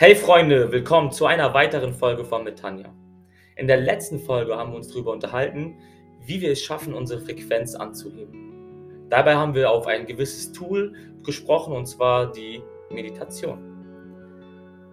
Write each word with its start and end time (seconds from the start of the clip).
Hey 0.00 0.14
Freunde, 0.14 0.72
willkommen 0.72 1.12
zu 1.12 1.26
einer 1.26 1.52
weiteren 1.52 1.92
Folge 1.92 2.24
von 2.24 2.42
mit 2.42 2.58
Tanja. 2.58 2.90
In 3.56 3.66
der 3.66 3.76
letzten 3.76 4.18
Folge 4.18 4.56
haben 4.56 4.70
wir 4.70 4.76
uns 4.78 4.88
darüber 4.88 5.12
unterhalten, 5.12 5.76
wie 6.24 6.40
wir 6.40 6.52
es 6.52 6.62
schaffen, 6.62 6.94
unsere 6.94 7.20
Frequenz 7.20 7.74
anzuheben. 7.74 9.06
Dabei 9.10 9.34
haben 9.34 9.54
wir 9.54 9.70
auf 9.70 9.86
ein 9.86 10.06
gewisses 10.06 10.52
Tool 10.52 10.94
gesprochen 11.22 11.74
und 11.74 11.84
zwar 11.84 12.32
die 12.32 12.62
Meditation. 12.88 13.58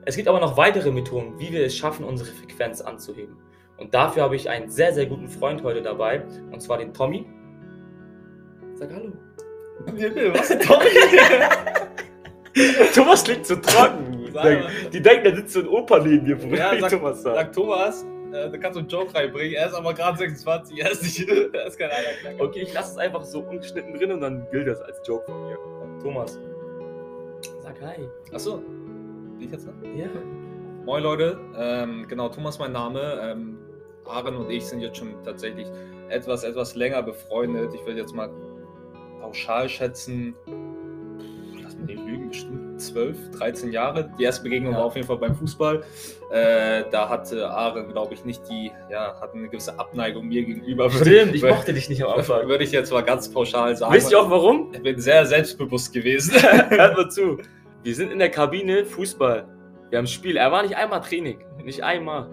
Es 0.03 0.17
gibt 0.17 0.27
aber 0.27 0.41
noch 0.41 0.57
weitere 0.57 0.91
Methoden, 0.91 1.39
wie 1.39 1.53
wir 1.53 1.65
es 1.65 1.77
schaffen, 1.77 2.03
unsere 2.03 2.31
Frequenz 2.31 2.81
anzuheben. 2.81 3.37
Und 3.77 3.93
dafür 3.93 4.23
habe 4.23 4.35
ich 4.35 4.49
einen 4.49 4.69
sehr, 4.69 4.93
sehr 4.93 5.05
guten 5.05 5.29
Freund 5.29 5.63
heute 5.63 5.81
dabei, 5.81 6.25
und 6.51 6.61
zwar 6.61 6.79
den 6.79 6.93
Tommy. 6.93 7.25
Sag 8.75 8.91
Hallo. 8.91 9.13
Was, 10.33 10.49
Tommy? 10.67 10.89
Thomas 12.93 13.23
klingt 13.23 13.45
so 13.45 13.55
trocken. 13.55 14.16
Die 14.93 15.01
denken, 15.01 15.23
da 15.25 15.35
sitzt 15.35 15.53
so 15.53 15.59
ein 15.61 15.67
Opa 15.67 15.99
neben 15.99 16.25
dir, 16.25 16.41
wo 16.41 16.47
Ja, 16.55 16.73
ich 16.73 16.81
sag- 16.81 16.91
Thomas 16.91 17.21
sagt. 17.23 17.35
Sag 17.35 17.53
Thomas, 17.53 18.05
äh, 18.33 18.49
du 18.49 18.59
kannst 18.59 18.73
so 18.75 18.79
einen 18.79 18.89
Joke 18.89 19.13
reinbringen. 19.15 19.53
Er 19.53 19.67
ist 19.67 19.73
aber 19.73 19.93
gerade 19.93 20.17
26, 20.17 20.79
er 20.79 20.91
ist 20.91 21.03
nicht. 21.03 21.27
Er 21.53 21.65
ist 21.67 21.77
kein 21.79 21.89
einer 21.89 22.39
Okay, 22.41 22.61
ich 22.63 22.73
lasse 22.73 22.91
es 22.93 22.97
einfach 22.97 23.23
so 23.23 23.39
ungeschnitten 23.41 23.93
drin 23.93 24.11
und 24.11 24.21
dann 24.21 24.45
gilt 24.51 24.67
das 24.67 24.81
als 24.81 25.01
Joke 25.07 25.25
von 25.25 25.47
mir. 25.47 25.57
Thomas. 26.01 26.39
Sag 27.61 27.81
Hi. 27.81 28.07
Achso. 28.33 28.61
Ich 29.39 29.51
jetzt 29.51 29.65
dran? 29.67 29.75
Ja. 29.95 30.07
Moin 30.85 31.03
Leute, 31.03 31.37
ähm, 31.57 32.05
genau, 32.07 32.29
Thomas 32.29 32.57
mein 32.59 32.71
Name. 32.71 33.19
Ähm, 33.21 33.57
Aaron 34.05 34.37
und 34.37 34.49
ich 34.49 34.65
sind 34.65 34.79
jetzt 34.79 34.97
schon 34.97 35.09
tatsächlich 35.25 35.67
etwas, 36.09 36.43
etwas 36.45 36.75
länger 36.75 37.03
befreundet. 37.03 37.73
Ich 37.73 37.85
würde 37.85 37.99
jetzt 37.99 38.15
mal 38.15 38.29
pauschal 39.19 39.67
schätzen, 39.67 40.33
lass 41.61 41.75
mich 41.75 41.87
nicht 41.87 42.05
lügen, 42.05 42.29
bestimmt 42.29 42.66
12, 42.77 43.31
13 43.31 43.71
Jahre. 43.71 44.09
Die 44.17 44.23
erste 44.23 44.43
Begegnung 44.43 44.73
Ja. 44.73 44.79
war 44.79 44.85
auf 44.85 44.95
jeden 44.95 45.07
Fall 45.07 45.17
beim 45.17 45.35
Fußball. 45.35 45.83
Äh, 46.31 46.83
da 46.91 47.09
hatte 47.09 47.49
Aaron, 47.49 47.89
glaube 47.89 48.13
ich, 48.13 48.25
nicht 48.25 48.41
die, 48.49 48.71
ja, 48.89 49.15
hatte 49.19 49.33
eine 49.35 49.47
gewisse 49.49 49.77
Abneigung 49.79 50.27
mir 50.27 50.43
gegenüber. 50.45 50.89
Stimmt, 50.89 51.35
ich 51.35 51.43
mochte 51.43 51.73
dich 51.73 51.89
nicht 51.89 52.03
am 52.03 52.11
Anfang. 52.17 52.47
Würde 52.47 52.63
ich 52.63 52.71
jetzt 52.71 52.91
mal 52.91 53.01
ganz 53.03 53.29
pauschal 53.31 53.75
sagen. 53.75 53.93
Wisst 53.93 54.11
ihr 54.11 54.19
auch 54.19 54.29
warum? 54.29 54.71
Ich 54.73 54.81
bin 54.81 54.99
sehr 54.99 55.25
selbstbewusst 55.25 55.93
gewesen. 55.93 56.33
Hört 56.69 56.97
mal 56.97 57.09
zu. 57.09 57.37
Wir 57.83 57.95
sind 57.95 58.11
in 58.11 58.19
der 58.19 58.29
Kabine 58.31 58.85
Fußball. 58.85 59.45
Wir 59.89 59.97
haben 59.97 60.03
ein 60.05 60.07
Spiel. 60.07 60.35
Er 60.37 60.51
war 60.51 60.63
nicht 60.63 60.75
einmal 60.75 61.01
Training. 61.01 61.39
Nicht 61.63 61.83
einmal. 61.83 62.29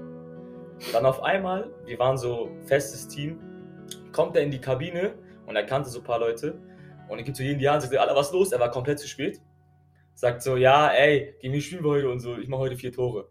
Dann 0.93 1.07
auf 1.07 1.23
einmal, 1.23 1.71
wir 1.87 1.99
waren 2.01 2.19
so 2.19 2.51
festes 2.67 3.07
Team, 3.07 3.39
kommt 4.13 4.35
er 4.37 4.43
in 4.43 4.51
die 4.51 4.61
Kabine 4.61 5.15
und 5.47 5.55
er 5.55 5.63
kannte 5.65 5.89
so 5.89 6.01
ein 6.01 6.05
paar 6.05 6.19
Leute. 6.19 6.55
Und 7.09 7.19
dann 7.19 7.25
gibt 7.25 7.37
so 7.37 7.43
jeden 7.45 7.61
Jahr 7.61 7.77
und 7.77 7.81
sagt, 7.83 7.97
Alter, 7.97 8.17
was 8.17 8.29
ist 8.29 8.33
los? 8.33 8.51
Er 8.53 8.59
war 8.59 8.71
komplett 8.71 8.99
zu 8.99 9.07
spät. 9.07 9.41
Sagt 10.15 10.43
so, 10.43 10.57
ja, 10.57 10.89
ey, 10.89 11.35
gegen 11.41 11.55
mich 11.55 11.67
spielen 11.67 11.85
wir 11.85 11.91
heute 11.91 12.09
und 12.09 12.21
so. 12.21 12.37
Ich 12.37 12.49
mache 12.49 12.61
heute 12.61 12.77
vier 12.77 12.93
Tore. 12.93 13.29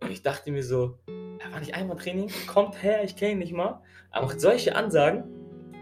Und 0.00 0.10
ich 0.10 0.22
dachte 0.22 0.50
mir 0.50 0.62
so, 0.62 0.98
er 1.38 1.52
war 1.52 1.60
nicht 1.60 1.74
einmal 1.74 1.96
Training, 1.96 2.30
kommt 2.46 2.82
her, 2.82 3.04
ich 3.04 3.16
kenne 3.16 3.32
ihn 3.32 3.38
nicht 3.38 3.52
mal. 3.52 3.82
Aber 4.10 4.26
macht 4.26 4.40
solche 4.40 4.74
Ansagen, 4.74 5.24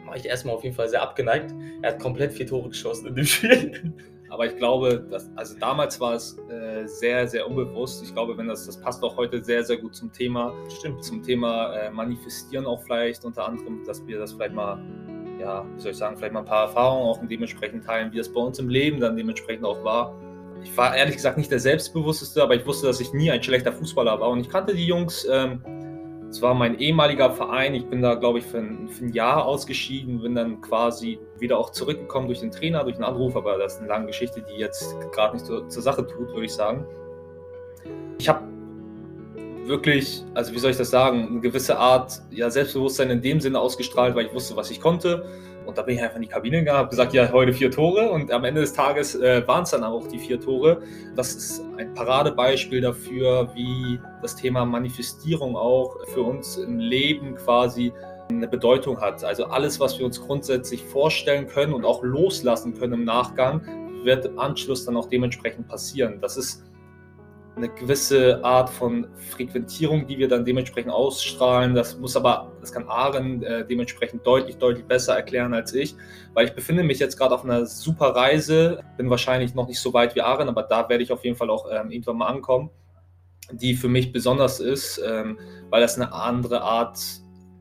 war 0.07 0.17
ich 0.17 0.27
erstmal 0.27 0.55
auf 0.55 0.65
jeden 0.65 0.75
Fall 0.75 0.89
sehr 0.89 1.03
abgeneigt. 1.03 1.55
Er 1.83 1.92
hat 1.92 2.01
komplett 2.01 2.33
vier 2.33 2.47
Tore 2.47 2.69
geschossen 2.69 3.07
in 3.07 3.15
dem 3.15 3.25
Spiel. 3.25 3.95
Aber 4.31 4.47
ich 4.47 4.57
glaube, 4.57 5.07
dass, 5.11 5.29
also 5.34 5.59
damals 5.59 6.01
war 6.01 6.15
es 6.15 6.39
äh, 6.48 6.87
sehr, 6.87 7.27
sehr 7.27 7.48
unbewusst. 7.48 8.05
Ich 8.05 8.12
glaube, 8.12 8.37
wenn 8.39 8.47
das, 8.47 8.64
das 8.64 8.81
passt 8.81 9.03
auch 9.03 9.17
heute 9.17 9.42
sehr, 9.42 9.64
sehr 9.64 9.77
gut 9.77 9.95
zum 9.95 10.12
Thema, 10.12 10.53
Stimmt. 10.69 11.03
zum 11.03 11.23
Thema 11.23 11.75
äh, 11.75 11.91
Manifestieren 11.91 12.64
auch 12.64 12.81
vielleicht 12.83 13.25
unter 13.25 13.47
anderem, 13.47 13.85
dass 13.85 14.07
wir 14.07 14.20
das 14.20 14.33
vielleicht 14.33 14.55
mal, 14.55 14.81
ja, 15.41 15.67
wie 15.75 15.81
soll 15.81 15.91
ich 15.91 15.97
sagen, 15.97 16.17
vielleicht 16.17 16.33
mal 16.33 16.41
ein 16.41 16.47
paar 16.47 16.67
Erfahrungen 16.67 17.09
auch 17.09 17.20
dementsprechend 17.27 17.85
teilen, 17.85 18.12
wie 18.12 18.19
das 18.19 18.33
bei 18.33 18.41
uns 18.41 18.61
im 18.61 18.69
Leben 18.69 19.01
dann 19.01 19.17
dementsprechend 19.17 19.64
auch 19.64 19.83
war. 19.83 20.14
Ich 20.62 20.77
war 20.77 20.94
ehrlich 20.97 21.16
gesagt 21.16 21.39
nicht 21.39 21.50
der 21.50 21.61
selbstbewussteste, 21.61 22.42
aber 22.42 22.55
ich 22.55 22.66
wusste, 22.66 22.86
dass 22.86 23.00
ich 23.00 23.12
nie 23.12 23.30
ein 23.30 23.42
schlechter 23.42 23.72
Fußballer 23.72 24.20
war 24.20 24.28
und 24.28 24.41
ich 24.41 24.48
kannte 24.48 24.75
die 24.75 24.86
Jungs. 24.86 25.27
Ähm, 25.30 25.62
es 26.30 26.41
war 26.41 26.55
mein 26.55 26.78
ehemaliger 26.78 27.33
Verein. 27.33 27.75
Ich 27.75 27.86
bin 27.86 28.02
da, 28.02 28.14
glaube 28.14 28.39
ich, 28.39 28.47
für 28.47 28.58
ein, 28.58 28.89
für 28.89 29.06
ein 29.06 29.12
Jahr 29.12 29.44
ausgeschieden, 29.44 30.22
bin 30.22 30.36
dann 30.36 30.61
quasi 30.61 31.18
wieder 31.39 31.58
auch 31.58 31.70
zurückgekommen 31.70 32.29
durch 32.29 32.39
den 32.39 32.52
Trainer, 32.52 32.85
durch 32.85 32.96
einen 32.96 33.05
Anruf, 33.05 33.35
aber 33.35 33.58
das 33.58 33.74
ist 33.74 33.79
eine 33.80 33.89
lange 33.89 34.07
Geschichte, 34.07 34.45
die 34.48 34.61
jetzt 34.61 34.95
gerade 35.12 35.35
nicht 35.35 35.46
zur, 35.46 35.68
zur 35.68 35.83
Sache 35.83 36.07
tut, 36.07 36.29
würde 36.29 36.45
ich 36.45 36.52
sagen. 36.52 36.86
Ich 38.18 38.29
habe 38.29 38.42
wirklich, 39.67 40.23
also 40.35 40.53
wie 40.53 40.59
soll 40.59 40.71
ich 40.71 40.77
das 40.77 40.91
sagen, 40.91 41.29
eine 41.29 41.41
gewisse 41.41 41.79
Art 41.79 42.21
ja, 42.31 42.51
Selbstbewusstsein 42.51 43.11
in 43.11 43.23
dem 43.23 43.41
Sinne 43.41 43.61
ausgestrahlt, 43.61 44.15
weil 44.15 44.27
ich 44.27 44.35
wusste, 44.35 44.57
was 44.57 44.71
ich 44.71 44.81
konnte. 44.81 45.25
Und 45.67 45.79
da 45.79 45.83
bin 45.83 45.97
ich 45.97 46.03
einfach 46.03 46.17
in 46.17 46.23
die 46.23 46.29
Kabine 46.29 46.59
gegangen, 46.59 46.79
habe 46.79 46.91
gesagt, 46.91 47.13
ja, 47.13 47.31
heute 47.31 47.53
vier 47.53 47.71
Tore. 47.71 48.11
Und 48.11 48.33
am 48.33 48.45
Ende 48.45 48.61
des 48.61 48.73
Tages 48.73 49.15
äh, 49.15 49.47
waren 49.47 49.63
es 49.63 49.71
dann 49.71 49.85
auch 49.85 50.07
die 50.09 50.19
vier 50.19 50.41
Tore. 50.41 50.83
Das 51.15 51.35
ist 51.35 51.63
ein 51.77 51.95
Paradebeispiel 51.95 52.81
dafür, 52.81 53.51
wie 53.55 54.01
das 54.23 54.35
Thema 54.35 54.65
Manifestierung 54.65 55.57
auch 55.57 55.97
für 56.13 56.23
uns 56.23 56.57
im 56.57 56.79
Leben 56.79 57.37
quasi 57.37 57.92
eine 58.31 58.48
Bedeutung 58.48 59.01
hat. 59.01 59.23
Also 59.23 59.45
alles, 59.45 59.79
was 59.79 59.98
wir 59.98 60.07
uns 60.07 60.21
grundsätzlich 60.21 60.83
vorstellen 60.83 61.47
können 61.47 61.75
und 61.75 61.85
auch 61.85 62.03
loslassen 62.03 62.75
können 62.75 62.95
im 62.95 63.05
Nachgang, 63.05 63.63
wird 64.05 64.25
im 64.25 64.39
Anschluss 64.39 64.85
dann 64.85 64.97
auch 64.97 65.09
dementsprechend 65.09 65.69
passieren. 65.69 66.19
Das 66.21 66.37
ist 66.37 66.65
eine 67.56 67.68
gewisse 67.68 68.42
Art 68.44 68.70
von 68.70 69.06
Frequentierung, 69.30 70.06
die 70.06 70.18
wir 70.18 70.28
dann 70.28 70.44
dementsprechend 70.44 70.92
ausstrahlen. 70.92 71.74
Das 71.74 71.98
muss 71.98 72.16
aber, 72.16 72.52
das 72.61 72.72
kann 72.72 72.88
Aaron 72.88 73.42
äh, 73.42 73.66
dementsprechend 73.66 74.27
deutlich, 74.27 74.56
deutlich 74.56 74.84
besser 74.84 75.14
erklären 75.14 75.52
als 75.52 75.74
ich, 75.74 75.94
weil 76.33 76.46
ich 76.46 76.52
befinde 76.52 76.83
mich 76.83 76.98
jetzt 76.98 77.16
gerade 77.16 77.34
auf 77.34 77.44
einer 77.44 77.66
super 77.66 78.14
Reise, 78.14 78.83
bin 78.96 79.11
wahrscheinlich 79.11 79.55
noch 79.55 79.68
nicht 79.68 79.80
so 79.80 79.92
weit 79.92 80.14
wie 80.14 80.22
Aaron, 80.22 80.48
aber 80.48 80.62
da 80.62 80.88
werde 80.88 81.02
ich 81.02 81.12
auf 81.12 81.24
jeden 81.24 81.36
Fall 81.36 81.50
auch 81.50 81.66
ähm, 81.70 81.90
irgendwann 81.90 82.18
mal 82.18 82.28
ankommen, 82.28 82.70
die 83.52 83.74
für 83.74 83.88
mich 83.88 84.12
besonders 84.12 84.61
ist, 84.61 85.02
ähm, 85.05 85.38
weil 85.70 85.80
das 85.80 85.96
eine 85.96 86.12
andere 86.12 86.62
Art 86.62 86.98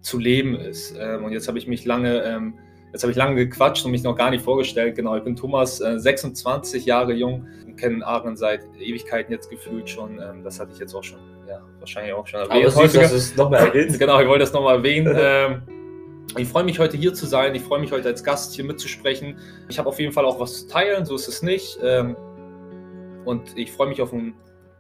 zu 0.02 0.18
leben 0.18 0.56
ist. 0.56 0.96
Ähm, 0.98 1.26
und 1.26 1.32
jetzt 1.34 1.48
habe 1.48 1.58
ich 1.58 1.68
mich 1.68 1.86
lange 1.86 2.22
ähm, 2.24 2.54
Jetzt 2.92 3.04
habe 3.04 3.12
ich 3.12 3.18
lange 3.18 3.36
gequatscht 3.36 3.86
und 3.86 3.92
mich 3.92 4.02
noch 4.02 4.16
gar 4.16 4.32
nicht 4.32 4.44
vorgestellt. 4.44 4.96
Genau, 4.96 5.16
ich 5.16 5.24
bin 5.24 5.36
Thomas, 5.36 5.80
äh, 5.80 6.00
26 6.00 6.86
Jahre 6.86 7.14
jung 7.14 7.46
und 7.80 7.90
kenne 7.90 8.06
Aaron 8.06 8.36
seit 8.36 8.62
Ewigkeiten 8.80 9.32
jetzt 9.32 9.50
gefühlt 9.50 9.90
schon. 9.90 10.20
Ähm, 10.20 10.44
das 10.44 10.60
hatte 10.60 10.72
ich 10.74 10.80
jetzt 10.80 10.94
auch 10.94 11.04
schon, 11.04 11.20
ja, 11.48 11.62
wahrscheinlich 11.80 12.14
auch 12.14 12.28
schon 12.28 12.42
Aber 12.42 12.70
süß, 12.70 12.94
dass 12.94 13.12
du 13.12 13.16
es 13.18 13.36
nochmal 13.36 13.68
erwähnst. 13.68 14.00
Genau, 14.00 14.20
ich 14.20 14.28
wollte 14.28 14.44
das 14.44 14.54
nochmal 14.54 14.78
erwähnen. 14.78 15.16
ähm, 15.18 15.62
ich 16.38 16.48
freue 16.48 16.64
mich 16.64 16.80
heute 16.80 16.98
hier 16.98 17.14
zu 17.14 17.26
sein. 17.26 17.56
Ich 17.56 17.64
freue 17.64 17.80
mich 17.80 17.92
heute 17.92 18.08
als 18.08 18.24
Gast 18.24 18.54
hier 18.54 18.64
mitzusprechen. 18.64 19.38
Ich 19.68 19.80
habe 19.80 19.90
auf 19.90 20.00
jeden 20.00 20.14
Fall 20.14 20.26
auch 20.26 20.40
was 20.40 20.62
zu 20.62 20.68
teilen, 20.68 21.06
so 21.06 21.16
ist 21.16 21.28
es 21.28 21.42
nicht. 21.42 21.80
Ähm, 21.84 22.16
und 23.26 23.58
ich 23.58 23.72
freue 23.72 23.88
mich 23.88 24.02
auf 24.02 24.14
einen 24.14 24.36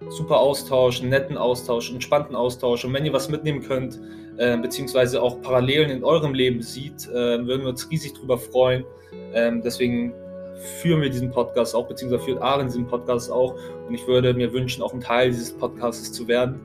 super 0.09 0.37
Austausch, 0.37 1.01
einen 1.01 1.09
netten 1.09 1.37
Austausch, 1.37 1.87
einen 1.87 1.95
entspannten 1.95 2.35
Austausch. 2.35 2.85
Und 2.85 2.93
wenn 2.93 3.05
ihr 3.05 3.13
was 3.13 3.29
mitnehmen 3.29 3.61
könnt, 3.61 3.99
äh, 4.37 4.57
beziehungsweise 4.57 5.21
auch 5.21 5.41
Parallelen 5.41 5.89
in 5.89 6.03
eurem 6.03 6.33
Leben 6.33 6.61
sieht, 6.61 7.07
äh, 7.07 7.45
würden 7.45 7.63
wir 7.63 7.69
uns 7.69 7.89
riesig 7.89 8.13
drüber 8.13 8.37
freuen. 8.37 8.85
Ähm, 9.33 9.61
deswegen 9.61 10.13
führen 10.81 11.01
wir 11.01 11.09
diesen 11.09 11.31
Podcast 11.31 11.75
auch, 11.75 11.87
beziehungsweise 11.87 12.23
führt 12.23 12.41
Aaron 12.41 12.67
diesen 12.67 12.85
Podcast 12.87 13.31
auch. 13.31 13.55
Und 13.87 13.93
ich 13.93 14.05
würde 14.07 14.33
mir 14.33 14.51
wünschen, 14.53 14.83
auch 14.83 14.93
ein 14.93 15.01
Teil 15.01 15.29
dieses 15.29 15.51
Podcasts 15.53 16.11
zu 16.11 16.27
werden. 16.27 16.59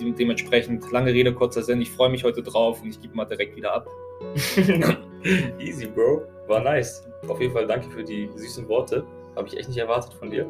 Dem- 0.00 0.14
Dementsprechend 0.14 0.90
lange 0.92 1.12
Rede, 1.12 1.32
kurzer 1.34 1.62
Sinn. 1.62 1.80
Ich 1.80 1.90
freue 1.90 2.08
mich 2.10 2.24
heute 2.24 2.42
drauf 2.42 2.80
und 2.82 2.88
ich 2.88 3.00
gebe 3.00 3.14
mal 3.14 3.24
direkt 3.26 3.56
wieder 3.56 3.74
ab. 3.74 3.88
Easy, 5.58 5.86
Bro. 5.86 6.22
War 6.46 6.60
nice. 6.62 7.06
Auf 7.28 7.40
jeden 7.40 7.52
Fall 7.52 7.66
danke 7.66 7.90
für 7.90 8.02
die 8.04 8.30
süßen 8.34 8.66
Worte. 8.68 9.04
Habe 9.36 9.48
ich 9.48 9.56
echt 9.56 9.68
nicht 9.68 9.78
erwartet 9.78 10.14
von 10.14 10.30
dir. 10.30 10.46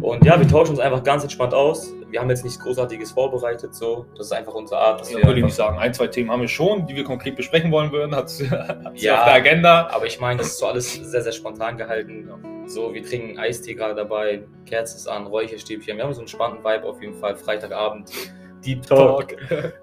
Und 0.00 0.24
ja, 0.24 0.38
wir 0.38 0.46
tauschen 0.46 0.70
uns 0.70 0.80
einfach 0.80 1.02
ganz 1.02 1.22
entspannt 1.24 1.52
aus. 1.52 1.92
Wir 2.10 2.20
haben 2.20 2.30
jetzt 2.30 2.44
nichts 2.44 2.58
Großartiges 2.60 3.10
vorbereitet, 3.12 3.74
so. 3.74 4.06
Das 4.16 4.26
ist 4.26 4.32
einfach 4.32 4.54
unsere 4.54 4.80
Art. 4.80 5.00
Dass 5.00 5.12
Ja, 5.12 5.18
würde 5.24 5.38
ich 5.40 5.44
nicht 5.44 5.54
sagen. 5.54 5.78
Ein, 5.78 5.92
zwei 5.92 6.06
Themen 6.06 6.30
haben 6.30 6.40
wir 6.40 6.48
schon, 6.48 6.86
die 6.86 6.94
wir 6.94 7.04
konkret 7.04 7.36
besprechen 7.36 7.70
wollen 7.72 7.90
würden. 7.92 8.14
Hat 8.14 8.32
Ja. 8.94 9.18
auf 9.20 9.24
der 9.24 9.34
Agenda. 9.34 9.88
Aber 9.92 10.06
ich 10.06 10.20
meine, 10.20 10.38
das 10.38 10.48
ist 10.48 10.58
so 10.58 10.66
alles 10.66 10.94
sehr, 10.94 11.22
sehr 11.22 11.32
spontan 11.32 11.76
gehalten. 11.76 12.28
So, 12.66 12.94
wir 12.94 13.02
trinken 13.02 13.38
Eistee 13.38 13.74
gerade 13.74 13.94
dabei, 13.94 14.44
Kerze 14.64 14.96
ist 14.96 15.08
an, 15.08 15.26
Räucherstäbchen. 15.26 15.96
Wir 15.96 16.04
haben 16.04 16.12
so 16.14 16.20
einen 16.20 16.28
spannenden 16.28 16.64
Vibe 16.64 16.84
auf 16.88 17.00
jeden 17.02 17.14
Fall. 17.14 17.34
Freitagabend, 17.36 18.10
Deep 18.64 18.86
Talk. 18.86 19.36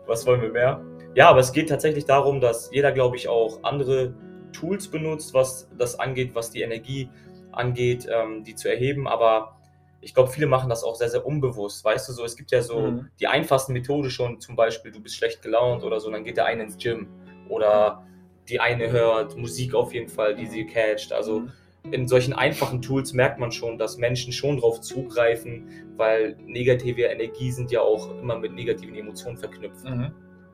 Was 0.05 0.25
wollen 0.25 0.41
wir 0.41 0.51
mehr? 0.51 0.81
Ja, 1.15 1.29
aber 1.29 1.39
es 1.41 1.51
geht 1.51 1.67
tatsächlich 1.69 2.05
darum, 2.05 2.39
dass 2.39 2.69
jeder, 2.71 2.91
glaube 2.91 3.17
ich, 3.17 3.27
auch 3.27 3.59
andere 3.63 4.13
Tools 4.53 4.87
benutzt, 4.87 5.33
was 5.33 5.69
das 5.77 5.99
angeht, 5.99 6.31
was 6.33 6.51
die 6.51 6.61
Energie 6.61 7.09
angeht, 7.51 8.07
ähm, 8.09 8.43
die 8.43 8.55
zu 8.55 8.69
erheben. 8.69 9.07
Aber 9.07 9.56
ich 10.01 10.13
glaube, 10.13 10.29
viele 10.29 10.47
machen 10.47 10.69
das 10.69 10.83
auch 10.83 10.95
sehr, 10.95 11.09
sehr 11.09 11.25
unbewusst. 11.25 11.83
Weißt 11.83 12.07
du, 12.09 12.13
so, 12.13 12.23
es 12.23 12.35
gibt 12.35 12.51
ja 12.51 12.61
so 12.61 12.79
Mhm. 12.79 13.07
die 13.19 13.27
einfachsten 13.27 13.73
Methoden 13.73 14.09
schon, 14.09 14.39
zum 14.39 14.55
Beispiel, 14.55 14.91
du 14.91 14.99
bist 15.01 15.15
schlecht 15.15 15.41
gelaunt 15.41 15.83
oder 15.83 15.99
so, 15.99 16.11
dann 16.11 16.23
geht 16.23 16.38
der 16.38 16.45
eine 16.45 16.63
ins 16.63 16.77
Gym. 16.77 17.07
Oder 17.49 18.05
die 18.49 18.59
eine 18.59 18.91
hört 18.91 19.35
Musik 19.38 19.73
auf 19.73 19.94
jeden 19.94 20.09
Fall, 20.09 20.35
die 20.35 20.45
sie 20.45 20.65
catcht. 20.65 21.11
Also 21.13 21.44
in 21.91 22.07
solchen 22.07 22.33
einfachen 22.33 22.81
Tools 22.81 23.13
merkt 23.13 23.39
man 23.39 23.51
schon, 23.51 23.77
dass 23.77 23.97
Menschen 23.97 24.33
schon 24.33 24.57
drauf 24.59 24.81
zugreifen, 24.81 25.67
weil 25.95 26.35
negative 26.45 27.03
Energie 27.03 27.51
sind 27.51 27.71
ja 27.71 27.81
auch 27.81 28.09
immer 28.21 28.38
mit 28.38 28.53
negativen 28.53 28.95
Emotionen 28.95 29.38
verknüpft. 29.38 29.85
Mhm. 29.85 30.11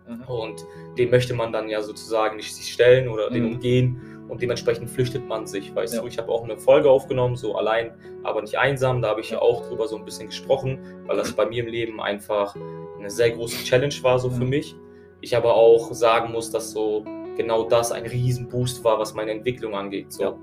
Mhm. 0.08 0.22
Und 0.28 0.66
dem 0.98 1.10
möchte 1.10 1.34
man 1.34 1.52
dann 1.52 1.70
ja 1.70 1.82
sozusagen 1.82 2.38
nicht 2.38 2.54
sich 2.56 2.72
stellen 2.72 3.08
oder 3.08 3.30
den 3.30 3.44
Mhm. 3.46 3.54
umgehen. 3.56 4.13
Und 4.30 4.42
dementsprechend 4.42 4.90
flüchtet 4.90 5.28
man 5.28 5.46
sich, 5.48 5.74
weißt 5.76 5.96
Ja. 5.96 6.02
du. 6.02 6.08
Ich 6.08 6.18
habe 6.18 6.32
auch 6.32 6.44
eine 6.44 6.58
Folge 6.58 6.90
aufgenommen, 6.90 7.36
so 7.36 7.56
allein, 7.56 7.92
aber 8.24 8.42
nicht 8.42 8.58
einsam. 8.58 9.02
Da 9.02 9.10
habe 9.10 9.22
ich 9.22 9.30
ja 9.32 9.40
auch 9.42 9.68
drüber 9.68 9.88
so 9.88 9.96
ein 9.98 10.06
bisschen 10.06 10.28
gesprochen, 10.28 10.80
weil 11.08 11.18
das 11.18 11.34
bei 11.34 11.46
mir 11.46 11.64
im 11.64 11.70
Leben 11.70 12.02
einfach 12.02 12.56
eine 13.00 13.10
sehr 13.10 13.32
große 13.32 13.64
Challenge 13.64 13.94
war, 14.02 14.20
so 14.20 14.30
für 14.30 14.44
Ja. 14.44 14.50
mich. 14.50 14.76
Ich 15.22 15.36
aber 15.38 15.56
auch 15.56 15.94
sagen 15.94 16.32
muss, 16.32 16.52
dass 16.52 16.72
so 16.72 17.04
genau 17.38 17.64
das 17.64 17.92
ein 17.92 18.06
Riesenboost 18.06 18.84
war, 18.84 19.00
was 19.00 19.14
meine 19.14 19.32
Entwicklung 19.32 19.76
angeht. 19.76 20.12
So. 20.14 20.24
Ja. 20.24 20.36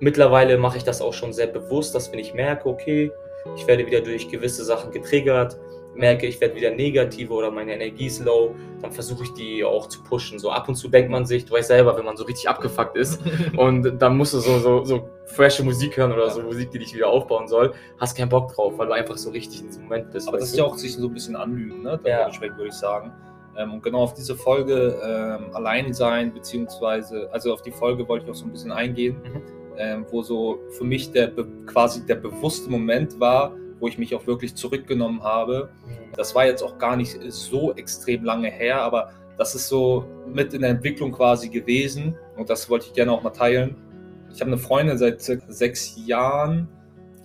Mittlerweile 0.00 0.58
mache 0.58 0.76
ich 0.76 0.84
das 0.84 1.02
auch 1.02 1.12
schon 1.12 1.32
sehr 1.32 1.48
bewusst, 1.48 1.94
dass 1.94 2.12
wenn 2.12 2.18
ich 2.20 2.32
merke, 2.34 2.68
okay, 2.68 3.10
ich 3.56 3.66
werde 3.66 3.86
wieder 3.86 4.00
durch 4.00 4.28
gewisse 4.28 4.64
Sachen 4.64 4.90
getriggert, 4.92 5.58
merke, 5.98 6.26
ich 6.26 6.40
werde 6.40 6.54
wieder 6.54 6.70
negative 6.70 7.32
oder 7.32 7.50
meine 7.50 7.74
Energie 7.74 8.06
ist 8.06 8.24
low, 8.24 8.54
dann 8.80 8.92
versuche 8.92 9.24
ich 9.24 9.32
die 9.34 9.64
auch 9.64 9.88
zu 9.88 10.02
pushen. 10.02 10.38
So 10.38 10.50
ab 10.50 10.68
und 10.68 10.76
zu 10.76 10.88
denkt 10.88 11.10
man 11.10 11.26
sich, 11.26 11.44
du 11.44 11.52
weißt 11.54 11.68
selber, 11.68 11.96
wenn 11.96 12.04
man 12.04 12.16
so 12.16 12.24
richtig 12.24 12.48
abgefuckt 12.48 12.96
ist 12.96 13.20
und 13.56 14.00
dann 14.00 14.16
musst 14.16 14.34
du 14.34 14.38
so, 14.38 14.58
so, 14.58 14.84
so 14.84 15.08
frische 15.26 15.62
Musik 15.64 15.96
hören 15.96 16.12
oder 16.12 16.24
Ja. 16.26 16.30
so 16.30 16.42
Musik, 16.42 16.70
die 16.70 16.78
dich 16.78 16.94
wieder 16.94 17.08
aufbauen 17.08 17.48
soll, 17.48 17.74
hast 17.98 18.16
keinen 18.16 18.28
Bock 18.30 18.52
drauf, 18.54 18.74
weil 18.78 18.86
du 18.86 18.92
einfach 18.94 19.16
so 19.18 19.30
richtig 19.30 19.60
in 19.60 19.66
diesem 19.66 19.82
Moment 19.84 20.10
bist. 20.10 20.28
Aber 20.28 20.38
das 20.38 20.48
ist 20.48 20.54
du? 20.54 20.62
ja 20.62 20.64
auch 20.64 20.76
sich 20.78 20.94
so 20.94 21.06
ein 21.06 21.12
bisschen 21.12 21.36
anlügen, 21.36 21.82
ne? 21.82 22.00
Ja. 22.04 22.18
Dementsprechend 22.20 22.56
würde 22.56 22.68
ich 22.68 22.74
sagen. 22.74 23.12
Ähm, 23.56 23.74
und 23.74 23.82
genau 23.82 24.02
auf 24.02 24.14
diese 24.14 24.36
Folge 24.36 24.96
ähm, 25.04 25.50
allein 25.52 25.92
sein, 25.92 26.32
beziehungsweise, 26.32 27.28
also 27.32 27.52
auf 27.52 27.62
die 27.62 27.72
Folge 27.72 28.06
wollte 28.08 28.26
ich 28.26 28.30
auch 28.30 28.34
so 28.36 28.44
ein 28.46 28.52
bisschen 28.52 28.70
eingehen, 28.72 29.16
Mhm. 29.22 29.42
ähm, 29.76 30.06
wo 30.10 30.22
so 30.22 30.60
für 30.70 30.84
mich 30.84 31.10
der 31.12 31.32
quasi 31.66 32.04
der 32.06 32.16
bewusste 32.16 32.70
Moment 32.70 33.18
war, 33.20 33.52
wo 33.80 33.88
ich 33.88 33.98
mich 33.98 34.14
auch 34.14 34.26
wirklich 34.26 34.54
zurückgenommen 34.54 35.22
habe. 35.22 35.70
Das 36.16 36.34
war 36.34 36.46
jetzt 36.46 36.62
auch 36.62 36.78
gar 36.78 36.96
nicht 36.96 37.16
so 37.28 37.72
extrem 37.74 38.24
lange 38.24 38.50
her, 38.50 38.80
aber 38.82 39.10
das 39.36 39.54
ist 39.54 39.68
so 39.68 40.04
mit 40.26 40.52
in 40.54 40.62
der 40.62 40.70
Entwicklung 40.70 41.12
quasi 41.12 41.48
gewesen 41.48 42.16
und 42.36 42.50
das 42.50 42.68
wollte 42.68 42.86
ich 42.86 42.92
gerne 42.94 43.12
auch 43.12 43.22
mal 43.22 43.30
teilen. 43.30 43.76
Ich 44.32 44.40
habe 44.40 44.50
eine 44.50 44.58
Freundin 44.58 44.98
seit 44.98 45.20
circa 45.22 45.50
sechs 45.52 45.96
Jahren. 46.06 46.68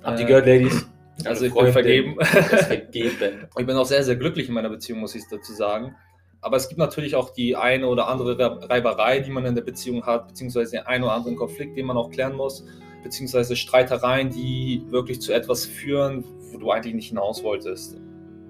Habt 0.04 0.20
ihr 0.20 0.26
Äh, 0.26 0.28
gehört, 0.28 0.46
Ladies? 0.48 0.88
Also 1.26 1.46
ich 1.46 1.54
bin 1.54 1.72
vergeben. 1.72 2.16
vergeben. 2.24 3.16
Ich 3.58 3.66
bin 3.66 3.76
auch 3.76 3.86
sehr, 3.86 4.04
sehr 4.04 4.16
glücklich 4.16 4.48
in 4.48 4.54
meiner 4.54 4.70
Beziehung, 4.70 5.00
muss 5.00 5.16
ich 5.16 5.24
dazu 5.30 5.54
sagen. 5.54 5.96
Aber 6.42 6.58
es 6.58 6.68
gibt 6.68 6.80
natürlich 6.80 7.16
auch 7.16 7.30
die 7.30 7.56
eine 7.56 7.88
oder 7.88 8.08
andere 8.08 8.38
Re- 8.38 8.70
Reiberei, 8.70 9.20
die 9.20 9.32
man 9.32 9.46
in 9.46 9.56
der 9.56 9.62
Beziehung 9.62 10.06
hat, 10.06 10.28
beziehungsweise 10.28 10.72
den 10.72 10.86
einen 10.88 11.04
oder 11.06 11.14
anderen 11.14 11.38
Konflikt, 11.38 11.78
den 11.78 11.86
man 11.86 11.96
auch 11.98 12.10
klären 12.10 12.36
muss, 12.36 12.66
beziehungsweise 13.04 13.56
Streitereien, 13.56 14.30
die 14.30 14.84
wirklich 14.90 15.22
zu 15.22 15.32
etwas 15.34 15.66
führen, 15.66 16.24
wo 16.54 16.58
du 16.58 16.72
eigentlich 16.72 16.94
nicht 16.94 17.10
hinaus 17.10 17.44
wolltest. 17.44 17.98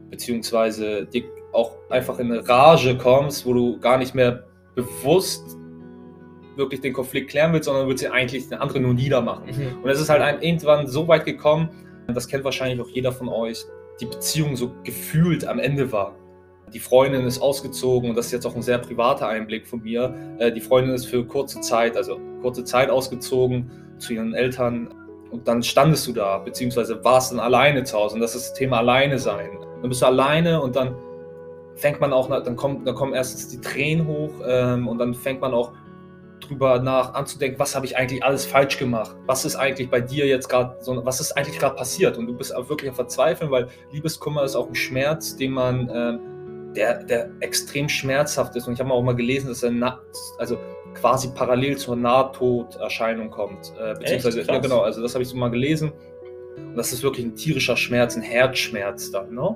Beziehungsweise 0.10 1.06
dir 1.06 1.24
auch 1.54 1.76
einfach 1.90 2.20
in 2.20 2.32
eine 2.32 2.48
Rage 2.48 2.98
kommst, 2.98 3.46
wo 3.46 3.54
du 3.54 3.80
gar 3.80 3.98
nicht 3.98 4.16
mehr 4.16 4.44
bewusst 4.76 5.58
wirklich 6.56 6.82
den 6.82 6.94
Konflikt 6.94 7.30
klären 7.32 7.54
willst, 7.54 7.66
sondern 7.66 7.88
willst 7.88 8.04
dir 8.04 8.14
eigentlich 8.14 8.48
den 8.48 8.60
anderen 8.60 8.84
nur 8.84 8.94
niedermachen. 8.94 9.50
Und 9.84 9.90
es 9.90 10.00
ist 10.00 10.10
halt 10.10 10.22
einem 10.22 10.42
irgendwann 10.42 10.88
so 10.88 11.08
weit 11.08 11.26
gekommen, 11.26 11.70
das 12.08 12.28
kennt 12.28 12.44
wahrscheinlich 12.44 12.80
auch 12.82 12.90
jeder 12.90 13.12
von 13.12 13.30
euch, 13.30 13.66
die 14.00 14.06
Beziehung 14.06 14.56
so 14.56 14.72
gefühlt 14.84 15.46
am 15.46 15.60
Ende 15.60 15.92
war. 15.92 16.16
Die 16.74 16.80
Freundin 16.80 17.26
ist 17.26 17.40
ausgezogen 17.40 18.10
und 18.10 18.16
das 18.16 18.28
ist 18.28 18.32
jetzt 18.32 18.46
auch 18.46 18.56
ein 18.56 18.62
sehr 18.62 18.80
privater 18.80 19.28
Einblick 19.28 19.68
von 19.68 19.84
mir. 19.84 20.14
Äh, 20.40 20.52
Die 20.52 20.62
Freundin 20.62 20.94
ist 20.96 21.06
für 21.06 21.26
kurze 21.26 21.62
Zeit, 21.62 21.96
also 21.96 22.20
kurze 22.42 22.64
Zeit 22.64 22.90
ausgezogen 22.90 23.70
zu 24.00 24.14
ihren 24.14 24.34
Eltern 24.34 24.94
und 25.34 25.48
dann 25.48 25.64
standest 25.64 26.06
du 26.08 26.14
da, 26.14 26.38
beziehungsweise 26.38 27.04
warst 27.04 27.32
dann 27.32 27.40
alleine 27.40 27.84
zu 27.84 27.98
Hause 27.98 28.16
und 28.16 28.22
das 28.22 28.36
ist 28.36 28.50
das 28.50 28.54
Thema 28.54 28.78
alleine 28.78 29.18
sein. 29.18 29.50
Dann 29.82 29.90
bist 29.90 30.04
du 30.04 30.06
alleine 30.06 30.62
und 30.62 30.76
dann 30.76 30.96
fängt 31.76 32.00
man 32.00 32.14
auch, 32.14 32.30
dann 32.30 32.56
kommt, 32.56 32.88
dann 32.88 32.94
kommen 32.94 33.16
erstens 33.16 33.48
die 33.48 33.60
Tränen 33.60 34.06
hoch 34.08 34.30
ähm, 34.48 34.88
und 34.88 35.00
dann 35.00 35.16
fängt 35.16 35.42
man 35.42 35.54
auch 35.54 35.72
drüber 36.40 36.78
nach 36.80 37.16
anzudenken, 37.16 37.58
was 37.58 37.76
habe 37.76 37.88
ich 37.88 37.98
eigentlich 37.98 38.24
alles 38.24 38.46
falsch 38.46 38.78
gemacht? 38.78 39.16
Was 39.26 39.44
ist 39.44 39.56
eigentlich 39.56 39.90
bei 39.90 40.02
dir 40.02 40.28
jetzt 40.28 40.50
gerade 40.50 40.76
so, 40.82 41.04
was 41.04 41.20
ist 41.20 41.32
eigentlich 41.32 41.58
gerade 41.58 41.76
passiert? 41.76 42.16
Und 42.18 42.28
du 42.28 42.34
bist 42.34 42.54
wirklich 42.70 42.92
am 42.92 42.96
Verzweifeln, 42.96 43.50
weil 43.50 43.70
Liebeskummer 43.92 44.44
ist 44.44 44.56
auch 44.56 44.68
ein 44.68 44.76
Schmerz, 44.76 45.36
den 45.36 45.52
man, 45.52 45.90
ähm, 45.92 46.74
der, 46.76 47.04
der 47.04 47.32
extrem 47.40 47.90
schmerzhaft 47.90 48.56
ist. 48.56 48.68
Und 48.68 48.74
ich 48.74 48.80
habe 48.80 48.92
auch 48.92 49.02
mal 49.02 49.16
gelesen, 49.16 49.48
dass 49.48 49.64
er 49.64 50.00
also 50.38 50.58
quasi 50.94 51.30
parallel 51.34 51.78
zur 51.78 51.96
Nahtoderscheinung 51.96 53.30
kommt. 53.30 53.74
Äh, 53.80 53.96
beziehungsweise, 53.96 54.42
Echt? 54.42 54.50
Ja 54.50 54.60
genau, 54.60 54.82
also 54.82 55.02
das 55.02 55.14
habe 55.14 55.24
ich 55.24 55.30
so 55.30 55.38
mal 55.38 55.50
gelesen. 55.50 55.92
Und 56.58 56.76
das 56.76 56.94
ist 56.94 57.04
wirklich 57.04 57.26
ein 57.26 57.36
tierischer 57.36 57.78
Schmerz, 57.78 58.16
ein 58.16 58.22
Herzschmerz 58.22 59.12
dann. 59.12 59.34
Ne? 59.34 59.56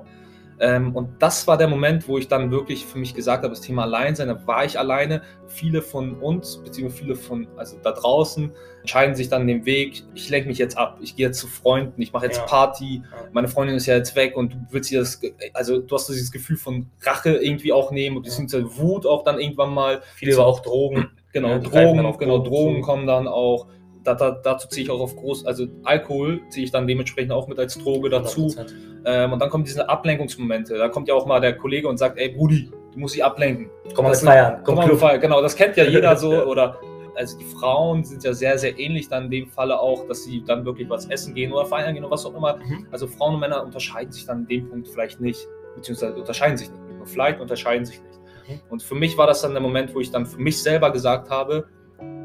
Ähm, 0.60 0.96
und 0.96 1.22
das 1.22 1.46
war 1.46 1.56
der 1.56 1.68
Moment, 1.68 2.08
wo 2.08 2.18
ich 2.18 2.26
dann 2.26 2.50
wirklich 2.50 2.84
für 2.84 2.98
mich 2.98 3.14
gesagt 3.14 3.44
habe, 3.44 3.54
das 3.54 3.60
Thema 3.60 3.82
Alleinsein, 3.82 4.26
da 4.26 4.46
war 4.46 4.64
ich 4.64 4.76
alleine. 4.78 5.22
Viele 5.46 5.82
von 5.82 6.14
uns, 6.14 6.56
beziehungsweise 6.56 7.02
viele 7.04 7.14
von, 7.14 7.46
also 7.56 7.76
da 7.80 7.92
draußen, 7.92 8.50
entscheiden 8.80 9.14
sich 9.14 9.28
dann 9.28 9.46
den 9.46 9.64
Weg, 9.66 10.02
ich 10.14 10.28
lenke 10.30 10.48
mich 10.48 10.58
jetzt 10.58 10.76
ab, 10.76 10.98
ich 11.00 11.14
gehe 11.14 11.26
jetzt 11.26 11.38
zu 11.38 11.46
Freunden, 11.46 12.02
ich 12.02 12.12
mache 12.12 12.26
jetzt 12.26 12.38
Ja. 12.38 12.44
Party, 12.46 13.02
Ja. 13.04 13.28
meine 13.32 13.46
Freundin 13.46 13.76
ist 13.76 13.86
ja 13.86 13.94
jetzt 13.96 14.16
weg 14.16 14.36
und 14.36 14.54
du 14.54 14.56
willst 14.70 14.90
dir 14.90 15.00
das, 15.00 15.20
also 15.54 15.78
du 15.78 15.94
hast 15.94 16.08
dieses 16.08 16.32
Gefühl 16.32 16.56
von 16.56 16.86
Rache 17.02 17.36
irgendwie 17.36 17.72
auch 17.72 17.92
nehmen, 17.92 18.20
beziehungsweise 18.20 18.76
Wut 18.78 19.06
auch 19.06 19.22
dann 19.22 19.38
irgendwann 19.38 19.72
mal. 19.72 20.02
Viele 20.16 20.34
aber 20.34 20.46
auch 20.46 20.60
Drogen. 20.60 21.10
Genau, 21.32 21.48
Ja, 21.48 21.58
dann 21.58 21.70
Drogen, 21.70 22.06
auf 22.06 22.18
genau, 22.18 22.38
Drogen 22.38 22.82
kommen 22.82 23.06
dann 23.06 23.28
auch. 23.28 23.66
Da, 24.04 24.14
da, 24.14 24.30
dazu 24.30 24.68
ziehe 24.68 24.84
ich 24.84 24.90
auch 24.90 25.00
auf 25.00 25.16
groß, 25.16 25.44
also 25.44 25.66
Alkohol 25.84 26.40
ziehe 26.48 26.64
ich 26.64 26.70
dann 26.70 26.86
dementsprechend 26.86 27.32
auch 27.32 27.48
mit 27.48 27.58
als 27.58 27.76
Droge 27.76 28.08
dazu. 28.08 28.46
100%. 28.46 28.72
Ähm, 29.04 29.32
und 29.32 29.38
dann 29.40 29.50
kommen 29.50 29.64
diese 29.64 29.88
Ablenkungsmomente. 29.88 30.78
Da 30.78 30.88
kommt 30.88 31.08
ja 31.08 31.14
auch 31.14 31.26
mal 31.26 31.40
der 31.40 31.56
Kollege 31.56 31.88
und 31.88 31.98
sagt, 31.98 32.18
ey 32.18 32.30
Brudi, 32.30 32.70
du 32.92 32.98
musst 32.98 33.14
dich 33.14 33.24
ablenken. 33.24 33.68
Komm 33.94 34.06
mal 34.06 34.14
feiern. 34.14 34.60
Komm 34.64 34.76
Komm, 34.76 34.88
mal. 34.88 34.96
Fall. 34.96 35.18
Genau, 35.18 35.42
das 35.42 35.56
kennt 35.56 35.76
ja 35.76 35.84
jeder 35.88 36.16
so. 36.16 36.44
Oder 36.44 36.80
also 37.18 37.36
die 37.36 37.44
Frauen 37.44 38.04
sind 38.04 38.22
ja 38.22 38.32
sehr, 38.32 38.58
sehr 38.58 38.78
ähnlich 38.78 39.08
dann 39.08 39.24
in 39.24 39.30
dem 39.30 39.46
Falle 39.48 39.78
auch, 39.78 40.06
dass 40.06 40.24
sie 40.24 40.42
dann 40.44 40.64
wirklich 40.64 40.88
was 40.88 41.06
essen 41.06 41.34
gehen 41.34 41.52
oder 41.52 41.66
feiern 41.66 41.92
gehen 41.92 42.04
oder 42.04 42.12
was 42.12 42.24
auch 42.24 42.34
immer. 42.34 42.56
Mhm. 42.56 42.86
Also 42.90 43.08
Frauen 43.08 43.34
und 43.34 43.40
Männer 43.40 43.64
unterscheiden 43.64 44.12
sich 44.12 44.24
dann 44.24 44.40
in 44.42 44.46
dem 44.46 44.68
Punkt 44.70 44.88
vielleicht 44.88 45.20
nicht, 45.20 45.46
beziehungsweise 45.74 46.14
unterscheiden 46.14 46.56
sich 46.56 46.70
nicht. 46.70 46.80
Vielleicht 47.04 47.40
unterscheiden 47.40 47.84
sich 47.84 48.00
nicht. 48.00 48.17
Mhm. 48.48 48.60
Und 48.68 48.82
für 48.82 48.94
mich 48.94 49.16
war 49.16 49.26
das 49.26 49.42
dann 49.42 49.52
der 49.52 49.60
Moment, 49.60 49.94
wo 49.94 50.00
ich 50.00 50.10
dann 50.10 50.26
für 50.26 50.40
mich 50.40 50.62
selber 50.62 50.90
gesagt 50.90 51.30
habe, 51.30 51.66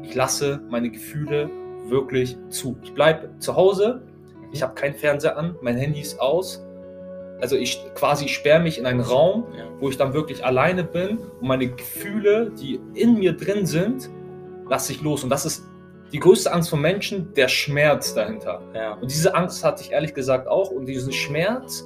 ich 0.02 0.14
lasse 0.14 0.60
meine 0.70 0.90
Gefühle 0.90 1.50
wirklich 1.88 2.36
zu. 2.48 2.76
Ich 2.82 2.94
bleibe 2.94 3.30
zu 3.38 3.56
Hause, 3.56 4.02
ich 4.52 4.62
habe 4.62 4.74
keinen 4.74 4.94
Fernseher 4.94 5.36
an, 5.36 5.56
mein 5.62 5.76
Handy 5.76 6.00
ist 6.00 6.20
aus. 6.20 6.64
Also 7.40 7.56
ich 7.56 7.84
quasi 7.94 8.28
sperre 8.28 8.60
mich 8.60 8.78
in 8.78 8.86
einen 8.86 9.00
Raum, 9.00 9.44
wo 9.80 9.88
ich 9.88 9.96
dann 9.96 10.14
wirklich 10.14 10.44
alleine 10.44 10.84
bin 10.84 11.18
und 11.18 11.42
meine 11.48 11.66
Gefühle, 11.66 12.52
die 12.58 12.80
in 12.94 13.18
mir 13.18 13.36
drin 13.36 13.66
sind, 13.66 14.08
lasse 14.68 14.92
ich 14.92 15.02
los. 15.02 15.24
Und 15.24 15.30
das 15.30 15.44
ist 15.44 15.64
die 16.12 16.20
größte 16.20 16.52
Angst 16.52 16.70
von 16.70 16.80
Menschen, 16.80 17.34
der 17.34 17.48
Schmerz 17.48 18.14
dahinter. 18.14 18.62
Ja. 18.72 18.94
Und 18.94 19.10
diese 19.10 19.34
Angst 19.34 19.64
hatte 19.64 19.82
ich 19.82 19.90
ehrlich 19.90 20.14
gesagt 20.14 20.46
auch. 20.46 20.70
Und 20.70 20.86
diesen 20.86 21.12
Schmerz 21.12 21.84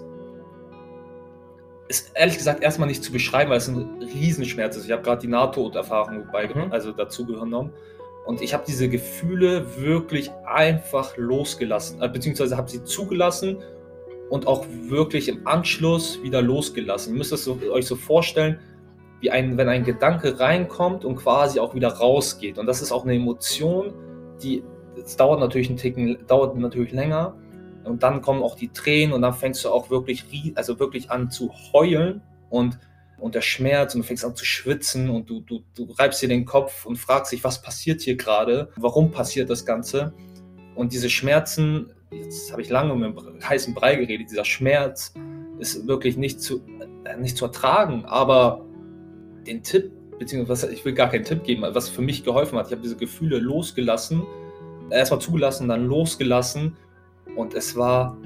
ist 1.88 2.12
ehrlich 2.14 2.36
gesagt 2.36 2.62
erstmal 2.62 2.88
nicht 2.88 3.02
zu 3.02 3.12
beschreiben, 3.12 3.50
weil 3.50 3.58
es 3.58 3.68
ein 3.68 4.02
Riesenschmerz 4.02 4.76
ist. 4.76 4.84
Ich 4.84 4.92
habe 4.92 5.02
gerade 5.02 5.20
die 5.22 5.28
Nahtoderfahrung 5.28 6.26
bei, 6.30 6.46
Mhm. 6.46 6.70
also 6.70 6.92
dazu 6.92 7.26
genommen. 7.26 7.72
Und 8.26 8.42
ich 8.42 8.52
habe 8.52 8.64
diese 8.66 8.90
Gefühle 8.90 9.64
wirklich 9.80 10.30
einfach 10.44 11.16
losgelassen, 11.16 12.02
äh, 12.02 12.08
beziehungsweise 12.08 12.58
habe 12.58 12.70
sie 12.70 12.84
zugelassen 12.84 13.56
und 14.28 14.46
auch 14.46 14.66
wirklich 14.88 15.28
im 15.28 15.46
Anschluss 15.46 16.22
wieder 16.22 16.42
losgelassen. 16.42 17.14
Ihr 17.14 17.18
müsst 17.18 17.32
es 17.32 17.44
so, 17.44 17.58
euch 17.72 17.86
so 17.86 17.96
vorstellen, 17.96 18.60
wie 19.20 19.30
ein, 19.30 19.56
wenn 19.56 19.68
ein 19.68 19.84
Gedanke 19.84 20.38
reinkommt 20.38 21.06
und 21.06 21.16
quasi 21.16 21.58
auch 21.58 21.74
wieder 21.74 21.88
rausgeht. 21.88 22.58
Und 22.58 22.66
das 22.66 22.82
ist 22.82 22.92
auch 22.92 23.04
eine 23.04 23.14
Emotion, 23.14 23.94
die, 24.42 24.62
dauert 25.16 25.40
natürlich 25.40 25.68
einen 25.68 25.78
Ticken, 25.78 26.18
dauert 26.26 26.56
natürlich 26.56 26.92
länger. 26.92 27.34
Und 27.88 28.02
dann 28.02 28.22
kommen 28.22 28.42
auch 28.42 28.56
die 28.56 28.68
Tränen 28.68 29.12
und 29.12 29.22
dann 29.22 29.34
fängst 29.34 29.64
du 29.64 29.70
auch 29.70 29.90
wirklich, 29.90 30.24
also 30.54 30.78
wirklich 30.78 31.10
an 31.10 31.30
zu 31.30 31.52
heulen 31.72 32.22
und, 32.50 32.78
und 33.18 33.34
der 33.34 33.40
Schmerz 33.40 33.94
und 33.94 34.02
du 34.02 34.06
fängst 34.06 34.24
an 34.24 34.36
zu 34.36 34.44
schwitzen 34.44 35.10
und 35.10 35.28
du, 35.28 35.40
du, 35.40 35.62
du 35.74 35.84
reibst 35.92 36.22
dir 36.22 36.28
den 36.28 36.44
Kopf 36.44 36.86
und 36.86 36.96
fragst 36.96 37.32
dich, 37.32 37.42
was 37.44 37.62
passiert 37.62 38.00
hier 38.00 38.16
gerade? 38.16 38.70
Warum 38.76 39.10
passiert 39.10 39.50
das 39.50 39.64
Ganze? 39.64 40.12
Und 40.74 40.92
diese 40.92 41.10
Schmerzen, 41.10 41.92
jetzt 42.12 42.52
habe 42.52 42.62
ich 42.62 42.68
lange 42.68 42.92
um 42.92 43.00
den 43.02 43.16
heißen 43.42 43.74
Brei 43.74 43.96
geredet, 43.96 44.30
dieser 44.30 44.44
Schmerz 44.44 45.14
ist 45.58 45.86
wirklich 45.88 46.16
nicht 46.16 46.40
zu, 46.40 46.60
äh, 47.04 47.16
nicht 47.16 47.36
zu 47.36 47.46
ertragen, 47.46 48.04
aber 48.04 48.64
den 49.46 49.62
Tipp, 49.62 49.90
beziehungsweise 50.18 50.72
ich 50.72 50.84
will 50.84 50.92
gar 50.92 51.10
keinen 51.10 51.24
Tipp 51.24 51.42
geben, 51.42 51.62
was 51.62 51.88
für 51.88 52.02
mich 52.02 52.22
geholfen 52.22 52.58
hat, 52.58 52.66
ich 52.66 52.72
habe 52.72 52.82
diese 52.82 52.96
Gefühle 52.96 53.38
losgelassen, 53.38 54.24
erstmal 54.90 55.20
zugelassen, 55.20 55.68
dann 55.68 55.86
losgelassen 55.86 56.76
und 57.36 57.54
es 57.54 57.76
war 57.76 58.16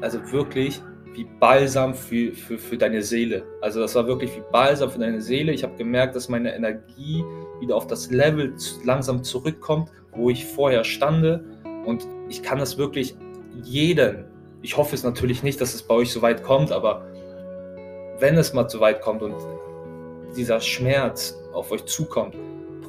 also 0.00 0.18
wirklich 0.32 0.82
wie 1.14 1.26
Balsam 1.38 1.94
für, 1.94 2.32
für, 2.32 2.58
für 2.58 2.76
deine 2.76 3.02
Seele. 3.02 3.44
Also 3.60 3.80
das 3.80 3.94
war 3.94 4.06
wirklich 4.06 4.34
wie 4.34 4.42
Balsam 4.50 4.90
für 4.90 4.98
deine 4.98 5.20
Seele. 5.20 5.52
Ich 5.52 5.62
habe 5.62 5.76
gemerkt, 5.76 6.16
dass 6.16 6.28
meine 6.28 6.54
Energie 6.54 7.22
wieder 7.60 7.76
auf 7.76 7.86
das 7.86 8.10
Level 8.10 8.54
langsam 8.84 9.22
zurückkommt, 9.22 9.90
wo 10.12 10.30
ich 10.30 10.44
vorher 10.44 10.84
stande. 10.84 11.44
Und 11.84 12.06
ich 12.28 12.42
kann 12.42 12.58
das 12.58 12.78
wirklich 12.78 13.16
jeden, 13.62 14.24
ich 14.62 14.76
hoffe 14.76 14.94
es 14.94 15.04
natürlich 15.04 15.42
nicht, 15.42 15.60
dass 15.60 15.74
es 15.74 15.82
bei 15.82 15.94
euch 15.94 16.10
so 16.10 16.22
weit 16.22 16.42
kommt, 16.42 16.72
aber 16.72 17.04
wenn 18.18 18.36
es 18.38 18.52
mal 18.54 18.68
so 18.68 18.80
weit 18.80 19.00
kommt 19.00 19.22
und 19.22 19.34
dieser 20.36 20.60
Schmerz 20.60 21.36
auf 21.52 21.70
euch 21.72 21.84
zukommt, 21.84 22.36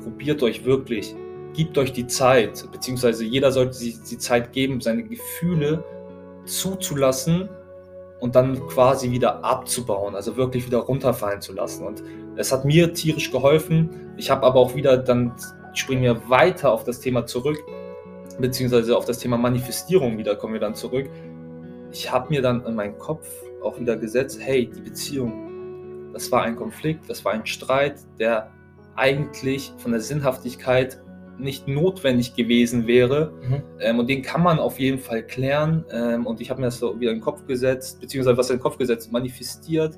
probiert 0.01 0.41
euch 0.43 0.63
wirklich 0.63 1.13
gebt 1.53 1.77
euch 1.77 1.93
die 1.93 2.07
Zeit, 2.07 2.65
beziehungsweise 2.71 3.23
jeder 3.23 3.51
sollte 3.51 3.73
sich 3.73 4.01
die 4.01 4.17
Zeit 4.17 4.51
geben, 4.53 4.81
seine 4.81 5.03
Gefühle 5.03 5.83
zuzulassen 6.45 7.49
und 8.19 8.35
dann 8.35 8.67
quasi 8.67 9.11
wieder 9.11 9.43
abzubauen, 9.43 10.15
also 10.15 10.37
wirklich 10.37 10.65
wieder 10.65 10.79
runterfallen 10.79 11.41
zu 11.41 11.53
lassen. 11.53 11.85
Und 11.85 12.03
es 12.35 12.51
hat 12.51 12.65
mir 12.65 12.93
tierisch 12.93 13.31
geholfen. 13.31 14.13
Ich 14.17 14.31
habe 14.31 14.45
aber 14.45 14.59
auch 14.59 14.75
wieder, 14.75 14.97
dann 14.97 15.33
springen 15.73 16.03
wir 16.03 16.29
weiter 16.29 16.71
auf 16.71 16.83
das 16.83 16.99
Thema 16.99 17.25
zurück, 17.25 17.59
beziehungsweise 18.39 18.97
auf 18.97 19.05
das 19.05 19.19
Thema 19.19 19.37
Manifestierung 19.37 20.17
wieder 20.17 20.35
kommen 20.35 20.53
wir 20.53 20.61
dann 20.61 20.75
zurück. 20.75 21.09
Ich 21.91 22.11
habe 22.11 22.29
mir 22.29 22.41
dann 22.41 22.65
in 22.65 22.75
meinen 22.75 22.97
Kopf 22.97 23.27
auch 23.61 23.79
wieder 23.79 23.97
gesetzt, 23.97 24.39
hey, 24.41 24.69
die 24.73 24.81
Beziehung, 24.81 26.11
das 26.13 26.31
war 26.31 26.43
ein 26.43 26.55
Konflikt, 26.55 27.09
das 27.09 27.23
war 27.23 27.33
ein 27.33 27.45
Streit, 27.45 27.99
der 28.19 28.51
eigentlich 28.95 29.73
von 29.77 29.91
der 29.91 30.01
Sinnhaftigkeit 30.01 31.02
nicht 31.37 31.67
notwendig 31.67 32.35
gewesen 32.35 32.87
wäre. 32.87 33.31
Mhm. 33.41 33.63
Ähm, 33.79 33.99
und 33.99 34.09
den 34.09 34.21
kann 34.21 34.41
man 34.41 34.59
auf 34.59 34.79
jeden 34.79 34.99
Fall 34.99 35.25
klären. 35.25 35.85
Ähm, 35.91 36.25
und 36.25 36.41
ich 36.41 36.49
habe 36.49 36.61
mir 36.61 36.67
das 36.67 36.79
so 36.79 36.99
wieder 36.99 37.11
in 37.11 37.17
den 37.17 37.23
Kopf 37.23 37.45
gesetzt, 37.45 37.99
beziehungsweise 37.99 38.37
was 38.37 38.49
in 38.49 38.57
den 38.57 38.61
Kopf 38.61 38.77
gesetzt, 38.77 39.11
manifestiert. 39.11 39.97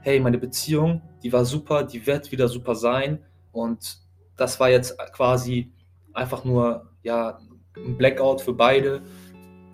Hey, 0.00 0.20
meine 0.20 0.38
Beziehung, 0.38 1.00
die 1.22 1.32
war 1.32 1.44
super, 1.44 1.84
die 1.84 2.06
wird 2.06 2.30
wieder 2.32 2.48
super 2.48 2.74
sein. 2.74 3.20
Und 3.52 3.98
das 4.36 4.58
war 4.60 4.68
jetzt 4.68 4.98
quasi 5.12 5.72
einfach 6.12 6.44
nur 6.44 6.90
ja, 7.02 7.38
ein 7.76 7.96
Blackout 7.96 8.40
für 8.40 8.52
beide. 8.52 9.02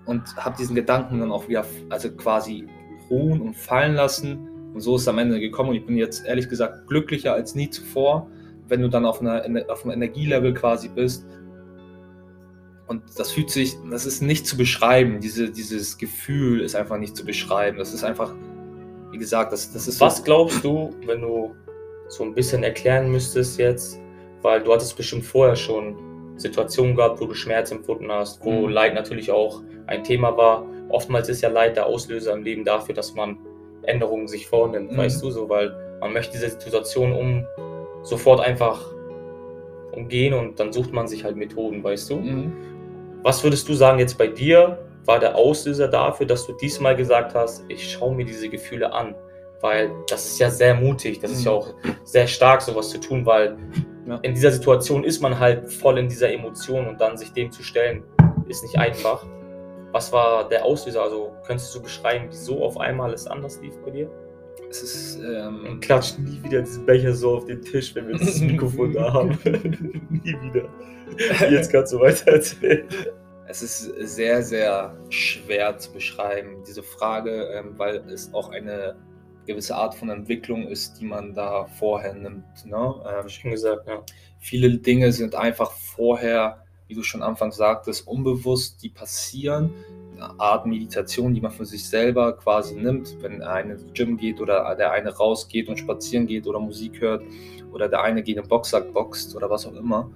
Und 0.07 0.35
habe 0.37 0.57
diesen 0.57 0.75
Gedanken 0.75 1.21
dann 1.21 1.30
auch 1.30 1.49
wieder, 1.49 1.64
also 1.88 2.11
quasi 2.11 2.66
ruhen 3.09 3.40
und 3.40 3.57
fallen 3.57 3.95
lassen. 3.95 4.49
Und 4.75 4.80
so 4.80 4.97
ist 4.97 5.02
es 5.02 5.09
am 5.09 5.19
Ende 5.19 5.40
gekommen. 5.40 5.71
Und 5.71 5.76
ich 5.76 5.87
bin 5.87 5.97
jetzt 5.97 6.25
ehrlich 6.26 6.49
gesagt 6.49 6.87
glücklicher 6.88 7.33
als 7.33 7.54
nie 7.54 7.71
zuvor 7.71 8.28
wenn 8.70 8.80
du 8.80 8.88
dann 8.88 9.04
auf, 9.04 9.20
einer, 9.20 9.44
auf 9.68 9.84
einem 9.84 9.94
Energielevel 9.94 10.54
quasi 10.54 10.88
bist. 10.88 11.26
Und 12.86 13.02
das 13.18 13.32
fühlt 13.32 13.50
sich, 13.50 13.76
das 13.90 14.06
ist 14.06 14.22
nicht 14.22 14.46
zu 14.46 14.56
beschreiben. 14.56 15.20
Diese, 15.20 15.50
dieses 15.50 15.98
Gefühl 15.98 16.60
ist 16.60 16.74
einfach 16.74 16.96
nicht 16.96 17.16
zu 17.16 17.24
beschreiben. 17.24 17.78
Das 17.78 17.92
ist 17.92 18.02
einfach, 18.02 18.34
wie 19.12 19.18
gesagt, 19.18 19.52
das, 19.52 19.72
das 19.72 19.86
ist. 19.86 20.00
Was 20.00 20.24
glaubst 20.24 20.64
du, 20.64 20.94
wenn 21.06 21.20
du 21.20 21.54
so 22.08 22.24
ein 22.24 22.34
bisschen 22.34 22.64
erklären 22.64 23.10
müsstest 23.10 23.58
jetzt, 23.58 24.00
weil 24.42 24.62
du 24.62 24.72
hattest 24.72 24.96
bestimmt 24.96 25.24
vorher 25.24 25.54
schon 25.54 25.96
Situationen 26.36 26.96
gehabt, 26.96 27.20
wo 27.20 27.26
du 27.26 27.34
Schmerz 27.34 27.70
empfunden 27.70 28.10
hast, 28.10 28.44
wo 28.44 28.66
mhm. 28.66 28.72
Leid 28.72 28.94
natürlich 28.94 29.30
auch 29.30 29.62
ein 29.86 30.02
Thema 30.02 30.36
war. 30.36 30.66
Oftmals 30.88 31.28
ist 31.28 31.42
ja 31.42 31.48
Leid 31.48 31.76
der 31.76 31.86
Auslöser 31.86 32.32
im 32.32 32.42
Leben 32.42 32.64
dafür, 32.64 32.94
dass 32.94 33.14
man 33.14 33.38
Änderungen 33.82 34.26
sich 34.26 34.46
vornimmt, 34.46 34.92
mhm. 34.92 34.96
weißt 34.96 35.22
du 35.22 35.30
so, 35.30 35.48
weil 35.48 35.74
man 36.00 36.12
möchte 36.12 36.32
diese 36.32 36.50
Situation 36.50 37.12
um 37.12 37.46
sofort 38.02 38.40
einfach 38.40 38.92
umgehen 39.92 40.35
und 40.35 40.61
dann 40.61 40.73
sucht 40.73 40.92
man 40.92 41.09
sich 41.09 41.25
halt 41.25 41.37
Methoden, 41.37 41.83
weißt 41.83 42.11
du? 42.11 42.16
Mhm. 42.16 42.52
Was 43.23 43.42
würdest 43.45 43.69
du 43.69 43.75
sagen 43.75 43.99
jetzt 43.99 44.16
bei 44.16 44.26
dir 44.26 44.78
war 45.07 45.19
der 45.19 45.35
Auslöser 45.35 45.88
dafür, 45.88 46.26
dass 46.26 46.47
du 46.47 46.52
diesmal 46.52 46.95
gesagt 46.95 47.35
hast, 47.35 47.64
ich 47.69 47.92
schaue 47.92 48.14
mir 48.14 48.25
diese 48.25 48.49
Gefühle 48.49 48.92
an? 48.92 49.14
Weil 49.61 49.90
das 50.09 50.26
ist 50.26 50.38
ja 50.38 50.50
sehr 50.50 50.75
mutig, 50.75 51.21
das 51.21 51.33
mhm. 51.33 51.37
ist 51.37 51.45
ja 51.45 51.50
mhm. 51.50 51.57
auch 51.59 51.75
sehr 52.04 52.26
stark, 52.26 52.62
sowas 52.62 52.90
zu 52.90 52.99
tun, 52.99 53.26
weil 53.26 53.57
ja. 54.07 54.19
in 54.23 54.35
dieser 54.35 54.50
Situation 54.50 55.04
ist 55.04 55.21
man 55.21 55.38
halt 55.38 55.71
voll 55.71 55.99
in 55.99 56.09
dieser 56.09 56.33
Emotion 56.33 56.87
und 56.87 57.00
dann 57.00 57.16
sich 57.16 57.33
dem 57.33 57.50
zu 57.50 57.62
stellen, 57.62 58.04
ist 58.49 58.62
nicht 58.62 58.78
einfach. 58.78 59.26
Was 59.92 60.12
war 60.12 60.49
der 60.49 60.64
Auslöser? 60.64 61.02
Also 61.02 61.33
könntest 61.47 61.75
du 61.75 61.83
beschreiben, 61.83 62.26
wieso 62.28 62.64
auf 62.64 62.78
einmal 62.78 63.12
es 63.12 63.26
anders 63.26 63.61
lief 63.61 63.76
bei 63.85 63.90
dir? 63.90 64.11
Es 64.70 64.82
ist. 64.82 65.20
Ähm, 65.20 65.66
und 65.68 65.80
klatschen 65.80 66.24
nie 66.24 66.42
wieder 66.44 66.62
diesen 66.62 66.86
Becher 66.86 67.12
so 67.12 67.36
auf 67.36 67.44
den 67.44 67.60
Tisch, 67.60 67.94
wenn 67.94 68.06
wir 68.06 68.16
das 68.16 68.40
Mikrofon 68.40 68.92
da 68.92 69.12
haben. 69.12 69.30
nie 70.08 70.36
wieder. 70.42 70.68
Jetzt 71.50 71.72
kannst 71.72 71.92
du 71.92 71.98
weiter 71.98 72.32
erzählen. 72.32 72.86
Es 73.48 73.62
ist 73.62 73.92
sehr, 74.14 74.44
sehr 74.44 74.96
schwer 75.08 75.76
zu 75.76 75.92
beschreiben, 75.92 76.62
diese 76.68 76.84
Frage, 76.84 77.48
ähm, 77.52 77.74
weil 77.76 77.96
es 78.08 78.32
auch 78.32 78.50
eine 78.50 78.94
gewisse 79.44 79.74
Art 79.74 79.96
von 79.96 80.08
Entwicklung 80.08 80.68
ist, 80.68 81.00
die 81.00 81.04
man 81.04 81.34
da 81.34 81.64
vorher 81.64 82.14
nimmt. 82.14 82.44
Ne? 82.64 82.94
Ähm, 83.04 83.28
Schon 83.28 83.50
gesagt, 83.50 83.88
ja. 83.88 84.04
Viele 84.38 84.78
Dinge 84.78 85.10
sind 85.10 85.34
einfach 85.34 85.72
vorher, 85.72 86.64
wie 86.86 86.94
du 86.94 87.02
schon 87.02 87.22
anfangs 87.22 87.56
sagtest, 87.56 88.06
unbewusst, 88.06 88.82
die 88.84 88.88
passieren 88.88 89.74
Art 90.20 90.66
Meditation, 90.66 91.34
die 91.34 91.40
man 91.40 91.50
für 91.50 91.64
sich 91.64 91.88
selber 91.88 92.32
quasi 92.36 92.74
nimmt, 92.74 93.16
wenn 93.20 93.42
eine 93.42 93.74
ins 93.74 93.84
Gym 93.94 94.16
geht 94.16 94.40
oder 94.40 94.74
der 94.76 94.92
eine 94.92 95.10
rausgeht 95.10 95.68
und 95.68 95.78
spazieren 95.78 96.26
geht 96.26 96.46
oder 96.46 96.60
Musik 96.60 97.00
hört 97.00 97.22
oder 97.72 97.88
der 97.88 98.02
eine 98.02 98.22
gegen 98.22 98.40
den 98.40 98.48
Boxsack 98.48 98.92
boxt 98.92 99.34
oder 99.36 99.48
was 99.50 99.66
auch 99.66 99.74
immer, 99.74 100.10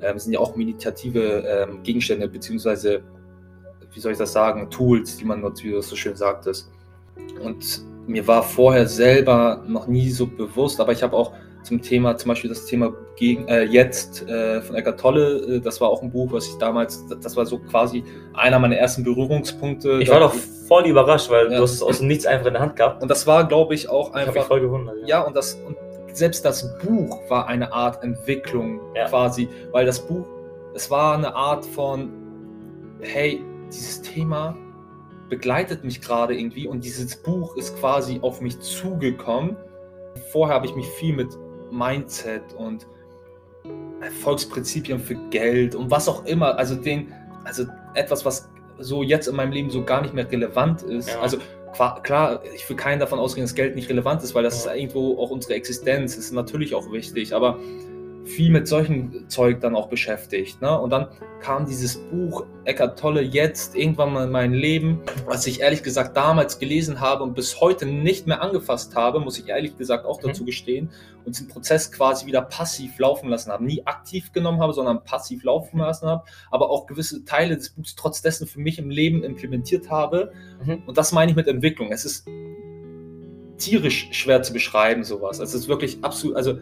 ähm, 0.00 0.18
sind 0.18 0.32
ja 0.32 0.40
auch 0.40 0.56
meditative 0.56 1.44
ähm, 1.46 1.82
Gegenstände 1.82 2.28
beziehungsweise, 2.28 3.02
wie 3.92 4.00
soll 4.00 4.12
ich 4.12 4.18
das 4.18 4.32
sagen, 4.32 4.70
Tools, 4.70 5.16
die 5.16 5.24
man 5.24 5.40
nutzt, 5.40 5.64
wie 5.64 5.70
du 5.70 5.76
das 5.76 5.88
so 5.88 5.96
schön 5.96 6.16
sagtest. 6.16 6.70
Und 7.42 7.82
mir 8.06 8.26
war 8.26 8.42
vorher 8.42 8.86
selber 8.86 9.62
noch 9.66 9.86
nie 9.86 10.10
so 10.10 10.26
bewusst, 10.26 10.80
aber 10.80 10.92
ich 10.92 11.02
habe 11.02 11.16
auch 11.16 11.32
zum 11.68 11.82
Thema, 11.82 12.16
zum 12.16 12.30
Beispiel 12.30 12.48
das 12.48 12.64
Thema 12.64 12.92
gegen, 13.16 13.46
äh, 13.46 13.64
Jetzt 13.64 14.26
äh, 14.28 14.62
von 14.62 14.74
Eckart 14.74 14.98
Tolle. 14.98 15.56
Äh, 15.56 15.60
das 15.60 15.80
war 15.80 15.90
auch 15.90 16.02
ein 16.02 16.10
Buch, 16.10 16.32
was 16.32 16.46
ich 16.46 16.56
damals, 16.58 17.04
das 17.22 17.36
war 17.36 17.46
so 17.46 17.58
quasi 17.58 18.02
einer 18.34 18.58
meiner 18.58 18.76
ersten 18.76 19.04
Berührungspunkte. 19.04 20.00
Ich 20.00 20.08
war 20.08 20.20
doch 20.20 20.34
voll 20.66 20.86
überrascht, 20.86 21.30
weil 21.30 21.50
ja. 21.50 21.58
du 21.58 21.62
hast 21.62 21.72
es 21.72 21.82
aus 21.82 21.98
dem 21.98 22.08
Nichts 22.08 22.26
einfach 22.26 22.46
in 22.46 22.54
der 22.54 22.62
Hand 22.62 22.76
gehabt. 22.76 23.02
Und 23.02 23.08
das 23.08 23.26
war, 23.26 23.46
glaube 23.46 23.74
ich, 23.74 23.88
auch 23.88 24.12
einfach. 24.14 24.34
Ich 24.34 24.42
voll 24.42 24.60
gewundert. 24.60 24.96
Ja, 25.02 25.08
ja 25.08 25.20
und, 25.20 25.36
das, 25.36 25.54
und 25.66 25.76
selbst 26.12 26.44
das 26.44 26.78
Buch 26.78 27.20
war 27.28 27.46
eine 27.46 27.72
Art 27.72 28.02
Entwicklung 28.02 28.80
ja. 28.94 29.06
quasi, 29.08 29.48
weil 29.72 29.84
das 29.84 30.00
Buch, 30.00 30.26
es 30.74 30.90
war 30.90 31.14
eine 31.14 31.34
Art 31.34 31.64
von, 31.66 32.10
hey, 33.00 33.42
dieses 33.70 34.00
Thema 34.00 34.56
begleitet 35.28 35.84
mich 35.84 36.00
gerade 36.00 36.34
irgendwie 36.34 36.66
und 36.66 36.82
dieses 36.82 37.16
Buch 37.16 37.56
ist 37.56 37.78
quasi 37.78 38.18
auf 38.22 38.40
mich 38.40 38.58
zugekommen. 38.60 39.56
Vorher 40.32 40.56
habe 40.56 40.66
ich 40.66 40.74
mich 40.74 40.86
viel 40.86 41.14
mit 41.14 41.28
Mindset 41.70 42.54
und 42.56 42.86
Erfolgsprinzipien 44.00 45.00
für 45.00 45.16
Geld 45.30 45.74
und 45.74 45.90
was 45.90 46.08
auch 46.08 46.24
immer. 46.24 46.56
Also 46.56 46.74
den, 46.74 47.12
also 47.44 47.64
etwas, 47.94 48.24
was 48.24 48.48
so 48.78 49.02
jetzt 49.02 49.26
in 49.26 49.36
meinem 49.36 49.52
Leben 49.52 49.70
so 49.70 49.84
gar 49.84 50.02
nicht 50.02 50.14
mehr 50.14 50.30
relevant 50.30 50.82
ist. 50.82 51.08
Ja. 51.08 51.20
Also 51.20 51.38
klar, 52.02 52.42
ich 52.54 52.68
will 52.68 52.76
keinen 52.76 53.00
davon 53.00 53.18
ausgehen, 53.18 53.44
dass 53.44 53.54
Geld 53.54 53.74
nicht 53.74 53.88
relevant 53.88 54.22
ist, 54.22 54.34
weil 54.34 54.42
das 54.42 54.64
ja. 54.64 54.72
ist 54.72 54.78
irgendwo 54.78 55.18
auch 55.18 55.30
unsere 55.30 55.54
Existenz, 55.54 56.16
das 56.16 56.26
ist 56.26 56.32
natürlich 56.32 56.74
auch 56.74 56.90
wichtig, 56.90 57.34
aber 57.34 57.58
viel 58.28 58.50
mit 58.50 58.68
solchen 58.68 59.28
Zeug 59.28 59.60
dann 59.60 59.74
auch 59.74 59.88
beschäftigt. 59.88 60.60
Ne? 60.60 60.78
Und 60.78 60.90
dann 60.90 61.08
kam 61.40 61.66
dieses 61.66 61.96
Buch 61.96 62.44
Eckart 62.64 62.98
Tolle 62.98 63.22
jetzt 63.22 63.74
irgendwann 63.74 64.12
mal 64.12 64.24
in 64.24 64.30
mein 64.30 64.52
Leben, 64.52 65.00
was 65.26 65.46
ich 65.46 65.60
ehrlich 65.60 65.82
gesagt 65.82 66.16
damals 66.16 66.58
gelesen 66.58 67.00
habe 67.00 67.24
und 67.24 67.34
bis 67.34 67.60
heute 67.60 67.86
nicht 67.86 68.26
mehr 68.26 68.42
angefasst 68.42 68.94
habe, 68.94 69.20
muss 69.20 69.38
ich 69.38 69.48
ehrlich 69.48 69.76
gesagt 69.76 70.04
auch 70.04 70.20
dazu 70.20 70.42
mhm. 70.42 70.46
gestehen, 70.46 70.90
und 71.24 71.38
den 71.38 71.48
Prozess 71.48 71.92
quasi 71.92 72.26
wieder 72.26 72.42
passiv 72.42 72.98
laufen 72.98 73.28
lassen 73.28 73.50
habe. 73.50 73.64
Nie 73.64 73.86
aktiv 73.86 74.32
genommen 74.32 74.60
habe, 74.60 74.72
sondern 74.72 75.04
passiv 75.04 75.44
laufen 75.44 75.78
lassen 75.78 76.06
habe, 76.06 76.24
aber 76.50 76.70
auch 76.70 76.86
gewisse 76.86 77.24
Teile 77.24 77.56
des 77.56 77.70
Buchs 77.70 77.94
trotz 77.94 78.22
dessen 78.22 78.46
für 78.46 78.60
mich 78.60 78.78
im 78.78 78.90
Leben 78.90 79.22
implementiert 79.22 79.90
habe. 79.90 80.32
Mhm. 80.64 80.82
Und 80.86 80.98
das 80.98 81.12
meine 81.12 81.30
ich 81.30 81.36
mit 81.36 81.46
Entwicklung. 81.46 81.92
Es 81.92 82.04
ist 82.04 82.26
tierisch 83.58 84.08
schwer 84.12 84.42
zu 84.42 84.52
beschreiben, 84.52 85.04
sowas. 85.04 85.38
Es 85.38 85.52
ist 85.52 85.68
wirklich 85.68 85.98
absolut, 86.02 86.36
also 86.36 86.58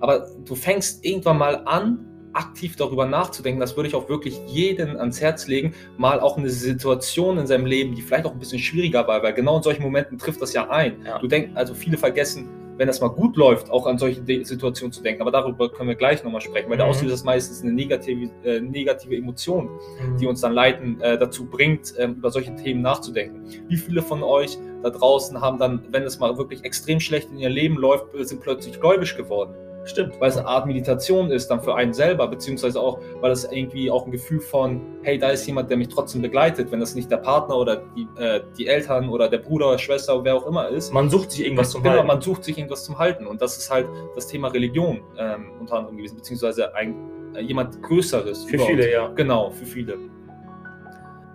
aber 0.00 0.26
du 0.44 0.54
fängst 0.54 1.04
irgendwann 1.04 1.38
mal 1.38 1.62
an, 1.66 2.06
aktiv 2.32 2.76
darüber 2.76 3.06
nachzudenken. 3.06 3.60
Das 3.60 3.76
würde 3.76 3.88
ich 3.88 3.94
auch 3.94 4.08
wirklich 4.08 4.40
jedem 4.46 4.96
ans 4.96 5.20
Herz 5.20 5.46
legen, 5.46 5.74
mal 5.96 6.20
auch 6.20 6.36
eine 6.36 6.50
Situation 6.50 7.38
in 7.38 7.46
seinem 7.46 7.66
Leben, 7.66 7.94
die 7.94 8.02
vielleicht 8.02 8.24
auch 8.26 8.32
ein 8.32 8.38
bisschen 8.38 8.60
schwieriger 8.60 9.06
war, 9.06 9.22
weil 9.22 9.34
genau 9.34 9.56
in 9.56 9.62
solchen 9.62 9.82
Momenten 9.82 10.18
trifft 10.18 10.40
das 10.40 10.52
ja 10.52 10.68
ein. 10.70 11.04
Ja. 11.04 11.18
Du 11.18 11.26
denkst, 11.26 11.50
also 11.54 11.74
viele 11.74 11.98
vergessen, 11.98 12.48
wenn 12.76 12.86
das 12.86 13.00
mal 13.02 13.08
gut 13.08 13.36
läuft, 13.36 13.70
auch 13.70 13.86
an 13.86 13.98
solche 13.98 14.22
Situationen 14.24 14.90
zu 14.90 15.02
denken. 15.02 15.20
Aber 15.20 15.30
darüber 15.30 15.70
können 15.70 15.90
wir 15.90 15.96
gleich 15.96 16.24
nochmal 16.24 16.40
sprechen, 16.40 16.70
weil 16.70 16.76
mhm. 16.76 16.80
der 16.80 16.86
Auslöser 16.86 17.12
ist 17.12 17.26
meistens 17.26 17.62
eine 17.62 17.72
negative, 17.72 18.30
äh, 18.42 18.60
negative 18.60 19.16
Emotion, 19.16 19.66
mhm. 19.66 20.16
die 20.16 20.26
uns 20.26 20.40
dann 20.40 20.54
leiten, 20.54 20.98
äh, 21.02 21.18
dazu 21.18 21.44
bringt, 21.44 21.94
äh, 21.98 22.06
über 22.06 22.30
solche 22.30 22.54
Themen 22.56 22.80
nachzudenken. 22.80 23.44
Wie 23.68 23.76
viele 23.76 24.00
von 24.00 24.22
euch 24.22 24.56
da 24.82 24.88
draußen 24.88 25.38
haben 25.42 25.58
dann, 25.58 25.82
wenn 25.90 26.04
es 26.04 26.20
mal 26.20 26.38
wirklich 26.38 26.64
extrem 26.64 27.00
schlecht 27.00 27.28
in 27.30 27.38
ihr 27.38 27.50
Leben 27.50 27.76
läuft, 27.76 28.06
sind 28.20 28.40
plötzlich 28.40 28.80
gläubisch 28.80 29.14
geworden? 29.14 29.52
Stimmt. 29.84 30.20
Weil 30.20 30.28
es 30.28 30.36
eine 30.36 30.46
Art 30.46 30.66
Meditation 30.66 31.30
ist 31.30 31.50
dann 31.50 31.62
für 31.62 31.74
einen 31.74 31.92
selber, 31.92 32.28
beziehungsweise 32.28 32.80
auch, 32.80 33.00
weil 33.20 33.30
es 33.30 33.44
irgendwie 33.50 33.90
auch 33.90 34.04
ein 34.04 34.12
Gefühl 34.12 34.40
von, 34.40 34.80
hey, 35.02 35.18
da 35.18 35.30
ist 35.30 35.46
jemand, 35.46 35.70
der 35.70 35.76
mich 35.76 35.88
trotzdem 35.88 36.22
begleitet, 36.22 36.70
wenn 36.70 36.80
das 36.80 36.94
nicht 36.94 37.10
der 37.10 37.16
Partner 37.16 37.56
oder 37.56 37.82
die, 37.96 38.06
äh, 38.20 38.42
die 38.58 38.66
Eltern 38.66 39.08
oder 39.08 39.28
der 39.28 39.38
Bruder 39.38 39.68
oder 39.68 39.78
Schwester 39.78 40.14
oder 40.14 40.24
wer 40.24 40.36
auch 40.36 40.46
immer 40.46 40.68
ist. 40.68 40.92
Man 40.92 41.08
sucht 41.08 41.32
sich 41.32 41.44
irgendwas 41.44 41.70
zum 41.70 41.82
genau, 41.82 41.96
Halten. 41.96 42.06
man 42.06 42.20
sucht 42.20 42.44
sich 42.44 42.58
irgendwas 42.58 42.84
zum 42.84 42.98
Halten. 42.98 43.26
Und 43.26 43.40
das 43.40 43.56
ist 43.56 43.70
halt 43.70 43.86
das 44.14 44.26
Thema 44.26 44.48
Religion 44.48 45.00
ähm, 45.18 45.52
unter 45.58 45.76
anderem 45.78 45.96
gewesen, 45.96 46.16
beziehungsweise 46.16 46.74
ein, 46.74 46.94
äh, 47.34 47.40
jemand 47.40 47.82
Größeres. 47.82 48.44
Für 48.44 48.56
überhaupt. 48.56 48.72
viele, 48.72 48.92
ja. 48.92 49.08
Genau, 49.08 49.50
für 49.50 49.64
viele. 49.64 49.96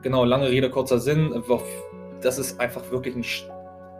Genau, 0.03 0.23
lange 0.23 0.49
Rede, 0.49 0.69
kurzer 0.69 0.99
Sinn. 0.99 1.43
Das 2.21 2.37
ist 2.37 2.59
einfach 2.59 2.91
wirklich 2.91 3.15
ein 3.15 3.25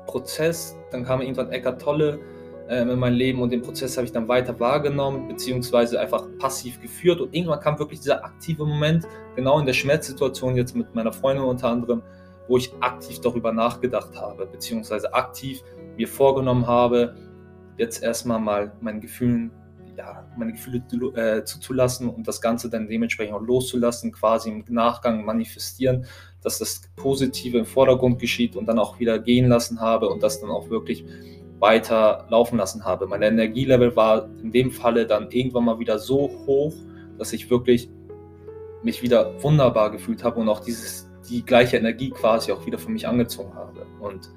Prozess. 0.05 0.77
Dann 0.91 1.03
kam 1.03 1.21
irgendwann 1.21 1.51
Eckart 1.51 1.81
Tolle 1.81 2.19
ähm, 2.67 2.89
in 2.89 2.99
meinem 2.99 3.15
Leben 3.15 3.41
und 3.41 3.51
den 3.51 3.61
Prozess 3.61 3.95
habe 3.97 4.05
ich 4.05 4.11
dann 4.11 4.27
weiter 4.27 4.59
wahrgenommen, 4.59 5.27
beziehungsweise 5.27 5.99
einfach 5.99 6.25
passiv 6.39 6.81
geführt. 6.81 7.21
Und 7.21 7.33
irgendwann 7.35 7.59
kam 7.59 7.77
wirklich 7.77 7.99
dieser 7.99 8.23
aktive 8.25 8.65
Moment, 8.65 9.07
genau 9.35 9.59
in 9.59 9.65
der 9.65 9.73
Schmerzsituation 9.73 10.55
jetzt 10.55 10.75
mit 10.75 10.93
meiner 10.95 11.13
Freundin 11.13 11.45
unter 11.45 11.69
anderem, 11.69 12.01
wo 12.47 12.57
ich 12.57 12.71
aktiv 12.79 13.19
darüber 13.21 13.51
nachgedacht 13.51 14.15
habe, 14.15 14.45
beziehungsweise 14.47 15.13
aktiv 15.13 15.63
mir 15.97 16.07
vorgenommen 16.07 16.65
habe, 16.67 17.15
jetzt 17.77 18.01
erstmal 18.01 18.39
mal 18.39 18.71
meinen 18.81 19.01
Gefühlen, 19.01 19.51
ja, 19.97 20.25
meine 20.37 20.51
Gefühle 20.51 20.83
äh, 21.15 21.43
zuzulassen 21.45 22.09
und 22.09 22.27
das 22.27 22.41
Ganze 22.41 22.69
dann 22.69 22.87
dementsprechend 22.87 23.35
auch 23.35 23.41
loszulassen, 23.41 24.11
quasi 24.11 24.49
im 24.49 24.65
Nachgang 24.69 25.23
manifestieren, 25.23 26.05
dass 26.41 26.59
das 26.59 26.81
Positive 26.95 27.57
im 27.57 27.65
Vordergrund 27.65 28.19
geschieht 28.19 28.55
und 28.55 28.65
dann 28.65 28.77
auch 28.77 28.99
wieder 28.99 29.19
gehen 29.19 29.47
lassen 29.47 29.79
habe 29.79 30.09
und 30.09 30.21
das 30.21 30.41
dann 30.41 30.49
auch 30.49 30.69
wirklich 30.69 31.05
weiter 31.59 32.25
laufen 32.29 32.57
lassen 32.57 32.83
habe. 32.85 33.07
Mein 33.07 33.21
Energielevel 33.21 33.95
war 33.95 34.27
in 34.41 34.51
dem 34.51 34.71
Falle 34.71 35.05
dann 35.05 35.29
irgendwann 35.31 35.65
mal 35.65 35.79
wieder 35.79 35.99
so 35.99 36.29
hoch, 36.45 36.73
dass 37.17 37.33
ich 37.33 37.49
wirklich 37.49 37.89
mich 38.83 39.01
wieder 39.01 39.31
wunderbar 39.41 39.91
gefühlt 39.91 40.23
habe 40.23 40.39
und 40.39 40.49
auch 40.49 40.59
dieses, 40.59 41.09
die 41.29 41.43
gleiche 41.43 41.77
Energie 41.77 42.09
quasi 42.11 42.51
auch 42.51 42.65
wieder 42.65 42.77
für 42.77 42.91
mich 42.91 43.07
angezogen 43.07 43.53
habe. 43.55 43.85
Und 43.99 44.29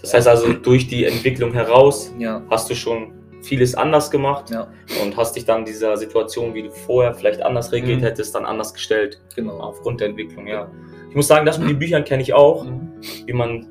das 0.00 0.14
heißt 0.14 0.28
also, 0.28 0.52
durch 0.52 0.88
die 0.88 1.04
Entwicklung 1.04 1.52
heraus 1.52 2.12
ja. 2.18 2.42
hast 2.50 2.68
du 2.70 2.74
schon 2.74 3.12
vieles 3.42 3.74
anders 3.74 4.10
gemacht 4.10 4.50
ja. 4.50 4.68
und 5.02 5.16
hast 5.16 5.36
dich 5.36 5.44
dann 5.44 5.64
dieser 5.64 5.96
Situation, 5.96 6.54
wie 6.54 6.64
du 6.64 6.70
vorher 6.70 7.14
vielleicht 7.14 7.40
anders 7.40 7.72
reagiert 7.72 8.00
Mhm. 8.00 8.04
hättest, 8.04 8.34
dann 8.34 8.44
anders 8.44 8.74
gestellt. 8.74 9.20
genau. 9.36 9.58
Aufgrund 9.60 10.00
der 10.00 10.08
Entwicklung, 10.08 10.46
ja. 10.48 10.68
Ich 11.08 11.16
muss 11.16 11.28
sagen, 11.28 11.46
das 11.46 11.58
mit 11.58 11.70
den 11.70 11.78
Büchern 11.78 12.04
kenne 12.04 12.22
ich 12.22 12.34
auch, 12.34 12.64
Mhm. 12.64 12.90
wie 13.26 13.32
man 13.32 13.66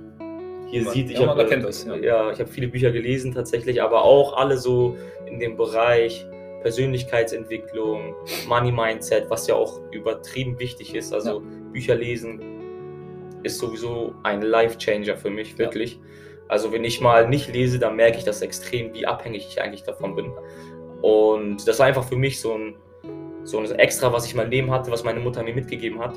hier 0.70 0.84
Man- 0.84 0.94
sieht. 0.94 1.10
Ich 1.10 1.14
ja, 1.16 1.22
man 1.22 1.30
habe 1.30 1.44
erkennt 1.44 1.66
das, 1.66 1.86
ja. 1.86 1.96
ja, 1.96 2.32
ich 2.32 2.40
habe 2.40 2.50
viele 2.50 2.68
Bücher 2.68 2.92
gelesen 2.92 3.34
tatsächlich, 3.34 3.82
aber 3.82 4.04
auch 4.04 4.36
alle 4.38 4.58
so 4.58 4.96
in 5.26 5.40
dem 5.40 5.56
Bereich 5.58 6.26
Persönlichkeitsentwicklung, 6.62 8.16
Money 8.48 8.72
Mindset, 8.72 9.30
was 9.30 9.48
ja 9.48 9.56
auch 9.56 9.80
übertrieben 9.92 10.60
wichtig 10.60 10.96
ist. 10.96 11.14
Also 11.14 11.42
Bücher 11.72 11.96
lesen 11.96 12.42
ist 13.44 13.60
sowieso 13.60 14.14
ein 14.24 14.42
Life 14.42 14.78
Changer 14.78 15.16
für 15.18 15.30
mich, 15.30 15.52
Ja. 15.54 15.60
wirklich. 15.60 16.00
Also 16.50 16.72
wenn 16.72 16.84
ich 16.84 17.02
mal 17.02 17.28
nicht 17.28 17.54
lese, 17.54 17.78
dann 17.80 17.96
merke 17.96 18.18
ich 18.18 18.24
das 18.24 18.42
extrem, 18.42 18.94
wie 18.94 19.06
abhängig 19.06 19.48
ich 19.50 19.62
eigentlich 19.62 19.84
davon 19.84 20.16
bin. 20.16 20.32
Und 21.02 21.68
das 21.68 21.80
war 21.80 21.86
einfach 21.86 22.04
für 22.06 22.16
mich 22.16 22.40
so 22.42 22.54
ein, 22.54 22.76
so 23.44 23.60
ein 23.60 23.66
Extra, 23.80 24.12
was 24.12 24.26
ich 24.26 24.32
in 24.32 24.38
meinem 24.38 24.50
Leben 24.50 24.72
hatte, 24.72 24.90
was 24.92 25.04
meine 25.04 25.20
Mutter 25.20 25.44
mir 25.44 25.54
mitgegeben 25.54 26.00
hat. 26.00 26.16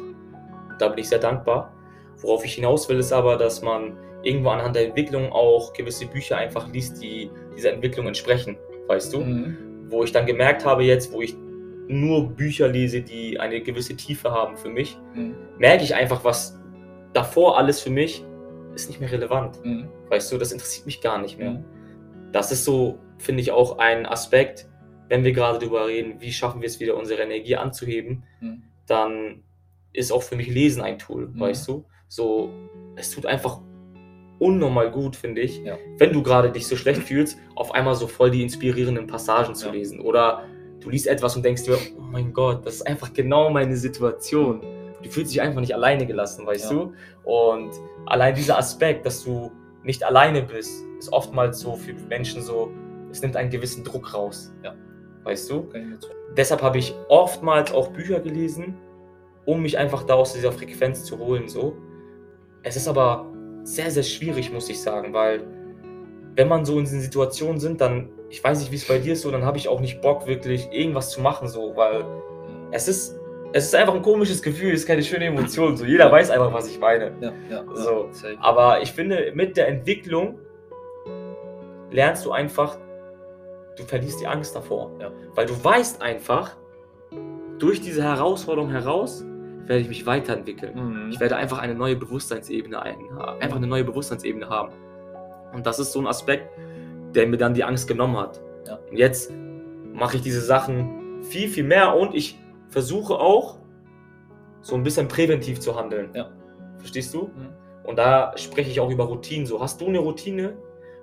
Da 0.79 0.89
bin 0.89 0.99
ich 0.99 1.09
sehr 1.09 1.19
dankbar. 1.19 1.73
Worauf 2.19 2.45
ich 2.45 2.55
hinaus 2.55 2.89
will, 2.89 2.99
ist 2.99 3.13
aber, 3.13 3.37
dass 3.37 3.61
man 3.63 3.97
irgendwo 4.23 4.51
anhand 4.51 4.77
der 4.77 4.87
Entwicklung 4.87 5.31
auch 5.33 5.73
gewisse 5.73 6.07
Bücher 6.07 6.37
einfach 6.37 6.71
liest, 6.73 7.03
die 7.03 7.31
dieser 7.57 7.73
Entwicklung 7.73 8.07
entsprechen, 8.07 8.57
weißt 8.87 9.13
du? 9.15 9.21
Mhm. 9.21 9.57
Wo 9.89 10.05
ich 10.05 10.13
dann 10.13 10.27
gemerkt 10.27 10.65
habe 10.65 10.85
jetzt, 10.85 11.13
wo 11.13 11.21
ich 11.23 11.35
nur 11.89 12.29
Bücher 12.31 12.69
lese, 12.69 13.01
die 13.03 13.41
eine 13.41 13.61
gewisse 13.61 13.97
Tiefe 13.97 14.31
haben 14.31 14.57
für 14.57 14.69
mich, 14.69 14.97
Mhm. 15.15 15.35
merke 15.59 15.83
ich 15.83 15.95
einfach, 15.95 16.23
was 16.25 16.59
davor 17.13 17.59
alles 17.59 17.81
für 17.81 17.91
mich 17.91 18.25
ist 18.75 18.89
nicht 18.89 19.01
mehr 19.01 19.11
relevant. 19.11 19.65
Mhm. 19.65 19.89
Weißt 20.09 20.31
du, 20.33 20.39
das 20.39 20.53
interessiert 20.53 20.87
mich 20.87 21.01
gar 21.01 21.21
nicht 21.21 21.39
mehr. 21.39 21.51
Mhm. 21.53 21.65
Das 22.33 22.53
ist 22.53 22.65
so, 22.65 22.99
finde 23.19 23.41
ich, 23.43 23.51
auch 23.51 23.79
ein 23.79 24.07
Aspekt, 24.07 24.69
wenn 25.09 25.25
wir 25.25 25.33
gerade 25.33 25.59
darüber 25.59 25.89
reden, 25.89 26.21
wie 26.21 26.31
schaffen 26.31 26.61
wir 26.61 26.67
es 26.69 26.79
wieder, 26.79 26.97
unsere 26.97 27.23
Energie 27.23 27.57
anzuheben, 27.57 28.23
Mhm. 28.41 28.63
dann 28.87 29.43
ist 29.93 30.13
auch 30.13 30.23
für 30.23 30.37
mich 30.37 30.47
Lesen 30.49 30.83
ein 30.83 30.99
Tool, 30.99 31.27
Mhm. 31.29 31.41
weißt 31.41 31.67
du? 31.67 31.85
So, 32.07 32.51
es 32.95 33.11
tut 33.11 33.27
einfach 33.27 33.61
unnormal 34.41 34.91
gut, 34.91 35.15
finde 35.15 35.41
ich, 35.43 35.59
Ja. 35.59 35.77
wenn 35.99 36.13
du 36.13 36.23
gerade 36.23 36.51
dich 36.51 36.67
so 36.67 36.75
schlecht 36.75 37.03
fühlst, 37.05 37.39
auf 37.55 37.73
einmal 37.75 37.95
so 37.95 38.09
voll 38.09 38.31
die 38.33 38.43
inspirierenden 38.43 39.07
Passagen 39.07 39.55
zu 39.55 39.67
Ja. 39.67 39.73
lesen. 39.73 40.01
Oder 40.01 40.45
du 40.81 40.91
liest 40.91 41.07
etwas 41.07 41.37
und 41.37 41.45
denkst 41.45 41.63
dir, 41.65 41.79
oh 41.99 42.01
mein 42.03 42.33
Gott, 42.33 42.67
das 42.67 42.77
ist 42.77 42.83
einfach 42.87 43.13
genau 43.13 43.51
meine 43.51 43.77
Situation. 43.77 44.63
Du 45.03 45.09
fühlst 45.09 45.33
dich 45.33 45.41
einfach 45.41 45.61
nicht 45.61 45.75
alleine 45.75 46.07
gelassen, 46.07 46.47
weißt 46.47 46.73
Ja. 46.73 46.77
du? 46.79 46.93
Und 47.25 47.71
allein 48.07 48.35
dieser 48.35 48.59
Aspekt, 48.59 49.07
dass 49.07 49.23
du 49.25 49.53
nicht 49.85 50.03
alleine 50.05 50.43
bist, 50.43 50.85
ist 50.99 51.13
oftmals 51.13 51.61
so 51.61 51.75
für 51.77 51.93
Menschen 52.09 52.43
so, 52.43 52.71
es 53.11 53.23
nimmt 53.23 53.37
einen 53.37 53.51
gewissen 53.51 53.85
Druck 53.85 54.13
raus. 54.15 54.53
Ja. 54.65 54.75
Weißt 55.25 55.51
du? 55.51 55.69
Zu- 56.01 56.09
Deshalb 56.37 56.63
habe 56.63 56.79
ich 56.79 56.95
oftmals 57.09 57.73
auch 57.73 57.89
Bücher 57.89 58.21
gelesen, 58.21 58.75
um 59.47 59.63
mich 59.63 59.77
einfach 59.79 60.05
da 60.05 60.15
aus 60.15 60.33
dieser 60.33 60.53
Frequenz 60.53 61.05
zu 61.05 61.19
holen. 61.19 61.49
So. 61.49 61.77
Es 62.63 62.77
ist 62.77 62.89
aber 62.89 63.27
sehr, 63.65 63.91
sehr 63.91 64.03
schwierig, 64.03 64.53
muss 64.53 64.69
ich 64.69 64.81
sagen, 64.81 65.13
weil 65.13 65.43
wenn 66.37 66.49
man 66.49 66.65
so 66.65 66.79
in 66.79 66.85
diesen 66.85 67.01
Situationen 67.01 67.61
sind, 67.61 67.81
dann, 67.81 68.09
ich 68.29 68.43
weiß 68.43 68.61
nicht, 68.61 68.71
wie 68.71 68.77
es 68.77 68.87
bei 68.87 68.99
dir 68.99 69.15
ist, 69.15 69.23
so, 69.23 69.31
dann 69.31 69.45
habe 69.45 69.59
ich 69.59 69.69
auch 69.69 69.81
nicht 69.81 70.01
Bock, 70.01 70.27
wirklich 70.27 70.69
irgendwas 70.73 71.11
zu 71.11 71.21
machen, 71.21 71.49
so, 71.49 71.75
weil 71.77 72.05
es 72.71 72.89
ist, 72.89 73.19
es 73.53 73.67
ist 73.67 73.75
einfach 73.75 73.95
ein 73.95 74.03
komisches 74.03 74.43
Gefühl, 74.43 74.73
es 74.73 74.81
ist 74.81 74.87
keine 74.87 75.03
schöne 75.03 75.27
Emotion. 75.27 75.77
So. 75.77 75.85
Jeder 75.85 76.11
weiß 76.11 76.31
einfach, 76.31 76.53
was 76.53 76.69
ich 76.69 76.79
meine. 76.79 77.13
Ja, 77.21 77.33
ja. 77.51 77.65
So, 77.75 78.09
ja. 78.23 78.37
Aber 78.41 78.81
ich 78.81 78.93
finde, 78.93 79.33
mit 79.35 79.57
der 79.57 79.67
Entwicklung 79.67 80.39
lernst 81.91 82.25
du 82.25 82.31
einfach, 82.31 82.79
du 83.77 83.83
verlierst 83.83 84.21
die 84.21 84.27
Angst 84.27 84.55
davor. 84.55 84.93
Weil 85.35 85.47
du 85.47 85.65
weißt 85.65 86.01
einfach, 86.01 86.57
durch 87.59 87.81
diese 87.81 88.03
Herausforderung 88.03 88.71
heraus 88.71 89.25
werde 89.67 89.83
ich 89.83 89.89
mich 89.89 90.07
weiterentwickeln. 90.07 90.75
Mhm. 90.75 91.11
Ich 91.11 91.21
werde 91.21 91.37
einfach 91.37 91.59
eine 91.59 91.75
neue 91.75 91.97
Bewusstseinsebene 91.97 92.81
ein, 92.83 92.97
einfach 93.41 93.57
eine 93.57 93.67
neue 93.67 93.85
Bewusstseinsebene 93.85 94.49
haben. 94.49 94.73
Und 95.53 95.67
das 95.67 95.79
ist 95.79 95.93
so 95.93 96.01
ein 96.01 96.07
Aspekt, 96.07 96.49
der 97.15 97.27
mir 97.27 97.37
dann 97.37 97.55
die 97.55 97.65
Angst 97.65 97.89
genommen 97.89 98.17
hat. 98.17 98.41
Ja. 98.67 98.79
Und 98.91 98.97
jetzt 98.97 99.33
mache 99.93 100.17
ich 100.17 100.23
diese 100.23 100.41
Sachen 100.41 101.23
viel, 101.23 101.49
viel 101.49 101.65
mehr 101.65 101.97
und 101.97 102.15
ich 102.15 102.39
versuche 102.69 103.15
auch, 103.15 103.59
so 104.63 104.75
ein 104.75 104.83
bisschen 104.83 105.09
präventiv 105.09 105.61
zu 105.61 105.75
handeln. 105.75 106.11
Ja. 106.15 106.31
Verstehst 106.79 107.15
du? 107.15 107.31
Mhm. 107.35 107.49
Und 107.85 107.99
da 107.99 108.33
spreche 108.37 108.71
ich 108.71 108.79
auch 108.81 108.91
über 108.91 109.05
Routinen. 109.05 109.47
So, 109.47 109.61
hast 109.61 109.81
du 109.81 109.87
eine 109.87 109.99
Routine, 109.99 110.57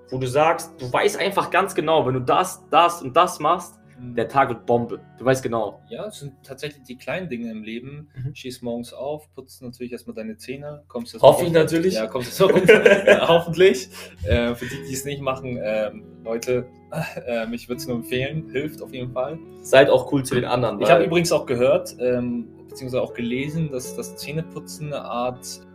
wo 0.09 0.17
du 0.17 0.27
sagst, 0.27 0.79
du 0.79 0.91
weißt 0.91 1.19
einfach 1.19 1.49
ganz 1.49 1.73
genau, 1.75 2.05
wenn 2.05 2.13
du 2.13 2.21
das, 2.21 2.63
das 2.69 3.01
und 3.01 3.15
das 3.17 3.39
machst, 3.39 3.79
der 3.99 4.27
Tag 4.27 4.49
wird 4.49 4.65
Bombe. 4.65 4.99
Du 5.17 5.25
weißt 5.25 5.41
genau. 5.41 5.81
Ja, 5.89 6.05
es 6.07 6.19
sind 6.19 6.33
tatsächlich 6.43 6.83
die 6.83 6.97
kleinen 6.97 7.29
Dinge 7.29 7.51
im 7.51 7.63
Leben. 7.63 8.09
Mhm. 8.15 8.35
Schießt 8.35 8.63
morgens 8.63 8.93
auf, 8.93 9.33
putzt 9.33 9.61
natürlich 9.61 9.91
erstmal 9.91 10.15
deine 10.15 10.37
Zähne, 10.37 10.83
kommst 10.87 11.13
jetzt 11.13 11.21
Hoffe 11.21 11.45
ich 11.45 11.51
natürlich. 11.51 11.95
Ja, 11.95 12.07
kommst 12.07 12.29
jetzt 12.29 12.39
mal 12.39 12.51
runter. 12.51 13.07
ja, 13.07 13.27
hoffentlich. 13.27 13.89
Äh, 14.23 14.55
für 14.55 14.65
die, 14.65 14.83
die 14.87 14.93
es 14.93 15.05
nicht 15.05 15.21
machen, 15.21 15.59
ähm, 15.61 16.03
Leute, 16.23 16.67
ähm, 17.25 17.53
ich 17.53 17.67
würde 17.67 17.79
es 17.81 17.87
nur 17.87 17.97
empfehlen, 17.97 18.49
hilft 18.51 18.81
auf 18.81 18.93
jeden 18.93 19.11
Fall. 19.11 19.39
Seid 19.61 19.89
auch 19.89 20.11
cool 20.11 20.23
zu 20.23 20.35
den 20.35 20.45
anderen. 20.45 20.79
Ich 20.81 20.89
habe 20.89 21.03
übrigens 21.03 21.31
auch 21.31 21.45
gehört, 21.45 21.95
ähm, 21.99 22.47
beziehungsweise 22.67 23.01
auch 23.01 23.13
gelesen, 23.13 23.71
dass 23.71 23.95
das 23.95 24.15
Zähneputzen 24.17 24.93
eine 24.93 25.03
Art 25.03 25.66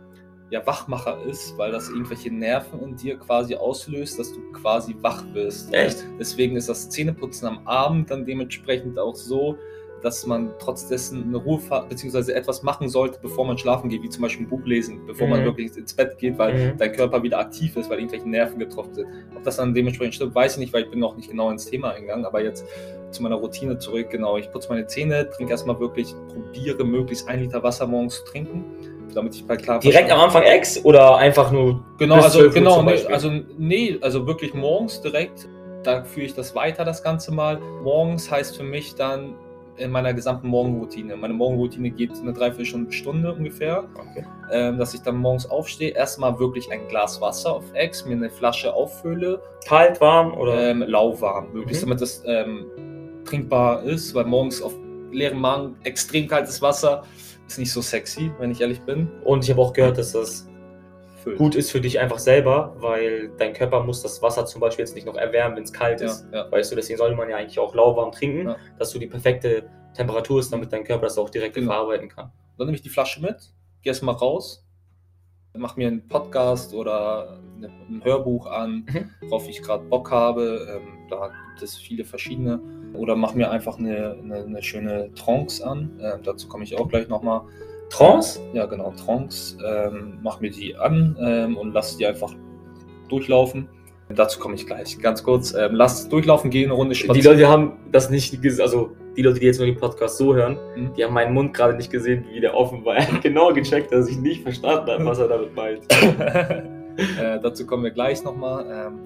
ja, 0.53 0.65
Wachmacher 0.67 1.17
ist, 1.27 1.57
weil 1.57 1.71
das 1.71 1.89
irgendwelche 1.89 2.31
Nerven 2.31 2.79
in 2.83 2.95
dir 2.95 3.17
quasi 3.17 3.55
auslöst, 3.55 4.19
dass 4.19 4.31
du 4.31 4.39
quasi 4.51 4.95
wach 5.01 5.23
wirst. 5.33 5.73
Echt? 5.73 6.05
Deswegen 6.19 6.55
ist 6.55 6.69
das 6.69 6.89
Zähneputzen 6.91 7.47
am 7.47 7.67
Abend 7.67 8.11
dann 8.11 8.23
dementsprechend 8.23 8.99
auch 8.99 9.15
so, 9.15 9.57
dass 10.03 10.27
man 10.27 10.51
trotz 10.59 10.87
dessen 10.87 11.23
eine 11.23 11.37
Ruhe 11.37 11.59
beziehungsweise 11.89 12.35
etwas 12.35 12.61
machen 12.61 12.87
sollte, 12.87 13.17
bevor 13.19 13.47
man 13.47 13.57
schlafen 13.57 13.89
geht, 13.89 14.03
wie 14.03 14.09
zum 14.09 14.21
Beispiel 14.21 14.45
ein 14.45 14.49
Buch 14.49 14.63
lesen, 14.65 14.99
bevor 15.07 15.27
man 15.27 15.39
Mhm. 15.39 15.45
wirklich 15.45 15.75
ins 15.75 15.93
Bett 15.93 16.19
geht, 16.19 16.37
weil 16.37 16.53
Mhm. 16.53 16.77
dein 16.77 16.91
Körper 16.91 17.23
wieder 17.23 17.39
aktiv 17.39 17.75
ist, 17.75 17.89
weil 17.89 17.97
irgendwelche 17.99 18.29
Nerven 18.29 18.59
getroffen 18.59 18.93
sind. 18.93 19.07
Ob 19.35 19.43
das 19.43 19.55
dann 19.55 19.73
dementsprechend 19.73 20.13
stimmt, 20.15 20.35
weiß 20.35 20.53
ich 20.53 20.59
nicht, 20.59 20.73
weil 20.73 20.83
ich 20.83 20.91
bin 20.91 20.99
noch 20.99 21.15
nicht 21.15 21.29
genau 21.31 21.49
ins 21.49 21.65
Thema 21.65 21.91
eingegangen, 21.93 22.25
aber 22.25 22.43
jetzt 22.43 22.63
zu 23.11 23.23
meiner 23.23 23.35
Routine 23.35 23.77
zurück, 23.77 24.09
genau, 24.09 24.37
ich 24.37 24.51
putze 24.51 24.69
meine 24.69 24.85
Zähne, 24.87 25.29
trinke 25.29 25.51
erstmal 25.51 25.79
wirklich, 25.79 26.13
probiere 26.33 26.83
möglichst 26.83 27.27
ein 27.29 27.39
Liter 27.39 27.63
Wasser 27.63 27.87
morgens 27.87 28.17
zu 28.17 28.25
trinken, 28.25 28.65
damit 29.13 29.35
ich 29.35 29.45
bei 29.45 29.55
klar 29.57 29.79
Direkt 29.79 30.11
am 30.11 30.19
Anfang 30.19 30.43
Ex 30.43 30.83
oder 30.83 31.17
einfach 31.17 31.51
nur. 31.51 31.83
Genau, 31.97 32.15
also 32.15 32.39
12 32.39 32.47
Uhr 32.47 32.53
genau, 32.53 32.81
nee, 32.83 33.05
also 33.07 33.31
nee, 33.57 33.97
also 34.01 34.25
wirklich 34.27 34.53
morgens 34.53 35.01
direkt, 35.01 35.47
da 35.83 36.03
führe 36.03 36.25
ich 36.27 36.33
das 36.33 36.55
weiter, 36.55 36.85
das 36.85 37.03
Ganze 37.03 37.31
mal. 37.33 37.59
Morgens 37.83 38.29
heißt 38.31 38.55
für 38.57 38.63
mich 38.63 38.95
dann 38.95 39.35
in 39.77 39.89
meiner 39.89 40.13
gesamten 40.13 40.47
Morgenroutine. 40.49 41.15
Meine 41.15 41.33
Morgenroutine 41.33 41.89
geht 41.89 42.11
eine 42.21 42.31
Dreiviertelstunde 42.31 42.91
Stunde 42.91 43.33
ungefähr, 43.33 43.85
Okay. 43.95 44.23
ähm, 44.51 44.77
dass 44.77 44.93
ich 44.93 45.01
dann 45.01 45.15
morgens 45.17 45.49
aufstehe, 45.49 45.89
erstmal 45.91 46.37
wirklich 46.39 46.71
ein 46.71 46.87
Glas 46.89 47.19
Wasser 47.21 47.55
auf 47.55 47.63
Ex, 47.73 48.05
mir 48.05 48.13
eine 48.13 48.29
Flasche 48.29 48.71
auffülle, 48.73 49.41
Kalt, 49.67 49.99
warm 49.99 50.33
oder. 50.37 50.69
ähm, 50.69 50.83
lauwarm, 50.83 51.47
möglichst, 51.53 51.81
Mhm. 51.83 51.89
damit 51.89 52.01
das 52.01 52.21
ähm, 52.27 52.65
trinkbar 53.25 53.81
ist, 53.83 54.13
weil 54.13 54.25
morgens 54.25 54.61
auf 54.61 54.73
leerem 55.11 55.39
Magen 55.41 55.75
extrem 55.83 56.27
kaltes 56.27 56.61
Wasser 56.61 57.03
ist 57.53 57.59
nicht 57.59 57.71
so 57.71 57.81
sexy, 57.81 58.31
wenn 58.39 58.51
ich 58.51 58.61
ehrlich 58.61 58.81
bin. 58.81 59.09
Und 59.23 59.43
ich 59.43 59.49
habe 59.51 59.61
auch 59.61 59.73
gehört, 59.73 59.97
dass 59.97 60.11
das 60.11 60.47
Füllt. 61.23 61.37
gut 61.37 61.55
ist 61.55 61.71
für 61.71 61.79
dich 61.81 61.99
einfach 61.99 62.19
selber, 62.19 62.75
weil 62.79 63.29
dein 63.37 63.53
Körper 63.53 63.83
muss 63.83 64.01
das 64.01 64.21
Wasser 64.21 64.45
zum 64.45 64.59
Beispiel 64.61 64.83
jetzt 64.83 64.95
nicht 64.95 65.05
noch 65.05 65.15
erwärmen, 65.15 65.55
wenn 65.55 65.63
es 65.63 65.71
kalt 65.73 66.01
Ja, 66.01 66.07
ist. 66.07 66.27
ja. 66.33 66.51
Weißt 66.51 66.71
du, 66.71 66.75
deswegen 66.75 66.97
sollte 66.97 67.15
man 67.15 67.29
ja 67.29 67.37
eigentlich 67.37 67.59
auch 67.59 67.73
lauwarm 67.75 68.11
trinken, 68.11 68.49
Ja. 68.49 68.55
dass 68.77 68.91
du 68.91 68.99
die 68.99 69.07
perfekte 69.07 69.69
Temperatur 69.95 70.39
ist, 70.39 70.51
damit 70.51 70.73
dein 70.73 70.83
Körper 70.83 71.03
das 71.03 71.17
auch 71.17 71.29
direkt 71.29 71.55
Genau. 71.55 71.71
verarbeiten 71.71 72.09
kann. 72.09 72.31
Dann 72.57 72.67
nehme 72.67 72.75
ich 72.75 72.81
die 72.81 72.89
Flasche 72.89 73.21
mit, 73.21 73.35
gehe 73.83 73.91
erstmal 73.91 74.15
raus, 74.15 74.65
mache 75.55 75.79
mir 75.79 75.87
einen 75.87 76.07
Podcast 76.07 76.73
oder 76.73 77.39
eine, 77.57 77.67
ein 77.67 78.01
Hörbuch 78.03 78.47
an, 78.47 78.85
Mhm. 78.91 79.09
worauf 79.29 79.47
ich 79.47 79.61
gerade 79.61 79.83
Bock 79.85 80.09
habe. 80.11 80.67
Ähm, 80.81 81.07
da 81.09 81.27
gibt 81.51 81.61
es 81.61 81.77
viele 81.77 82.03
verschiedene. 82.03 82.59
Oder 82.93 83.15
mache 83.15 83.37
mir 83.37 83.49
einfach 83.51 83.77
eine, 83.79 84.15
eine, 84.23 84.43
eine 84.43 84.63
schöne 84.63 85.09
Trance 85.15 85.65
an. 85.65 85.91
Ähm, 86.01 86.19
dazu 86.23 86.47
komme 86.47 86.63
ich 86.63 86.77
auch 86.77 86.87
gleich 86.87 87.07
nochmal. 87.07 87.41
Trance? 87.89 88.39
Ja, 88.53 88.65
genau, 88.65 88.91
Trance. 88.91 89.57
Ähm, 89.65 90.19
mach 90.21 90.39
mir 90.39 90.51
die 90.51 90.75
an 90.75 91.15
ähm, 91.19 91.57
und 91.57 91.73
lass 91.73 91.97
die 91.97 92.05
einfach 92.05 92.33
durchlaufen. 93.09 93.67
Dazu 94.09 94.39
komme 94.39 94.53
ich 94.55 94.67
gleich. 94.67 94.99
Ganz 94.99 95.23
kurz, 95.23 95.53
ähm, 95.53 95.73
lass 95.73 96.07
durchlaufen 96.07 96.51
gehen, 96.51 96.65
eine 96.65 96.73
Runde 96.73 96.93
Die 96.93 96.99
spazieren. 97.01 97.37
Leute 97.37 97.49
haben 97.49 97.73
das 97.91 98.09
nicht 98.11 98.41
gesehen, 98.41 98.61
also 98.61 98.91
die 99.17 99.21
Leute, 99.23 99.39
die 99.39 99.45
jetzt 99.47 99.57
nur 99.57 99.65
den 99.65 99.77
Podcast 99.77 100.17
so 100.17 100.35
hören, 100.35 100.57
Mhm. 100.75 100.93
die 100.95 101.03
haben 101.03 101.13
meinen 101.13 101.33
Mund 101.33 101.53
gerade 101.53 101.75
nicht 101.75 101.91
gesehen, 101.91 102.25
wie 102.31 102.39
der 102.39 102.55
offen 102.55 102.83
war. 102.85 102.95
Er 102.95 103.11
hat 103.11 103.21
genau 103.23 103.51
gecheckt, 103.53 103.91
dass 103.91 104.07
ich 104.09 104.17
nicht 104.17 104.43
verstanden 104.43 104.91
habe, 104.91 105.05
was 105.05 105.17
er 105.19 105.27
damit 105.29 105.55
meint. 105.55 105.81
äh, 105.91 107.39
dazu 107.41 107.65
kommen 107.65 107.83
wir 107.83 107.91
gleich 107.91 108.23
nochmal. 108.23 108.65
Ähm, 108.69 108.99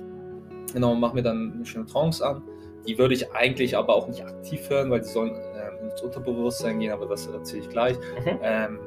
genau, 0.73 0.93
mach 0.95 1.13
mir 1.13 1.23
dann 1.23 1.53
eine 1.55 1.65
schöne 1.65 1.85
Trance 1.85 2.25
an. 2.25 2.41
Die 2.87 2.97
würde 2.97 3.13
ich 3.13 3.31
eigentlich 3.33 3.75
aber 3.75 3.95
auch 3.95 4.07
nicht 4.07 4.25
aktiv 4.25 4.69
hören, 4.69 4.89
weil 4.89 5.01
die 5.01 5.07
sollen 5.07 5.31
ähm, 5.31 5.89
ins 5.89 6.01
Unterbewusstsein 6.01 6.79
gehen, 6.79 6.91
aber 6.91 7.05
das 7.05 7.27
erzähle 7.27 7.61
ich 7.61 7.69
gleich. 7.69 7.97
Mhm. 7.97 8.39
Ähm, 8.41 8.79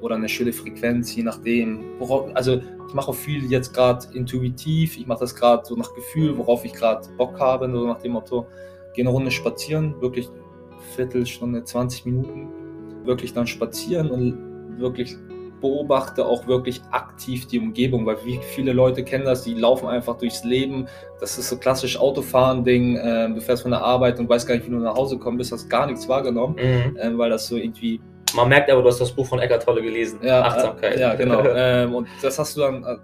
oder 0.00 0.16
eine 0.16 0.28
schöne 0.28 0.52
Frequenz, 0.52 1.14
je 1.14 1.22
nachdem. 1.22 1.98
Worauf, 1.98 2.34
also 2.34 2.60
ich 2.88 2.94
mache 2.94 3.08
auch 3.08 3.14
viel 3.14 3.50
jetzt 3.50 3.72
gerade 3.72 4.04
intuitiv, 4.14 4.98
ich 4.98 5.06
mache 5.06 5.20
das 5.20 5.34
gerade 5.34 5.64
so 5.64 5.76
nach 5.76 5.94
Gefühl, 5.94 6.36
worauf 6.36 6.64
ich 6.64 6.72
gerade 6.72 7.08
Bock 7.16 7.38
habe, 7.38 7.70
so 7.70 7.86
nach 7.86 8.00
dem 8.00 8.12
Motto, 8.12 8.46
gehe 8.94 9.04
eine 9.04 9.10
Runde 9.10 9.30
spazieren, 9.30 10.00
wirklich 10.00 10.28
Viertelstunde, 10.94 11.64
20 11.64 12.04
Minuten, 12.04 12.48
wirklich 13.04 13.32
dann 13.32 13.46
spazieren 13.46 14.10
und 14.10 14.78
wirklich 14.78 15.16
beobachte 15.62 16.26
auch 16.26 16.46
wirklich 16.46 16.82
aktiv 16.90 17.46
die 17.46 17.58
Umgebung, 17.58 18.04
weil 18.04 18.16
wie 18.24 18.38
viele 18.54 18.72
Leute 18.74 19.02
kennen 19.02 19.24
das, 19.24 19.44
die 19.44 19.54
laufen 19.54 19.88
einfach 19.88 20.18
durchs 20.18 20.44
Leben, 20.44 20.86
das 21.20 21.38
ist 21.38 21.48
so 21.48 21.56
klassisch 21.56 21.98
Autofahren-Ding, 21.98 22.96
äh, 22.96 23.28
du 23.32 23.40
fährst 23.40 23.62
von 23.62 23.70
der 23.70 23.80
Arbeit 23.80 24.18
und 24.18 24.28
weißt 24.28 24.46
gar 24.46 24.56
nicht, 24.56 24.66
wie 24.66 24.70
du 24.70 24.76
nach 24.78 24.94
Hause 24.96 25.16
kommen 25.18 25.38
bist, 25.38 25.52
hast 25.52 25.70
gar 25.70 25.86
nichts 25.86 26.06
wahrgenommen, 26.08 26.56
Mhm. 26.56 26.96
äh, 26.98 27.16
weil 27.16 27.30
das 27.30 27.46
so 27.46 27.56
irgendwie 27.56 27.98
Man 28.34 28.48
merkt 28.48 28.70
aber, 28.70 28.82
du 28.82 28.88
hast 28.88 29.00
das 29.00 29.12
Buch 29.12 29.26
von 29.26 29.38
Eckart 29.40 29.62
Tolle 29.62 29.82
gelesen. 29.82 30.18
ja, 30.22 30.42
Achtsamkeit. 30.42 30.98
Ja, 30.98 31.14
genau. 31.14 31.42
ähm, 31.54 31.94
und 31.94 32.08
das 32.22 32.38
hast 32.38 32.56
du 32.56 32.62
dann, 32.62 32.82
äh, 32.82 32.96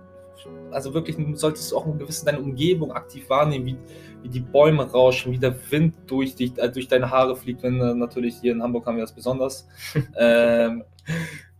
also 0.71 0.93
wirklich 0.95 1.17
solltest 1.35 1.71
du 1.71 1.77
auch 1.77 1.87
ein 1.87 1.99
bisschen 1.99 2.27
deine 2.27 2.41
Umgebung 2.41 2.93
aktiv 2.93 3.29
wahrnehmen, 3.29 3.67
wie, 3.67 3.77
wie 4.23 4.29
die 4.31 4.41
Bäume 4.41 4.91
rauschen, 4.91 5.33
wie 5.33 5.39
der 5.39 5.55
Wind 5.71 5.95
durch, 6.07 6.35
dich, 6.35 6.57
äh, 6.57 6.71
durch 6.71 6.89
deine 6.89 7.11
Haare 7.11 7.37
fliegt, 7.37 7.63
wenn 7.63 7.79
äh, 7.81 7.95
natürlich 7.95 8.37
hier 8.41 8.53
in 8.53 8.63
Hamburg 8.63 8.87
haben 8.87 8.97
wir 8.97 9.05
das 9.05 9.13
besonders. 9.13 9.69
ähm, 10.19 10.83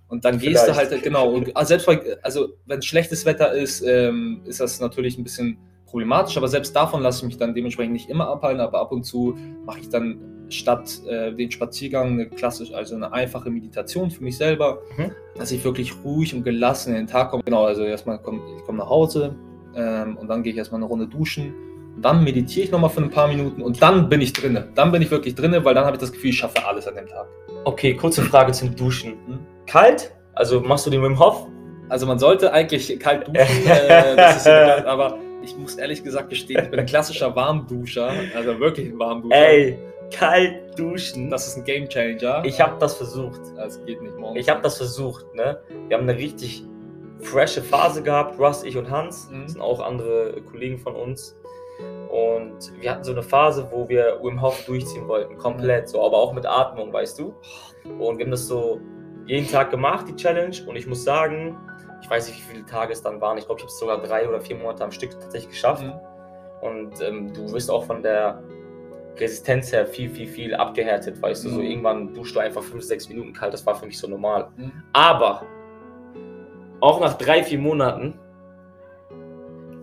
und 0.09 0.25
dann 0.25 0.39
gehst 0.39 0.67
du 0.67 0.73
Vielleicht. 0.73 0.91
halt, 0.91 1.03
genau, 1.03 1.31
und 1.31 1.57
also 1.57 1.69
selbst 1.69 1.87
bei, 1.87 2.01
also 2.23 2.49
wenn 2.67 2.83
schlechtes 2.83 3.25
Wetter 3.27 3.53
ist, 3.53 3.83
ähm, 3.83 4.41
ist 4.47 4.61
das 4.61 4.81
natürlich 4.81 5.19
ein 5.19 5.25
bisschen 5.25 5.59
problematisch, 5.87 6.37
aber 6.37 6.49
selbst 6.49 6.75
davon 6.77 7.03
lasse 7.03 7.21
ich 7.21 7.25
mich 7.25 7.37
dann 7.39 7.55
dementsprechend 7.55 7.93
nicht 7.93 8.11
immer 8.11 8.29
abhalten, 8.29 8.61
aber 8.61 8.81
ab 8.81 8.93
und 8.93 9.05
zu 9.05 9.37
mache 9.65 9.81
ich 9.81 9.89
dann 9.89 10.19
statt 10.51 11.01
äh, 11.07 11.33
den 11.35 11.51
Spaziergang 11.51 12.13
eine 12.13 12.27
klassisch, 12.29 12.73
also 12.73 12.95
eine 12.95 13.13
einfache 13.13 13.51
Meditation 13.51 14.11
für 14.11 14.25
mich 14.25 14.37
selber, 14.37 14.79
Mhm. 14.97 15.13
dass 15.37 15.51
ich 15.51 15.63
wirklich 15.65 15.93
ruhig 16.05 16.35
und 16.35 16.43
gelassen 16.43 16.91
in 16.91 16.97
den 16.97 17.07
Tag 17.07 17.31
komme. 17.31 17.43
Genau, 17.45 17.65
also 17.65 17.83
erstmal 17.85 18.19
komme 18.19 18.41
ich 18.57 18.65
komme 18.65 18.79
nach 18.79 18.89
Hause 18.89 19.35
ähm, 19.75 20.17
und 20.17 20.29
dann 20.29 20.43
gehe 20.43 20.53
ich 20.53 20.59
erstmal 20.59 20.79
eine 20.81 20.87
Runde 20.87 21.07
duschen. 21.07 21.53
Und 21.97 22.03
dann 22.03 22.25
meditiere 22.25 22.65
ich 22.65 22.71
nochmal 22.71 22.91
für 22.91 23.03
ein 23.03 23.11
paar 23.11 23.29
Minuten 23.29 23.61
und 23.61 23.83
dann 23.83 24.09
bin 24.09 24.21
ich 24.21 24.33
drinne. 24.33 24.69
Dann 24.75 24.91
bin 24.93 25.03
ich 25.03 25.11
wirklich 25.11 25.35
drinne, 25.35 25.65
weil 25.65 25.75
dann 25.75 25.85
habe 25.85 25.97
ich 25.97 26.01
das 26.01 26.13
Gefühl, 26.13 26.31
ich 26.31 26.39
schaffe 26.39 26.65
alles 26.67 26.87
an 26.87 26.95
dem 26.95 27.09
Tag. 27.09 27.27
Okay, 27.65 27.95
kurze 27.95 28.23
Frage 28.23 28.53
zum 28.53 28.75
Duschen. 28.75 29.15
Kalt? 29.69 30.13
Also 30.35 30.61
machst 30.61 30.87
du 30.87 30.91
den 30.91 31.03
Wim 31.03 31.19
Hof? 31.19 31.47
Also 31.91 32.07
man 32.07 32.19
sollte 32.19 32.53
eigentlich 32.53 32.99
kalt 32.99 33.29
duschen, 33.29 33.67
äh, 33.67 34.17
das 34.17 34.39
ist 34.39 34.47
ja 34.47 34.85
aber 34.87 35.19
ich 35.43 35.57
muss 35.57 35.77
ehrlich 35.77 36.03
gesagt 36.03 36.31
gestehen, 36.31 36.65
ich 36.65 36.71
bin 36.71 36.81
ein 36.81 36.87
klassischer 36.87 37.35
Warmduscher, 37.35 38.11
also 38.35 38.59
wirklich 38.59 38.89
ein 38.89 38.99
Warmduscher. 38.99 39.37
Ey, 39.37 39.79
kalt 40.13 40.79
duschen. 40.79 41.31
Das 41.31 41.47
ist 41.47 41.57
ein 41.57 41.65
Gamechanger. 41.65 42.43
ich 42.45 42.61
habe 42.61 42.77
das 42.81 42.97
versucht. 42.97 43.41
Das 43.57 43.83
geht 43.85 44.03
nicht 44.03 44.17
morgen. 44.17 44.37
Ich 44.37 44.49
habe 44.49 44.61
das 44.63 44.77
versucht, 44.79 45.27
ne? 45.35 45.61
Wir 45.89 45.97
haben 45.97 46.09
eine 46.09 46.19
richtig 46.19 46.65
frische 47.21 47.63
Phase 47.63 48.03
gehabt, 48.03 48.39
Russ, 48.39 48.65
ich 48.65 48.77
und 48.77 48.91
Hans. 48.91 49.29
Mhm. 49.31 49.43
Das 49.43 49.53
sind 49.53 49.61
auch 49.61 49.81
andere 49.81 50.41
Kollegen 50.51 50.79
von 50.79 50.95
uns. 50.95 51.37
Und 52.09 52.73
wir 52.81 52.91
hatten 52.91 53.05
so 53.05 53.13
eine 53.13 53.23
Phase, 53.23 53.69
wo 53.71 53.89
wir 53.89 54.19
Wim 54.23 54.41
Hof 54.41 54.65
durchziehen 54.65 55.07
wollten, 55.09 55.37
komplett 55.37 55.89
so, 55.89 56.05
aber 56.05 56.17
auch 56.17 56.33
mit 56.33 56.47
Atmung, 56.47 56.93
weißt 56.93 57.19
du? 57.19 57.35
Und 57.99 58.19
wir 58.19 58.25
haben 58.25 58.31
das 58.31 58.49
so 58.49 58.81
jeden 59.29 59.49
Tag 59.49 59.71
gemacht, 59.71 60.07
die 60.09 60.17
Challenge. 60.17 60.57
Und 60.67 60.75
ich 60.77 60.87
muss 60.87 61.05
sagen, 61.05 61.57
ich 62.03 62.11
weiß 62.11 62.29
nicht, 62.29 62.39
wie 62.49 62.55
viele 62.55 62.67
Tage 62.67 62.93
es 62.93 63.03
dann 63.03 63.21
waren. 63.21 63.39
Ich 63.39 63.45
glaube, 63.47 63.61
ich 63.61 63.65
habe 63.65 63.73
es 63.73 63.79
sogar 63.79 64.03
drei 64.03 64.29
oder 64.29 64.41
vier 64.41 64.57
Monate 64.57 64.83
am 64.85 64.91
Stück 64.91 65.13
tatsächlich 65.13 65.51
geschafft. 65.51 65.85
Mhm. 65.85 65.93
Und 66.61 67.01
ähm, 67.01 67.33
du 67.33 67.53
wirst 67.53 67.71
auch 67.71 67.85
von 67.85 68.03
der 68.03 68.43
Resistenz 69.17 69.73
her 69.73 69.87
viel, 69.87 70.09
viel, 70.11 70.27
viel 70.27 70.55
abgehärtet, 70.55 71.21
weißt 71.21 71.45
du. 71.45 71.51
So 71.51 71.59
Mhm. 71.61 71.65
irgendwann 71.67 72.15
duschst 72.15 72.35
du 72.37 72.41
einfach 72.41 72.63
fünf, 72.63 72.83
sechs 72.85 73.09
Minuten 73.09 73.33
kalt, 73.33 73.53
das 73.53 73.65
war 73.67 73.75
für 73.75 73.87
mich 73.87 73.99
so 73.99 74.09
normal. 74.09 74.49
Mhm. 74.57 74.73
Aber 74.93 75.43
auch 76.81 77.01
nach 77.01 77.15
drei, 77.15 77.43
vier 77.43 77.59
Monaten, 77.59 78.19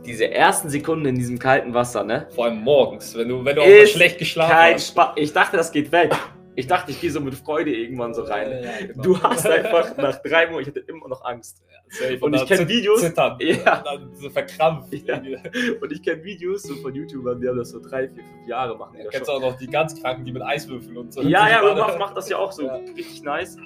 diese 0.05 0.29
ersten 0.31 0.69
Sekunden 0.69 1.05
in 1.05 1.15
diesem 1.15 1.39
kalten 1.39 1.73
Wasser, 1.73 2.03
ne? 2.03 2.27
Vor 2.33 2.45
allem 2.45 2.61
morgens, 2.61 3.17
wenn 3.17 3.27
du, 3.27 3.43
wenn 3.43 3.55
du 3.55 3.61
auch 3.63 3.67
mal 3.67 3.87
schlecht 3.87 4.19
geschlafen 4.19 4.51
Kein 4.51 4.73
hast. 4.75 4.87
Spaß. 4.89 5.09
Ich 5.15 5.33
dachte, 5.33 5.57
das 5.57 5.71
geht 5.71 5.91
weg. 5.91 6.15
Ich 6.57 6.67
dachte, 6.67 6.91
ich 6.91 7.01
gehe 7.01 7.11
so 7.11 7.19
mit 7.19 7.35
Freude 7.35 7.71
irgendwann 7.75 8.13
so 8.13 8.21
rein. 8.23 8.49
Ja, 8.49 8.57
ja, 8.79 8.85
genau. 8.87 9.03
Du 9.03 9.21
hast 9.21 9.45
einfach 9.45 9.97
nach 9.97 10.21
drei 10.21 10.45
Monaten, 10.47 10.61
ich 10.61 10.67
hatte 10.67 10.79
immer 10.81 11.07
noch 11.09 11.23
Angst. 11.25 11.61
Safe. 11.89 12.17
Und 12.21 12.33
ich 12.33 12.39
dann 12.39 12.47
kenn 12.47 12.57
zit- 12.59 12.69
Videos- 12.69 13.01
Zittern. 13.01 13.37
Ja. 13.39 13.77
Und 13.79 13.85
dann 13.85 14.15
so 14.15 14.29
verkrampft. 14.29 14.93
Ja. 14.93 15.21
Und 15.81 15.91
ich 15.91 16.01
kenne 16.01 16.23
Videos 16.23 16.63
so 16.63 16.75
von 16.75 16.95
YouTubern, 16.95 17.39
die 17.41 17.47
haben 17.49 17.57
das 17.57 17.69
so 17.71 17.79
drei, 17.79 18.07
vier, 18.07 18.23
fünf 18.23 18.47
Jahre 18.47 18.77
machen. 18.77 18.97
Du 18.97 19.03
das 19.03 19.11
kennst 19.13 19.29
schon. 19.29 19.43
auch 19.43 19.51
noch 19.51 19.57
die 19.57 19.67
ganz 19.67 20.01
Kranken, 20.01 20.23
die 20.25 20.31
mit 20.31 20.41
Eiswürfeln 20.41 20.97
und 20.97 21.13
so. 21.13 21.21
Ja, 21.21 21.49
ja, 21.49 21.61
Badewanne. 21.61 21.97
macht 21.99 22.15
das 22.17 22.29
ja 22.29 22.37
auch 22.37 22.51
so 22.51 22.63
Ja. 22.63 22.75
richtig 22.75 23.21
nice. 23.23 23.57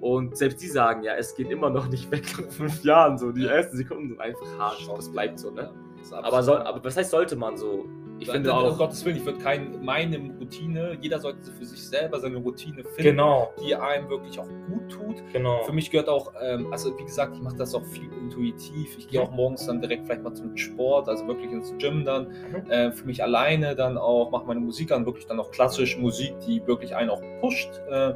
Und 0.00 0.36
selbst 0.36 0.62
die 0.62 0.66
sagen 0.68 1.02
ja, 1.04 1.14
es 1.14 1.34
geht 1.36 1.50
immer 1.50 1.70
noch 1.70 1.88
nicht 1.88 2.10
weg 2.10 2.24
nach 2.38 2.50
fünf 2.50 2.82
Jahren. 2.84 3.18
So, 3.18 3.32
die 3.32 3.46
ersten 3.46 3.76
Sekunden 3.76 4.08
sind 4.08 4.20
einfach 4.20 4.46
hart. 4.58 4.78
Das 4.96 5.10
bleibt 5.10 5.38
so, 5.38 5.50
ne? 5.50 5.70
Aber, 6.12 6.42
soll, 6.42 6.58
aber 6.58 6.82
was 6.84 6.96
heißt, 6.96 7.10
sollte 7.10 7.36
man 7.36 7.56
so? 7.56 7.84
Ich 8.22 8.30
finde 8.30 8.52
Um 8.52 8.58
auch. 8.58 8.78
Gottes 8.78 9.04
Willen, 9.04 9.16
ich 9.16 9.24
würde 9.24 9.38
kein, 9.38 9.84
meine 9.84 10.16
Routine, 10.38 10.96
jeder 11.00 11.18
sollte 11.18 11.50
für 11.50 11.64
sich 11.64 11.86
selber 11.86 12.20
seine 12.20 12.36
Routine 12.36 12.84
finden, 12.84 13.02
Genau, 13.02 13.52
die 13.64 13.74
einem 13.74 14.08
wirklich 14.08 14.38
auch 14.38 14.46
gut 14.68 14.88
tut. 14.90 15.22
genau. 15.32 15.62
Für 15.64 15.72
mich 15.72 15.90
gehört 15.90 16.08
auch, 16.08 16.32
ähm, 16.40 16.68
also 16.72 16.96
wie 16.98 17.04
gesagt, 17.04 17.34
ich 17.34 17.42
mache 17.42 17.56
das 17.56 17.74
auch 17.74 17.84
viel 17.86 18.10
intuitiv. 18.12 18.96
Ich 18.98 19.08
gehe 19.08 19.20
auch 19.20 19.30
morgens 19.32 19.66
dann 19.66 19.80
direkt 19.80 20.06
vielleicht 20.06 20.22
mal 20.22 20.32
zum 20.34 20.56
Sport, 20.56 21.08
also 21.08 21.26
wirklich 21.26 21.50
ins 21.50 21.74
Gym 21.78 22.04
dann. 22.04 22.28
Mhm. 22.28 22.70
Äh, 22.70 22.92
für 22.92 23.06
mich 23.06 23.22
alleine 23.22 23.74
dann 23.74 23.98
auch, 23.98 24.30
mache 24.30 24.46
meine 24.46 24.60
Musik 24.60 24.92
an, 24.92 25.04
wirklich 25.04 25.26
dann 25.26 25.40
auch 25.40 25.50
klassisch 25.50 25.98
Musik, 25.98 26.34
die 26.46 26.64
wirklich 26.66 26.94
einen 26.94 27.10
auch 27.10 27.22
pusht, 27.40 27.70
äh, 27.90 28.14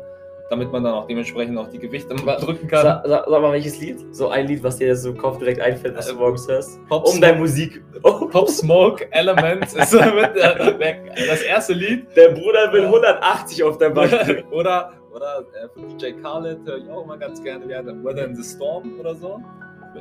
damit 0.50 0.70
man 0.72 0.84
dann 0.84 0.94
auch 0.94 1.06
dementsprechend 1.06 1.58
auch 1.58 1.68
die 1.68 1.78
Gewichte 1.78 2.14
drücken 2.14 2.68
kann. 2.68 2.82
Sag, 2.82 3.06
sag, 3.06 3.24
sag 3.28 3.42
mal, 3.42 3.52
welches 3.52 3.80
Lied? 3.80 4.14
So 4.14 4.28
ein 4.28 4.46
Lied, 4.46 4.62
was 4.62 4.76
dir 4.76 4.94
so 4.96 5.10
im 5.10 5.18
Kopf 5.18 5.38
direkt 5.38 5.60
einfällt, 5.60 5.96
was 5.96 6.06
du 6.06 6.12
Äh, 6.14 6.16
morgens 6.16 6.48
hörst. 6.48 6.86
Pop, 6.88 7.06
Um 7.08 7.20
deine 7.20 7.38
Musik. 7.38 7.82
Oh, 8.02 8.26
Pop 8.28 8.48
Smoke 8.48 9.10
Elements 9.12 9.74
ist 9.74 9.94
äh, 9.94 11.26
das 11.26 11.42
erste 11.42 11.72
Lied. 11.72 12.06
der 12.16 12.30
Bruder 12.30 12.72
will 12.72 12.84
180 12.84 13.64
auf 13.64 13.78
der 13.78 13.90
Bank 13.90 14.12
oder 14.50 14.92
oder 15.12 15.46
äh, 15.54 15.68
von 15.68 15.88
DJ 15.96 16.12
Khaled 16.20 16.58
höre 16.66 16.76
ich 16.76 16.90
auch 16.90 17.04
immer 17.04 17.16
ganz 17.16 17.42
gerne 17.42 17.66
gerne 17.66 17.92
Weather 18.04 18.26
in 18.26 18.36
the 18.36 18.44
Storm 18.44 19.00
oder 19.00 19.14
so. 19.14 19.40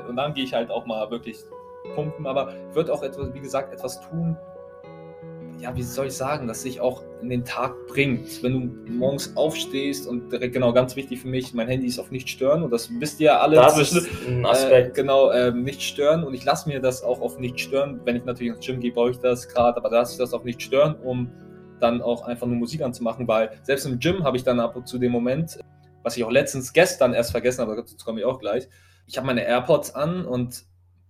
Und 0.10 0.18
dann 0.18 0.34
gehe 0.34 0.44
ich 0.44 0.54
halt 0.54 0.70
auch 0.70 0.86
mal 0.86 1.10
wirklich 1.10 1.38
pumpen. 1.96 2.28
Aber 2.28 2.54
ich 2.70 2.76
würde 2.76 2.94
auch 2.94 3.02
etwas, 3.02 3.34
wie 3.34 3.40
gesagt, 3.40 3.74
etwas 3.74 4.02
tun, 4.02 4.36
ja, 5.60 5.76
wie 5.76 5.84
soll 5.84 6.08
ich 6.08 6.14
sagen, 6.14 6.48
das 6.48 6.62
sich 6.62 6.80
auch 6.80 7.04
in 7.22 7.30
den 7.30 7.44
Tag 7.44 7.74
bringt. 7.88 8.44
Wenn 8.44 8.54
du 8.54 8.92
morgens 8.92 9.36
aufstehst 9.36 10.08
und 10.08 10.32
direkt, 10.32 10.54
genau, 10.54 10.74
ganz 10.74 10.96
wichtig 10.96 11.22
für 11.22 11.28
mich, 11.28 11.54
mein 11.54 11.68
Handy 11.68 11.88
ist 11.88 12.00
auf 12.00 12.12
nicht 12.12 12.30
stören 12.30 12.64
und 12.64 12.72
das 12.72 12.90
wisst 13.00 13.20
ihr 13.20 13.28
ja 13.28 13.40
alle. 13.40 13.56
Das 13.56 13.78
ist 13.78 14.08
ein 14.28 14.44
äh, 14.44 14.48
Aspekt. 14.48 14.96
genau, 14.96 15.32
ähm, 15.32 15.64
nicht 15.64 15.82
stören 15.82 16.24
und 16.24 16.34
ich 16.34 16.46
lasse 16.46 16.70
mir 16.70 16.80
das 16.80 17.04
auch 17.04 17.22
auf 17.22 17.40
nicht 17.40 17.60
stören. 17.60 18.00
Wenn 18.06 18.16
ich 18.16 18.26
natürlich 18.26 18.54
ins 18.54 18.66
Gym 18.66 18.80
gehe, 18.80 18.92
brauche 18.92 19.12
ich 19.12 19.18
das 19.18 19.48
gerade, 19.48 19.78
aber 19.78 19.90
da 19.90 19.98
lasse 19.98 20.14
ich 20.14 20.18
das 20.18 20.34
auf 20.34 20.44
nicht 20.44 20.62
stören, 20.62 20.96
um 21.04 21.32
dann 21.80 22.02
auch 22.02 22.24
einfach 22.24 22.48
nur 22.48 22.58
Musik 22.58 22.82
anzumachen, 22.82 23.28
weil 23.28 23.52
selbst 23.64 23.86
im 23.86 24.00
Gym 24.00 24.24
habe 24.24 24.38
ich 24.38 24.44
dann 24.44 24.60
ab 24.60 24.76
und 24.76 24.88
zu 24.88 24.98
den 24.98 25.12
Moment, 25.12 25.60
was 26.04 26.16
ich 26.18 26.24
auch 26.24 26.32
letztens 26.32 26.74
gestern 26.74 27.14
erst 27.14 27.32
vergessen 27.32 27.62
habe, 27.62 27.76
dazu 27.76 27.96
komme 28.04 28.20
ich 28.20 28.26
auch 28.26 28.40
gleich. 28.40 28.68
Ich 29.08 29.18
habe 29.18 29.28
meine 29.28 29.46
AirPods 29.46 29.96
an 29.96 30.26
und 30.26 30.66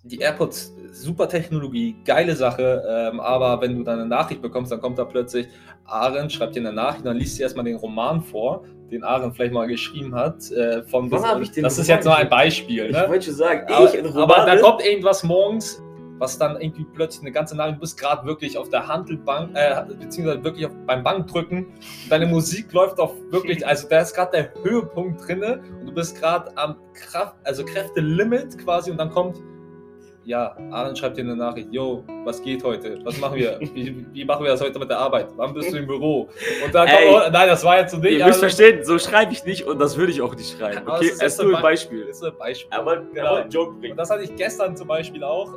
die 0.05 0.19
AirPods, 0.19 0.73
super 0.91 1.27
Technologie, 1.27 1.95
geile 2.05 2.35
Sache, 2.35 2.83
ähm, 2.87 3.19
aber 3.19 3.59
wenn 3.61 3.75
du 3.77 3.83
dann 3.83 3.99
eine 3.99 4.07
Nachricht 4.07 4.41
bekommst, 4.41 4.71
dann 4.71 4.79
kommt 4.79 4.97
da 4.99 5.05
plötzlich, 5.05 5.47
Aaron 5.85 6.29
schreibt 6.29 6.55
dir 6.55 6.61
eine 6.61 6.73
Nachricht, 6.73 7.05
dann 7.05 7.17
liest 7.17 7.37
du 7.37 7.43
erstmal 7.43 7.65
den 7.65 7.75
Roman 7.77 8.21
vor, 8.21 8.63
den 8.91 9.03
Aaron 9.03 9.33
vielleicht 9.33 9.53
mal 9.53 9.67
geschrieben 9.67 10.13
hat. 10.15 10.49
Äh, 10.51 10.83
von 10.83 11.09
Wann 11.11 11.23
hab 11.23 11.41
ich 11.41 11.51
den 11.51 11.63
das 11.63 11.77
ist 11.79 11.87
jetzt 11.87 12.05
nur 12.05 12.15
ein? 12.15 12.29
Beispiel. 12.29 12.85
Ich 12.85 12.91
Ne? 12.95 13.05
wollte 13.07 13.25
schon 13.25 13.33
sagen, 13.35 13.61
Aber, 13.73 13.85
ich 13.89 13.95
in 13.99 14.05
aber 14.05 14.45
da 14.45 14.57
kommt 14.57 14.85
irgendwas 14.85 15.23
morgens, 15.23 15.81
was 16.17 16.37
dann 16.37 16.61
irgendwie 16.61 16.85
plötzlich 16.93 17.23
eine 17.23 17.31
ganze 17.31 17.57
Nacht, 17.57 17.75
du 17.75 17.79
bist 17.79 17.99
gerade 17.99 18.25
wirklich 18.25 18.57
auf 18.57 18.69
der 18.69 18.87
Handelbank, 18.87 19.49
äh, 19.55 19.83
beziehungsweise 19.99 20.43
wirklich 20.43 20.65
auf, 20.67 20.71
beim 20.85 21.03
Bankdrücken, 21.03 21.65
deine 22.09 22.27
Musik 22.27 22.71
läuft 22.73 22.99
auf 22.99 23.11
wirklich, 23.31 23.65
also 23.67 23.87
da 23.89 23.99
ist 23.99 24.13
gerade 24.13 24.31
der 24.31 24.63
Höhepunkt 24.63 25.27
drinne 25.27 25.61
und 25.81 25.87
du 25.87 25.93
bist 25.93 26.19
gerade 26.19 26.55
am 26.57 26.75
Kraft, 26.93 27.35
also 27.43 27.65
Kräftelimit 27.65 28.57
quasi 28.59 28.91
und 28.91 28.97
dann 28.97 29.09
kommt, 29.09 29.41
ja, 30.25 30.55
Aaron 30.71 30.95
schreibt 30.95 31.17
dir 31.17 31.21
eine 31.21 31.35
Nachricht, 31.35 31.71
yo, 31.71 32.03
was 32.23 32.41
geht 32.41 32.63
heute? 32.63 32.99
Was 33.05 33.19
machen 33.19 33.35
wir? 33.37 33.59
Wie, 33.73 34.05
wie 34.11 34.25
machen 34.25 34.43
wir 34.43 34.51
das 34.51 34.61
heute 34.61 34.79
mit 34.79 34.89
der 34.89 34.97
Arbeit? 34.97 35.27
Wann 35.35 35.53
bist 35.53 35.71
du 35.71 35.77
im 35.77 35.85
Büro? 35.87 36.29
Und 36.65 36.73
dann 36.73 36.87
Ey, 36.87 37.11
kommt, 37.11 37.23
oh, 37.27 37.31
nein, 37.31 37.47
das 37.47 37.63
war 37.63 37.79
jetzt 37.79 37.91
so 37.91 37.97
nicht. 37.97 38.17
Ihr 38.19 38.25
müsst 38.25 38.39
verstehen, 38.39 38.83
so 38.83 38.97
schreibe 38.97 39.31
ich 39.33 39.45
nicht 39.45 39.65
und 39.67 39.79
das 39.79 39.95
würde 39.97 40.11
ich 40.11 40.21
auch 40.21 40.35
nicht 40.35 40.57
schreiben. 40.57 40.79
Aber 40.87 40.97
Okay, 40.97 41.11
es 41.13 41.21
ist 41.21 41.41
nur 41.41 41.51
ein 41.51 41.55
ein 41.57 41.61
Beispiel. 41.61 42.05
Das 42.07 42.17
ist 42.17 42.23
ein 42.23 42.37
Beispiel. 42.37 42.77
Er 42.77 42.85
wollte 42.85 43.05
Genau. 43.13 43.35
einen 43.35 43.49
Joke 43.51 43.69
Und 43.71 43.79
bringen. 43.81 43.97
das 43.97 44.09
hatte 44.09 44.23
ich 44.23 44.35
gestern 44.35 44.75
zum 44.75 44.87
Beispiel 44.87 45.23
auch. 45.23 45.53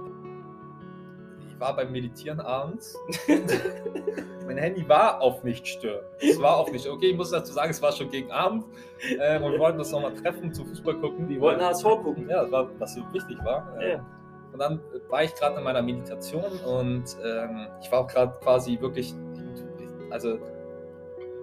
Ich 1.48 1.58
war 1.60 1.74
beim 1.74 1.90
Meditieren 1.90 2.38
abends. 2.40 2.96
mein 4.46 4.58
Handy 4.58 4.88
war 4.88 5.20
auf 5.20 5.42
nicht 5.44 5.66
stören. 5.66 6.04
Es 6.20 6.40
war 6.40 6.56
auf 6.58 6.70
nicht. 6.70 6.86
Okay, 6.86 7.06
ich 7.10 7.16
muss 7.16 7.30
dazu 7.30 7.52
sagen, 7.52 7.70
es 7.70 7.80
war 7.82 7.90
schon 7.92 8.10
gegen 8.10 8.30
Abend. 8.30 8.64
Äh, 9.18 9.38
und 9.42 9.52
wir 9.52 9.58
wollten 9.58 9.78
uns 9.78 9.90
nochmal 9.90 10.14
treffen 10.14 10.52
zum 10.52 10.66
Fußball 10.66 10.94
gucken. 10.96 11.26
Die 11.28 11.40
wollten 11.40 11.60
HSV 11.62 11.84
gucken. 11.84 12.28
Ja, 12.28 12.42
das 12.42 12.52
war, 12.52 12.68
was 12.78 12.94
so 12.94 13.00
wichtig 13.12 13.38
war. 13.44 13.74
Äh. 13.80 13.98
Und 14.52 14.58
dann 14.58 14.80
war 15.08 15.22
ich 15.24 15.34
gerade 15.34 15.58
in 15.58 15.64
meiner 15.64 15.82
Meditation 15.82 16.44
und 16.66 17.04
ähm, 17.24 17.68
ich 17.82 17.92
war 17.92 18.00
auch 18.00 18.08
gerade 18.08 18.32
quasi 18.40 18.80
wirklich, 18.80 19.14
also 20.10 20.38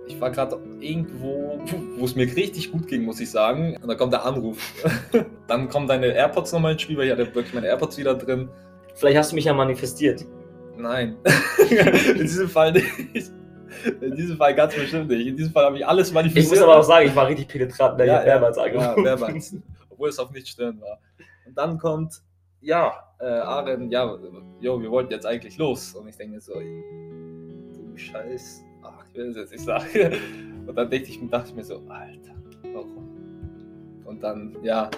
ich 0.07 0.19
war 0.21 0.29
gerade 0.31 0.59
irgendwo, 0.79 1.59
wo 1.97 2.05
es 2.05 2.15
mir 2.15 2.25
richtig 2.25 2.71
gut 2.71 2.87
ging, 2.87 3.03
muss 3.03 3.19
ich 3.19 3.31
sagen. 3.31 3.77
Und 3.81 3.87
dann 3.87 3.97
kommt 3.97 4.13
der 4.13 4.25
Anruf. 4.25 4.57
dann 5.47 5.69
kommen 5.69 5.87
deine 5.87 6.07
AirPods 6.07 6.51
nochmal 6.53 6.73
ins 6.73 6.81
Spiel, 6.83 6.97
weil 6.97 7.05
ich 7.05 7.11
hatte 7.11 7.33
wirklich 7.33 7.53
meine 7.53 7.67
AirPods 7.67 7.97
wieder 7.97 8.15
drin. 8.15 8.49
Vielleicht 8.95 9.17
hast 9.17 9.31
du 9.31 9.35
mich 9.35 9.45
ja 9.45 9.53
manifestiert. 9.53 10.25
Nein. 10.77 11.17
In 11.69 12.17
diesem 12.19 12.49
Fall 12.49 12.73
nicht. 12.73 13.31
In 14.01 14.15
diesem 14.15 14.37
Fall 14.37 14.55
ganz 14.55 14.75
bestimmt 14.75 15.09
nicht. 15.09 15.27
In 15.27 15.35
diesem 15.37 15.51
Fall 15.51 15.65
habe 15.65 15.77
ich 15.77 15.85
alles 15.85 16.11
manifestiert. 16.11 16.45
Ich 16.45 16.51
muss 16.51 16.61
aber 16.61 16.79
auch 16.79 16.83
sagen, 16.83 17.07
ich 17.07 17.15
war 17.15 17.27
richtig 17.27 17.47
penetrant, 17.47 17.99
der 17.99 18.05
Ja, 18.05 18.19
ja, 18.19 18.25
mehrmals 18.25 18.57
Ja, 18.57 18.63
angerufen. 18.63 19.03
mehrmals. 19.03 19.55
Obwohl 19.89 20.09
es 20.09 20.19
auf 20.19 20.31
nicht 20.31 20.47
stören 20.47 20.79
war. 20.81 20.99
Und 21.45 21.57
dann 21.57 21.77
kommt, 21.77 22.21
ja, 22.65 22.93
äh, 23.19 23.25
Aaron, 23.25 23.89
ja, 23.89 24.17
jo, 24.59 24.81
wir 24.81 24.91
wollten 24.91 25.11
jetzt 25.11 25.25
eigentlich 25.25 25.57
los. 25.57 25.93
Und 25.93 26.07
ich 26.07 26.17
denke 26.17 26.41
so, 26.41 26.53
du 26.53 27.95
Scheiß, 27.95 28.65
ach, 28.81 29.05
ich 29.11 29.17
will 29.17 29.29
es 29.29 29.37
jetzt 29.37 29.51
nicht 29.51 29.63
sagen. 29.63 29.87
Und 30.67 30.75
dann 30.75 30.89
dachte 30.89 30.95
ich, 30.95 31.19
dachte 31.29 31.49
ich 31.49 31.55
mir 31.55 31.63
so, 31.63 31.75
Alter, 31.87 32.35
warum? 32.73 33.07
Und 34.03 34.23
dann, 34.23 34.57
ja, 34.63 34.89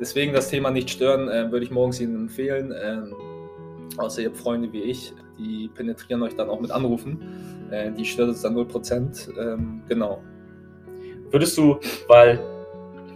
deswegen 0.00 0.32
das 0.32 0.48
Thema 0.48 0.70
nicht 0.70 0.88
stören, 0.88 1.28
äh, 1.28 1.52
würde 1.52 1.64
ich 1.64 1.70
morgens 1.70 2.00
Ihnen 2.00 2.16
empfehlen. 2.16 2.74
Ähm, 2.82 3.14
außer 3.98 4.22
ihr 4.22 4.28
habt 4.28 4.38
Freunde 4.38 4.72
wie 4.72 4.82
ich, 4.82 5.12
die 5.38 5.68
penetrieren 5.74 6.22
euch 6.22 6.34
dann 6.36 6.48
auch 6.48 6.60
mit 6.60 6.70
Anrufen. 6.70 7.68
Äh, 7.70 7.92
die 7.92 8.06
stört 8.06 8.30
es 8.30 8.40
dann 8.40 8.56
0%. 8.56 9.38
Ähm, 9.38 9.82
genau. 9.88 10.22
Würdest 11.30 11.56
du, 11.58 11.78
weil 12.08 12.40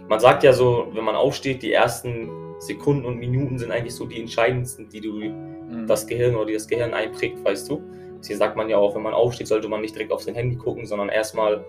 man 0.07 0.19
sagt 0.19 0.43
ja 0.43 0.53
so, 0.53 0.87
wenn 0.93 1.03
man 1.03 1.15
aufsteht, 1.15 1.63
die 1.63 1.71
ersten 1.71 2.44
Sekunden 2.59 3.05
und 3.05 3.17
Minuten 3.17 3.57
sind 3.57 3.71
eigentlich 3.71 3.95
so 3.95 4.05
die 4.05 4.19
entscheidendsten, 4.21 4.89
die 4.89 5.01
du 5.01 5.13
Mhm. 5.13 5.87
das 5.87 6.05
Gehirn 6.07 6.35
oder 6.35 6.45
die 6.45 6.53
das 6.53 6.67
Gehirn 6.67 6.93
einprägt, 6.93 7.43
weißt 7.43 7.69
du? 7.69 7.81
Deswegen 8.19 8.39
sagt 8.39 8.55
man 8.55 8.69
ja 8.69 8.77
auch, 8.77 8.95
wenn 8.95 9.01
man 9.03 9.13
aufsteht, 9.13 9.47
sollte 9.47 9.67
man 9.67 9.81
nicht 9.81 9.95
direkt 9.95 10.11
auf 10.11 10.21
sein 10.23 10.35
Handy 10.35 10.55
gucken, 10.55 10.85
sondern 10.85 11.09
erstmal 11.09 11.63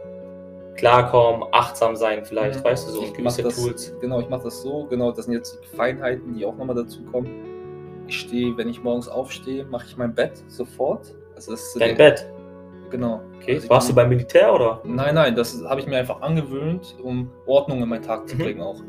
klarkommen, 0.76 1.48
achtsam 1.52 1.96
sein, 1.96 2.24
vielleicht, 2.24 2.60
Mhm. 2.60 2.64
weißt 2.64 2.88
du, 2.88 2.92
so 2.92 3.02
Ich 3.02 3.08
und 3.08 3.16
gewisse 3.16 3.42
das, 3.42 3.56
Tools. 3.56 3.94
Genau, 4.00 4.20
ich 4.20 4.28
mache 4.28 4.44
das 4.44 4.62
so. 4.62 4.84
Genau, 4.90 5.10
das 5.12 5.24
sind 5.24 5.34
jetzt 5.34 5.58
die 5.62 5.76
Feinheiten, 5.76 6.34
die 6.34 6.44
auch 6.44 6.56
nochmal 6.56 6.76
dazu 6.76 7.02
kommen. 7.04 7.28
Ich 8.06 8.20
stehe, 8.20 8.56
wenn 8.56 8.68
ich 8.68 8.82
morgens 8.82 9.08
aufstehe, 9.08 9.64
mache 9.64 9.86
ich 9.88 9.96
mein 9.96 10.14
Bett 10.14 10.32
sofort. 10.48 11.14
Also 11.34 11.54
Dein 11.78 11.96
Bett. 11.96 12.30
Genau. 12.90 13.20
Okay. 13.36 13.54
Also 13.56 13.68
Warst 13.70 13.90
du 13.90 13.94
beim 13.94 14.08
Militär 14.08 14.54
oder? 14.54 14.80
Nein, 14.84 15.14
nein, 15.14 15.34
das 15.34 15.62
habe 15.66 15.80
ich 15.80 15.86
mir 15.86 15.96
einfach 15.98 16.20
angewöhnt, 16.22 16.96
um 17.02 17.30
Ordnung 17.46 17.82
in 17.82 17.88
meinen 17.88 18.02
Tag 18.02 18.28
zu 18.28 18.36
Mhm. 18.36 18.40
bringen 18.40 18.60
auch. 18.62 18.80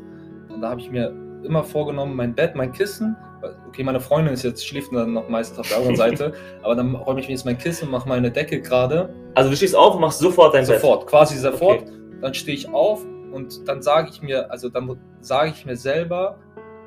Und 0.48 0.60
da 0.60 0.70
habe 0.70 0.80
ich 0.80 0.90
mir 0.90 1.12
immer 1.44 1.64
vorgenommen, 1.64 2.14
mein 2.14 2.34
Bett, 2.34 2.54
mein 2.54 2.72
Kissen. 2.72 3.16
Okay, 3.68 3.84
meine 3.84 4.00
Freundin 4.00 4.34
ist 4.34 4.42
jetzt 4.42 4.66
schläft 4.66 4.92
dann 4.92 5.12
noch 5.12 5.28
meistens 5.28 5.58
auf 5.58 5.68
der 5.68 5.78
anderen 5.78 5.96
Seite, 6.04 6.32
aber 6.62 6.74
dann 6.74 6.94
räume 6.94 7.20
ich 7.20 7.28
mir 7.28 7.34
jetzt 7.34 7.44
mein 7.44 7.58
Kissen, 7.58 7.90
mache 7.90 8.08
meine 8.08 8.30
Decke 8.30 8.60
gerade 8.60 9.14
Also 9.34 9.50
du 9.50 9.56
stehst 9.56 9.76
auf 9.76 9.94
und 9.94 10.00
machst 10.00 10.18
sofort 10.18 10.54
dein 10.54 10.64
sofort, 10.64 11.06
quasi 11.06 11.34
Bett. 11.34 11.52
sofort. 11.52 11.82
Okay. 11.82 11.92
Dann 12.20 12.34
stehe 12.34 12.56
ich 12.56 12.68
auf 12.68 13.04
und 13.32 13.68
dann 13.68 13.80
sage 13.80 14.10
ich 14.10 14.22
mir, 14.22 14.50
also 14.50 14.68
dann 14.68 14.98
sage 15.20 15.52
ich 15.54 15.64
mir 15.64 15.76
selber, 15.76 16.38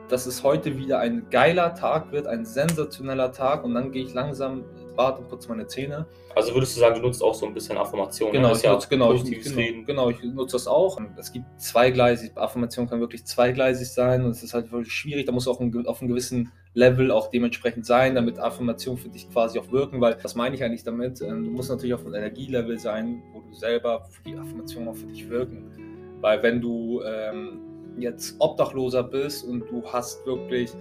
dass 0.10 0.26
es 0.26 0.44
heute 0.44 0.78
wieder 0.78 1.00
ein 1.00 1.28
geiler 1.30 1.74
Tag 1.74 2.12
wird, 2.12 2.28
ein 2.28 2.44
sensationeller 2.44 3.32
Tag 3.32 3.64
und 3.64 3.74
dann 3.74 3.92
gehe 3.92 4.04
ich 4.04 4.14
langsam 4.14 4.66
Bad 4.96 5.20
und 5.20 5.30
putze 5.30 5.50
meine 5.50 5.68
Zähne. 5.68 6.06
Also 6.36 6.54
würdest 6.54 6.76
du 6.76 6.80
sagen, 6.80 6.96
du 6.96 7.02
nutzt 7.02 7.22
auch 7.22 7.34
so 7.34 7.46
ein 7.46 7.54
bisschen 7.54 7.78
Affirmation. 7.78 8.32
Genau, 8.32 8.50
ne? 8.50 8.56
ich 8.56 8.64
nutze, 8.64 8.88
genau, 8.88 9.14
ich, 9.14 9.24
genau, 9.24 9.84
genau, 9.86 10.10
ich 10.10 10.24
nutze 10.24 10.56
das 10.56 10.68
auch. 10.68 11.00
Es 11.18 11.32
gibt 11.32 11.46
zweigleisig, 11.60 12.32
Affirmation 12.36 12.88
kann 12.88 13.00
wirklich 13.00 13.26
zweigleisig 13.26 13.90
sein 13.90 14.24
und 14.24 14.32
es 14.32 14.44
ist 14.44 14.54
halt 14.54 14.72
wirklich 14.72 14.94
schwierig, 14.94 15.26
da 15.26 15.32
muss 15.32 15.48
auch 15.48 15.60
ein, 15.60 15.86
auf 15.86 16.02
einem 16.02 16.10
gewissen 16.10 16.52
Level 16.74 17.12
auch 17.12 17.30
dementsprechend 17.30 17.86
sein, 17.86 18.16
damit 18.16 18.40
Affirmation 18.40 18.98
für 18.98 19.10
dich 19.10 19.30
quasi 19.30 19.60
auch 19.60 19.72
wirken, 19.72 20.00
weil 20.00 20.18
was 20.22 20.36
meine 20.36 20.56
ich 20.56 20.64
eigentlich 20.64 20.84
damit? 20.84 21.22
Ähm, 21.22 21.44
Du 21.44 21.52
musst 21.52 21.70
natürlich 21.70 21.94
auf 21.94 22.06
einem 22.06 22.16
Energielevel 22.16 22.80
sein, 22.80 23.22
wo 23.34 23.42
du 23.42 23.54
selber 23.54 24.06
für 24.10 24.24
die 24.24 24.38
Affirmation 24.38 24.88
auch 24.88 24.96
für 24.96 25.08
dich 25.08 25.30
wirken. 25.30 26.18
Weil 26.22 26.42
wenn 26.44 26.62
du 26.62 27.02
ähm, 27.04 27.60
jetzt 27.98 28.36
Obdachloser 28.40 29.04
bist 29.04 29.44
und 29.44 29.70
du 29.70 29.84
hast 29.92 30.26
wirklich, 30.26 30.72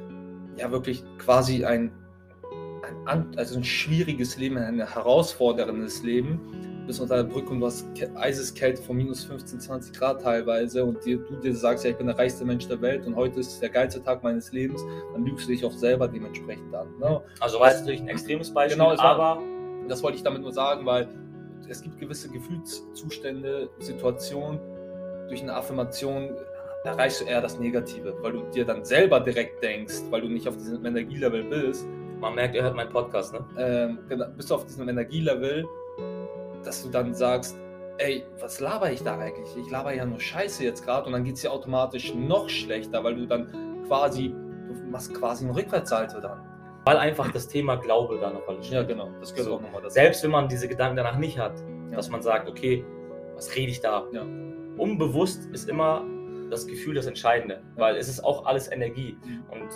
ja 0.56 0.70
wirklich 0.70 1.02
quasi 1.18 1.64
ein, 1.64 1.90
ein, 3.06 3.26
also 3.36 3.56
ein 3.56 3.64
schwieriges 3.64 4.36
Leben, 4.36 4.58
ein 4.58 4.80
herausforderndes 4.80 6.02
Leben, 6.02 6.40
du 6.80 6.86
bist 6.86 7.00
unter 7.00 7.16
der 7.16 7.24
Brücke 7.24 7.50
und 7.50 7.60
du 7.60 7.66
hast 7.66 7.86
Eiseskälte 8.16 8.82
von 8.82 8.96
minus 8.96 9.24
15, 9.24 9.60
20 9.60 9.92
Grad 9.92 10.22
teilweise 10.22 10.84
und 10.84 11.04
dir, 11.04 11.18
du 11.18 11.36
dir 11.36 11.54
sagst, 11.54 11.84
ja, 11.84 11.90
ich 11.90 11.96
bin 11.96 12.06
der 12.06 12.18
reichste 12.18 12.44
Mensch 12.44 12.66
der 12.68 12.80
Welt 12.80 13.06
und 13.06 13.16
heute 13.16 13.40
ist 13.40 13.60
der 13.60 13.70
geilste 13.70 14.02
Tag 14.02 14.22
meines 14.22 14.52
Lebens, 14.52 14.82
dann 15.12 15.24
lügst 15.24 15.46
du 15.46 15.52
dich 15.52 15.64
auch 15.64 15.72
selber 15.72 16.08
dementsprechend 16.08 16.74
an. 16.74 16.88
Ne? 16.98 17.20
Also 17.40 17.62
es 17.64 17.80
natürlich 17.80 18.00
ein 18.00 18.08
extremes 18.08 18.52
Beispiel, 18.52 18.76
Genau, 18.76 18.96
aber 18.96 19.42
Das 19.88 20.02
wollte 20.02 20.16
ich 20.16 20.22
damit 20.22 20.42
nur 20.42 20.52
sagen, 20.52 20.86
weil 20.86 21.08
es 21.68 21.82
gibt 21.82 21.98
gewisse 21.98 22.28
Gefühlszustände, 22.28 23.70
Situationen, 23.78 24.58
durch 25.28 25.42
eine 25.42 25.54
Affirmation 25.54 26.30
erreichst 26.84 27.20
du 27.20 27.24
eher 27.26 27.40
das 27.40 27.58
Negative, 27.58 28.14
weil 28.20 28.32
du 28.32 28.42
dir 28.50 28.64
dann 28.64 28.84
selber 28.84 29.20
direkt 29.20 29.62
denkst, 29.62 30.02
weil 30.10 30.22
du 30.22 30.28
nicht 30.28 30.48
auf 30.48 30.56
diesem 30.56 30.84
Energielevel 30.84 31.44
bist, 31.44 31.86
man 32.20 32.34
merkt, 32.34 32.54
er 32.54 32.62
hört 32.64 32.76
meinen 32.76 32.90
Podcast, 32.90 33.32
ne? 33.32 33.44
ähm, 33.58 33.98
genau, 34.08 34.26
bist 34.36 34.50
du 34.50 34.54
auf 34.54 34.66
diesem 34.66 34.88
Energielevel, 34.88 35.66
dass 36.64 36.82
du 36.82 36.90
dann 36.90 37.14
sagst, 37.14 37.56
ey, 37.98 38.24
was 38.40 38.60
laber 38.60 38.90
ich 38.92 39.02
da 39.02 39.18
eigentlich? 39.18 39.56
Ich 39.56 39.70
laber 39.70 39.92
ja 39.94 40.04
nur 40.04 40.20
Scheiße 40.20 40.64
jetzt 40.64 40.84
gerade 40.84 41.06
und 41.06 41.12
dann 41.12 41.24
geht 41.24 41.36
es 41.36 41.42
dir 41.42 41.52
automatisch 41.52 42.14
noch 42.14 42.48
schlechter, 42.48 43.02
weil 43.04 43.14
du 43.16 43.26
dann 43.26 43.82
quasi, 43.86 44.28
du 44.28 44.90
machst 44.90 45.14
quasi 45.14 45.44
einen 45.44 45.54
Rückwärtssalto 45.54 46.20
dann. 46.20 46.40
Weil 46.84 46.96
einfach 46.96 47.30
das 47.30 47.46
Thema 47.46 47.76
Glaube 47.76 48.18
da 48.20 48.30
noch 48.30 48.46
alles 48.48 48.70
Ja, 48.70 48.82
genau, 48.82 49.10
das 49.20 49.32
gehört 49.34 49.48
So. 49.50 49.56
auch 49.56 49.60
nochmal 49.60 49.82
dazu. 49.82 49.94
Selbst 49.94 50.22
wenn 50.24 50.30
man 50.30 50.48
diese 50.48 50.66
Gedanken 50.66 50.96
danach 50.96 51.18
nicht 51.18 51.38
hat, 51.38 51.52
Ja. 51.90 51.96
dass 51.96 52.08
man 52.08 52.22
sagt, 52.22 52.48
okay, 52.48 52.84
was 53.34 53.54
rede 53.54 53.70
ich 53.70 53.80
da? 53.80 54.06
Ja. 54.12 54.22
Unbewusst 54.78 55.46
ist 55.52 55.68
immer 55.68 56.04
das 56.50 56.66
Gefühl 56.66 56.94
das 56.94 57.06
Entscheidende, 57.06 57.60
weil 57.76 57.96
es 57.96 58.08
ist 58.08 58.24
auch 58.24 58.46
alles 58.46 58.70
Energie 58.72 59.16
Mhm. 59.24 59.42
und 59.50 59.68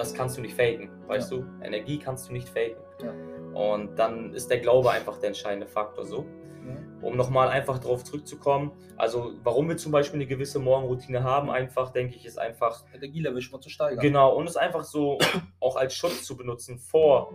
das 0.00 0.14
kannst 0.14 0.38
du 0.38 0.40
nicht 0.40 0.54
faken, 0.54 0.90
weißt 1.06 1.30
du? 1.30 1.44
Energie 1.62 1.98
kannst 1.98 2.28
du 2.28 2.32
nicht 2.32 2.48
faken. 2.48 2.82
Ja. 3.02 3.12
Und 3.52 3.98
dann 3.98 4.32
ist 4.32 4.50
der 4.50 4.58
Glaube 4.58 4.90
einfach 4.90 5.18
der 5.18 5.28
entscheidende 5.28 5.66
Faktor 5.66 6.06
so. 6.06 6.24
Ja. 6.66 6.76
Um 7.02 7.16
nochmal 7.16 7.48
einfach 7.48 7.78
darauf 7.78 8.04
zurückzukommen, 8.04 8.72
also 8.96 9.32
warum 9.42 9.68
wir 9.68 9.76
zum 9.76 9.92
Beispiel 9.92 10.18
eine 10.20 10.26
gewisse 10.26 10.58
Morgenroutine 10.58 11.22
haben, 11.22 11.50
einfach 11.50 11.90
denke 11.90 12.16
ich, 12.16 12.26
ist 12.26 12.38
einfach 12.38 12.84
Energielevel 12.94 13.40
schon 13.40 13.52
mal 13.58 13.60
zu 13.62 13.70
steigern. 13.70 14.00
Genau, 14.00 14.34
und 14.36 14.48
es 14.48 14.56
einfach 14.56 14.84
so 14.84 15.18
auch 15.60 15.76
als 15.76 15.94
Schutz 15.94 16.24
zu 16.24 16.36
benutzen 16.36 16.78
vor 16.78 17.32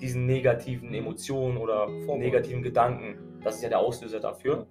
diesen 0.00 0.26
negativen 0.26 0.92
Emotionen 0.94 1.56
oder 1.56 1.88
Vor- 2.06 2.18
negativen 2.18 2.62
Gedanken. 2.62 3.40
Das 3.42 3.56
ist 3.56 3.62
ja 3.62 3.68
der 3.68 3.78
Auslöser 3.78 4.20
dafür. 4.20 4.66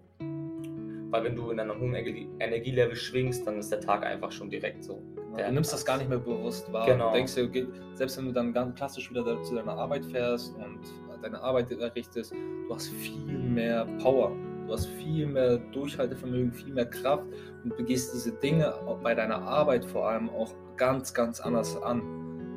Weil 1.11 1.25
wenn 1.25 1.35
du 1.35 1.51
in 1.51 1.59
einem 1.59 1.79
hohen 1.79 1.93
Energie- 1.93 2.29
Energielevel 2.39 2.95
schwingst, 2.95 3.45
dann 3.45 3.59
ist 3.59 3.71
der 3.71 3.81
Tag 3.81 4.03
einfach 4.05 4.31
schon 4.31 4.49
direkt 4.49 4.83
so. 4.83 5.01
Ja, 5.37 5.47
du 5.47 5.53
nimmst 5.53 5.71
das 5.71 5.85
gar 5.85 5.97
nicht 5.97 6.09
mehr 6.09 6.17
bewusst 6.17 6.71
wahr. 6.71 6.85
Genau. 6.85 7.09
Du 7.09 7.15
denkst 7.15 7.35
dir, 7.35 7.45
okay, 7.45 7.67
selbst 7.93 8.17
wenn 8.17 8.25
du 8.25 8.31
dann 8.31 8.53
ganz 8.53 8.75
klassisch 8.75 9.09
wieder 9.09 9.43
zu 9.43 9.55
deiner 9.55 9.73
Arbeit 9.73 10.05
fährst 10.05 10.55
und 10.55 10.79
deine 11.21 11.39
Arbeit 11.41 11.71
errichtest, 11.71 12.31
du 12.33 12.73
hast 12.73 12.89
viel 12.89 13.37
mehr 13.37 13.85
Power. 14.01 14.31
Du 14.67 14.73
hast 14.73 14.87
viel 14.87 15.27
mehr 15.27 15.57
Durchhaltevermögen, 15.57 16.53
viel 16.53 16.73
mehr 16.73 16.85
Kraft 16.85 17.25
und 17.63 17.75
begehst 17.75 18.13
diese 18.13 18.31
Dinge 18.31 18.73
bei 19.03 19.13
deiner 19.13 19.41
Arbeit 19.41 19.85
vor 19.85 20.07
allem 20.09 20.29
auch 20.29 20.53
ganz, 20.77 21.13
ganz 21.13 21.39
anders 21.39 21.81
an. 21.81 22.01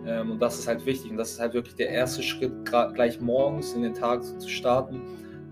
Ähm, 0.07 0.33
und 0.33 0.40
das 0.40 0.59
ist 0.59 0.69
halt 0.69 0.85
wichtig. 0.87 1.11
Und 1.11 1.17
das 1.17 1.33
ist 1.33 1.40
halt 1.40 1.55
wirklich 1.55 1.75
der 1.75 1.88
erste 1.88 2.23
Schritt, 2.23 2.53
gleich 2.64 3.21
morgens 3.21 3.73
in 3.75 3.83
den 3.83 3.95
Tag 3.95 4.23
zu 4.23 4.49
starten, 4.49 5.03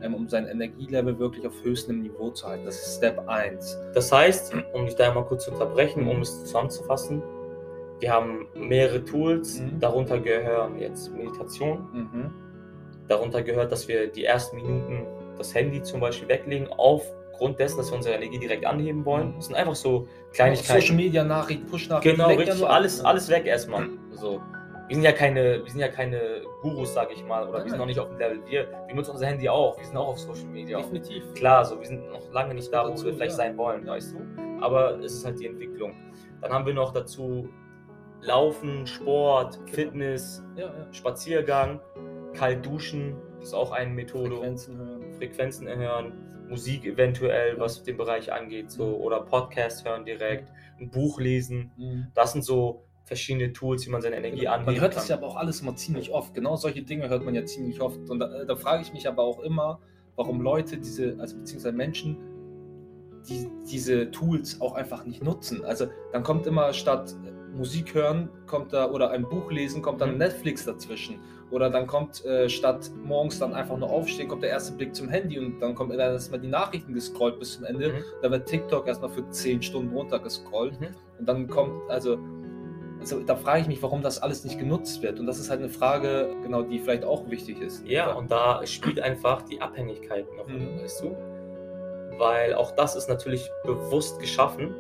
ähm, 0.02 0.14
um 0.14 0.28
sein 0.28 0.46
Energielevel 0.46 1.18
wirklich 1.18 1.46
auf 1.46 1.54
höchstem 1.62 2.02
Niveau 2.02 2.30
zu 2.30 2.46
halten. 2.46 2.64
Das 2.64 2.76
ist 2.76 2.96
Step 2.96 3.28
1. 3.28 3.78
Das 3.94 4.10
heißt, 4.12 4.54
um 4.72 4.86
dich 4.86 4.96
da 4.96 5.12
mal 5.12 5.24
kurz 5.24 5.44
zu 5.44 5.52
unterbrechen, 5.52 6.06
um 6.08 6.20
es 6.20 6.44
zusammenzufassen, 6.44 7.22
Wir 8.00 8.12
haben 8.12 8.48
mehrere 8.56 9.04
Tools, 9.04 9.60
Mhm. 9.60 9.78
darunter 9.78 10.18
gehören 10.18 10.76
jetzt 10.80 11.12
Meditation, 11.14 11.86
Mhm. 11.92 12.30
darunter 13.06 13.42
gehört, 13.42 13.70
dass 13.70 13.86
wir 13.86 14.08
die 14.08 14.24
ersten 14.24 14.56
Minuten 14.56 15.06
das 15.38 15.54
Handy 15.54 15.80
zum 15.82 16.00
Beispiel 16.00 16.28
weglegen, 16.28 16.66
aufgrund 16.76 17.60
dessen, 17.60 17.76
dass 17.76 17.92
wir 17.92 17.96
unsere 17.98 18.16
Energie 18.16 18.40
direkt 18.40 18.66
anheben 18.66 19.04
wollen. 19.04 19.34
Das 19.36 19.46
sind 19.46 19.54
einfach 19.54 19.76
so 19.76 20.08
Kleinigkeiten. 20.32 20.80
Social 20.80 20.96
Media 20.96 21.22
Nachrichten, 21.22 21.64
Push-Nachrichten. 21.66 22.16
Genau, 22.16 22.28
lenkt 22.30 22.46
ja 22.46 22.52
richtig. 22.54 22.68
Alles, 22.68 23.04
alles 23.04 23.28
weg 23.28 23.46
erstmal. 23.46 23.88
So. 24.14 24.40
Wir 24.92 24.96
sind 24.96 25.04
ja 25.04 25.12
keine, 25.12 25.64
wir 25.64 25.70
sind 25.70 25.80
ja 25.80 25.88
keine 25.88 26.42
Gurus, 26.60 26.92
sag 26.92 27.10
ich 27.10 27.24
mal, 27.24 27.48
oder 27.48 27.64
wir 27.64 27.70
sind 27.70 27.78
noch 27.78 27.86
nicht 27.86 27.98
auf 27.98 28.08
dem 28.08 28.18
Level. 28.18 28.42
Wir, 28.44 28.68
wir 28.86 28.94
nutzen 28.94 29.12
unser 29.12 29.24
Handy 29.24 29.48
auch, 29.48 29.78
wir 29.78 29.86
sind 29.86 29.96
auch 29.96 30.08
auf 30.08 30.18
Social 30.18 30.44
Media. 30.44 30.76
Definitiv. 30.76 31.32
Klar, 31.32 31.64
so, 31.64 31.80
wir 31.80 31.86
sind 31.86 32.10
noch 32.10 32.30
lange 32.30 32.52
nicht 32.52 32.70
da, 32.70 32.84
wo 32.84 32.90
Dazu, 32.90 33.06
wir 33.06 33.14
vielleicht 33.14 33.30
ja. 33.30 33.36
sein 33.38 33.56
wollen, 33.56 33.86
weißt 33.86 34.12
du. 34.12 34.18
Aber 34.60 34.98
es 35.00 35.14
ist 35.14 35.24
halt 35.24 35.40
die 35.40 35.46
Entwicklung. 35.46 35.94
Dann 36.42 36.52
haben 36.52 36.66
wir 36.66 36.74
noch 36.74 36.92
dazu 36.92 37.48
Laufen, 38.20 38.86
Sport, 38.86 39.60
Genau. 39.60 39.72
Fitness, 39.72 40.44
Ja, 40.56 40.66
ja. 40.66 40.92
Spaziergang, 40.92 41.80
kalt 42.34 42.66
duschen, 42.66 43.16
das 43.38 43.48
ist 43.48 43.54
auch 43.54 43.72
eine 43.72 43.94
Methode. 43.94 44.36
Frequenzen 44.36 44.76
hören. 44.76 45.14
Frequenzen 45.14 45.68
hören, 45.68 46.12
Musik 46.50 46.84
eventuell, 46.84 47.58
was 47.58 47.82
den 47.82 47.96
Bereich 47.96 48.30
angeht, 48.30 48.70
so 48.70 48.94
oder 48.98 49.22
Podcast 49.22 49.88
hören 49.88 50.04
direkt, 50.04 50.52
ein 50.78 50.90
Buch 50.90 51.18
lesen. 51.18 51.70
Mhm. 51.78 52.08
Das 52.12 52.32
sind 52.32 52.44
so 52.44 52.84
verschiedene 53.04 53.52
Tools, 53.52 53.86
wie 53.86 53.90
man 53.90 54.00
seine 54.02 54.16
Energie 54.16 54.40
Genau. 54.40 54.52
anheben 54.52 54.72
Man 54.74 54.80
hört 54.80 54.96
das 54.96 55.08
ja 55.08 55.16
aber 55.16 55.26
auch 55.26 55.36
alles 55.36 55.60
immer 55.60 55.74
ziemlich 55.76 56.10
oft. 56.12 56.34
Genau 56.34 56.56
solche 56.56 56.82
Dinge 56.82 57.08
hört 57.08 57.24
man 57.24 57.34
ja 57.34 57.44
ziemlich 57.44 57.80
oft. 57.80 57.98
Und 58.08 58.20
da, 58.20 58.44
da 58.44 58.56
frage 58.56 58.82
ich 58.82 58.92
mich 58.92 59.08
aber 59.08 59.22
auch 59.22 59.40
immer, 59.40 59.80
warum 60.16 60.40
Leute 60.40 60.78
diese, 60.78 61.16
also 61.18 61.36
beziehungsweise 61.36 61.74
Menschen, 61.76 62.16
die 63.28 63.48
diese 63.70 64.10
Tools 64.10 64.60
auch 64.60 64.74
einfach 64.74 65.04
nicht 65.04 65.22
nutzen. 65.22 65.64
Also 65.64 65.86
dann 66.12 66.22
kommt 66.22 66.46
immer 66.46 66.72
statt 66.72 67.14
Musik 67.54 67.94
hören, 67.94 68.30
kommt 68.46 68.72
da 68.72 68.90
oder 68.90 69.10
ein 69.10 69.28
Buch 69.28 69.50
lesen, 69.50 69.82
kommt 69.82 70.00
dann 70.00 70.12
Mhm. 70.12 70.18
Netflix 70.18 70.64
dazwischen. 70.64 71.16
Oder 71.50 71.68
dann 71.68 71.86
kommt 71.86 72.24
äh, 72.24 72.48
statt 72.48 72.90
morgens 73.04 73.38
dann 73.38 73.52
einfach 73.52 73.76
nur 73.76 73.90
aufstehen, 73.90 74.26
kommt 74.26 74.42
der 74.42 74.48
erste 74.50 74.72
Blick 74.72 74.94
zum 74.94 75.08
Handy 75.10 75.38
und 75.38 75.60
dann 75.60 75.74
kommt 75.74 75.92
dann 75.92 75.98
erstmal 76.00 76.40
die 76.40 76.48
Nachrichten 76.48 76.94
gescrollt 76.94 77.38
bis 77.38 77.54
zum 77.56 77.64
Ende. 77.64 77.90
Mhm. 77.90 78.04
Da 78.22 78.30
wird 78.30 78.48
TikTok 78.48 78.86
erstmal 78.86 79.10
für 79.10 79.28
10 79.28 79.60
Stunden 79.60 79.94
runtergescrollt. 79.94 80.80
Mhm. 80.80 80.86
Und 81.18 81.28
dann 81.28 81.46
kommt, 81.48 81.90
also, 81.90 82.18
also 83.02 83.20
da 83.20 83.34
frage 83.36 83.62
ich 83.62 83.66
mich, 83.68 83.82
warum 83.82 84.00
das 84.02 84.22
alles 84.22 84.44
nicht 84.44 84.58
genutzt 84.58 85.02
wird. 85.02 85.18
Und 85.20 85.26
das 85.26 85.38
ist 85.38 85.50
halt 85.50 85.60
eine 85.60 85.68
Frage, 85.68 86.30
genau, 86.42 86.62
die 86.62 86.78
vielleicht 86.78 87.04
auch 87.04 87.28
wichtig 87.28 87.60
ist. 87.60 87.84
Ja, 87.86 88.12
und 88.12 88.30
da 88.30 88.64
spielt 88.66 89.00
einfach 89.00 89.42
die 89.42 89.60
Abhängigkeit 89.60 90.24
eine 90.32 90.42
Rolle, 90.42 90.58
Mhm. 90.72 90.82
weißt 90.82 91.02
du? 91.02 91.16
Weil 92.18 92.54
auch 92.54 92.70
das 92.72 92.94
ist 92.96 93.08
natürlich 93.08 93.50
bewusst 93.64 94.20
geschaffen, 94.20 94.74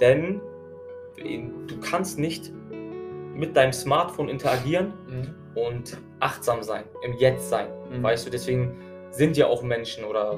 denn 0.00 0.40
du 1.16 1.80
kannst 1.80 2.18
nicht 2.18 2.52
mit 3.34 3.56
deinem 3.56 3.72
Smartphone 3.72 4.28
interagieren 4.28 4.92
Mhm. 5.08 5.34
und 5.54 5.96
achtsam 6.20 6.62
sein, 6.62 6.84
im 7.02 7.14
Jetzt 7.14 7.48
sein. 7.48 7.68
Mhm. 7.90 8.02
Weißt 8.02 8.26
du, 8.26 8.30
deswegen 8.30 8.76
sind 9.10 9.36
ja 9.36 9.46
auch 9.46 9.62
Menschen 9.62 10.04
oder 10.04 10.36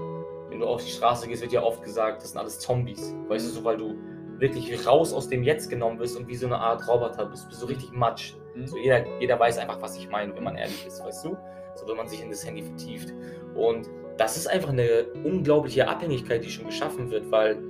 wenn 0.50 0.60
du 0.60 0.66
auf 0.66 0.84
die 0.84 0.90
Straße 0.90 1.26
gehst, 1.28 1.42
wird 1.42 1.52
ja 1.52 1.62
oft 1.62 1.82
gesagt, 1.82 2.22
das 2.22 2.30
sind 2.32 2.38
alles 2.38 2.58
Zombies. 2.60 3.14
Weißt 3.28 3.46
du, 3.46 3.50
so 3.50 3.64
weil 3.64 3.76
du 3.78 3.94
wirklich 4.38 4.86
raus 4.86 5.12
aus 5.12 5.28
dem 5.28 5.42
Jetzt 5.42 5.70
genommen 5.70 5.98
bist 5.98 6.16
und 6.16 6.28
wie 6.28 6.36
so 6.36 6.46
eine 6.46 6.58
Art 6.58 6.86
Roboter 6.88 7.26
bist, 7.26 7.48
bist 7.48 7.60
so 7.60 7.66
richtig 7.66 7.92
matsch. 7.92 8.34
Mhm. 8.54 8.66
So 8.66 8.76
jeder, 8.76 9.04
jeder 9.20 9.38
weiß 9.38 9.58
einfach, 9.58 9.80
was 9.80 9.96
ich 9.96 10.08
meine, 10.08 10.34
wenn 10.34 10.44
man 10.44 10.56
ehrlich 10.56 10.86
ist, 10.86 11.02
weißt 11.02 11.24
du? 11.24 11.36
So 11.74 11.88
wenn 11.88 11.96
man 11.96 12.08
sich 12.08 12.22
in 12.22 12.30
das 12.30 12.46
Handy 12.46 12.62
vertieft. 12.62 13.12
Und 13.54 13.88
das 14.16 14.36
ist 14.36 14.46
einfach 14.46 14.70
eine 14.70 15.06
unglaubliche 15.24 15.88
Abhängigkeit, 15.88 16.44
die 16.44 16.50
schon 16.50 16.66
geschaffen 16.66 17.10
wird, 17.10 17.30
weil 17.30 17.62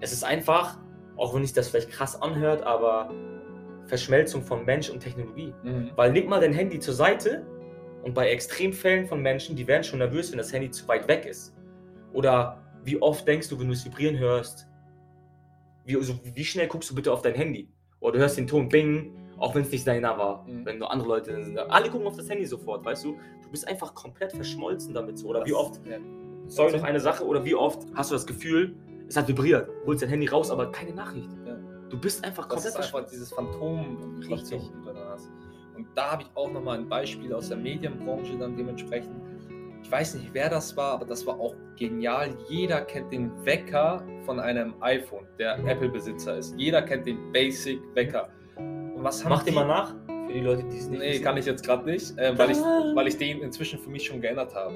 es 0.00 0.12
ist 0.12 0.24
einfach, 0.24 0.78
auch 1.16 1.34
wenn 1.34 1.42
sich 1.42 1.52
das 1.52 1.68
vielleicht 1.68 1.90
krass 1.90 2.20
anhört, 2.20 2.62
aber 2.62 3.10
Verschmelzung 3.86 4.42
von 4.42 4.64
Mensch 4.64 4.90
und 4.90 5.00
Technologie. 5.00 5.52
Mhm. 5.64 5.90
Weil 5.96 6.12
leg 6.12 6.28
mal 6.28 6.40
dein 6.40 6.52
Handy 6.52 6.78
zur 6.78 6.94
Seite 6.94 7.44
und 8.02 8.14
bei 8.14 8.28
Extremfällen 8.28 9.06
von 9.06 9.20
Menschen, 9.20 9.56
die 9.56 9.66
werden 9.66 9.82
schon 9.82 9.98
nervös, 9.98 10.30
wenn 10.30 10.38
das 10.38 10.52
Handy 10.52 10.70
zu 10.70 10.86
weit 10.86 11.08
weg 11.08 11.26
ist. 11.26 11.56
Oder 12.12 12.62
wie 12.84 13.00
oft 13.02 13.26
denkst 13.26 13.48
du, 13.48 13.58
wenn 13.58 13.66
du 13.66 13.72
es 13.72 13.84
vibrieren 13.84 14.18
hörst, 14.18 14.67
wie, 15.88 15.96
also 15.96 16.14
wie 16.22 16.44
schnell 16.44 16.68
guckst 16.68 16.90
du 16.90 16.94
bitte 16.94 17.12
auf 17.12 17.22
dein 17.22 17.34
Handy? 17.34 17.68
Oder 18.00 18.12
du 18.14 18.18
hörst 18.20 18.36
den 18.38 18.46
Ton 18.46 18.68
Bing, 18.68 19.12
auch 19.38 19.54
wenn 19.54 19.62
es 19.62 19.70
nicht 19.72 19.86
deiner 19.86 20.16
war. 20.18 20.46
Mhm. 20.46 20.64
Wenn 20.66 20.78
nur 20.78 20.90
andere 20.92 21.08
Leute 21.08 21.44
sind. 21.44 21.58
Alle 21.58 21.90
gucken 21.90 22.06
auf 22.06 22.16
das 22.16 22.28
Handy 22.28 22.44
sofort, 22.46 22.84
weißt 22.84 23.04
du? 23.04 23.16
Du 23.42 23.50
bist 23.50 23.66
einfach 23.66 23.94
komplett 23.94 24.32
verschmolzen 24.32 24.92
damit 24.94 25.18
so. 25.18 25.28
Oder 25.28 25.44
wie 25.46 25.50
Das- 25.50 25.58
oft, 25.58 25.80
Ja. 25.86 25.96
sorry, 26.46 26.72
noch 26.76 26.82
eine 26.84 27.00
Sache, 27.00 27.24
oder 27.24 27.44
wie 27.44 27.54
oft 27.54 27.86
hast 27.94 28.10
du 28.10 28.14
das 28.14 28.26
Gefühl, 28.26 28.76
es 29.08 29.16
hat 29.16 29.26
vibriert, 29.26 29.68
holst 29.86 30.02
dein 30.02 30.10
Handy 30.10 30.26
raus, 30.26 30.50
aber 30.50 30.70
keine 30.70 30.92
Nachricht. 30.92 31.30
Ja. 31.46 31.56
Du 31.88 31.98
bist 31.98 32.22
einfach 32.24 32.44
Das 32.46 32.62
komplett 32.64 32.74
ist 32.74 32.94
einfach 32.94 33.10
dieses 33.10 33.32
Phantom, 33.32 34.20
Richtig. 34.28 34.60
die 34.60 34.84
du 34.86 34.92
da 34.92 35.10
hast. 35.12 35.30
Und 35.74 35.86
da 35.94 36.10
habe 36.12 36.22
ich 36.24 36.28
auch 36.34 36.52
nochmal 36.52 36.78
ein 36.78 36.88
Beispiel 36.88 37.32
aus 37.32 37.48
der 37.48 37.56
Medienbranche 37.56 38.36
dann 38.36 38.56
dementsprechend. 38.56 39.14
Ich 39.82 39.90
weiß 39.90 40.14
nicht, 40.16 40.30
wer 40.32 40.48
das 40.50 40.76
war, 40.76 40.92
aber 40.92 41.06
das 41.06 41.26
war 41.26 41.38
auch 41.40 41.54
genial. 41.76 42.30
Jeder 42.48 42.82
kennt 42.82 43.12
den 43.12 43.30
Wecker 43.44 44.02
von 44.26 44.38
einem 44.40 44.74
iPhone, 44.80 45.24
der. 45.38 45.58
Apple-Besitzer 45.66 46.36
ist. 46.38 46.54
Jeder 46.58 46.82
kennt 46.82 47.06
den 47.06 47.32
Basic-Wecker. 47.32 48.28
Und 48.56 49.04
was 49.04 49.24
haben 49.24 49.30
Mach 49.30 49.42
die? 49.44 49.50
dir 49.50 49.56
mal 49.56 49.66
nach, 49.66 49.94
für 50.26 50.32
die 50.32 50.40
Leute, 50.40 50.64
die 50.64 50.76
es 50.76 50.88
nicht 50.88 50.98
Nee, 51.00 51.10
wissen. 51.12 51.24
kann 51.24 51.36
ich 51.36 51.46
jetzt 51.46 51.64
gerade 51.64 51.84
nicht, 51.88 52.18
äh, 52.18 52.36
weil, 52.36 52.50
ich, 52.50 52.58
Ah. 52.58 52.92
weil 52.94 53.06
ich 53.08 53.16
den 53.16 53.40
inzwischen 53.40 53.78
für 53.78 53.88
mich 53.88 54.04
schon 54.04 54.20
geändert 54.20 54.54
habe. 54.54 54.74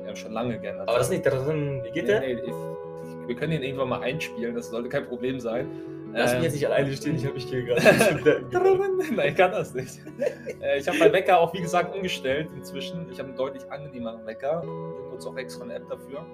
Wir 0.00 0.08
haben 0.08 0.16
schon 0.16 0.32
lange 0.32 0.58
geändert. 0.60 0.88
Aber 0.88 0.98
das 0.98 1.08
ist 1.08 1.12
nicht 1.12 1.22
drin. 1.24 1.80
Wie 1.84 1.90
geht 1.90 2.06
der? 2.08 2.20
Nee, 2.20 2.34
nee, 2.34 2.40
ich, 2.46 3.28
wir 3.28 3.34
können 3.34 3.52
ihn 3.54 3.62
irgendwann 3.62 3.88
mal 3.88 4.00
einspielen, 4.02 4.54
das 4.54 4.68
sollte 4.68 4.88
kein 4.90 5.06
Problem 5.06 5.40
sein. 5.40 5.66
Lass 6.12 6.30
mich 6.30 6.38
Ähm, 6.38 6.42
jetzt 6.44 6.52
nicht 6.54 6.66
alleine 6.66 6.92
stehen, 6.92 7.16
ich 7.16 7.24
habe 7.24 7.34
mich 7.34 7.44
hier 7.44 7.62
gerade. 7.64 7.82
Nein, 9.14 9.28
ich 9.28 9.34
kann 9.36 9.50
das 9.52 9.74
nicht. 9.74 10.00
Äh, 10.60 10.78
Ich 10.78 10.86
habe 10.88 10.98
meinen 10.98 11.12
Wecker 11.12 11.38
auch, 11.40 11.52
wie 11.54 11.60
gesagt, 11.60 11.94
umgestellt 11.94 12.48
inzwischen. 12.54 13.06
Ich 13.10 13.18
habe 13.18 13.28
einen 13.28 13.36
deutlich 13.36 13.62
angenehmeren 13.70 14.24
Wecker. 14.26 14.62
Ich 14.62 15.12
nutze 15.12 15.28
auch 15.28 15.36
extra 15.36 15.64
eine 15.64 15.74
App 15.74 15.88
dafür. 15.88 16.24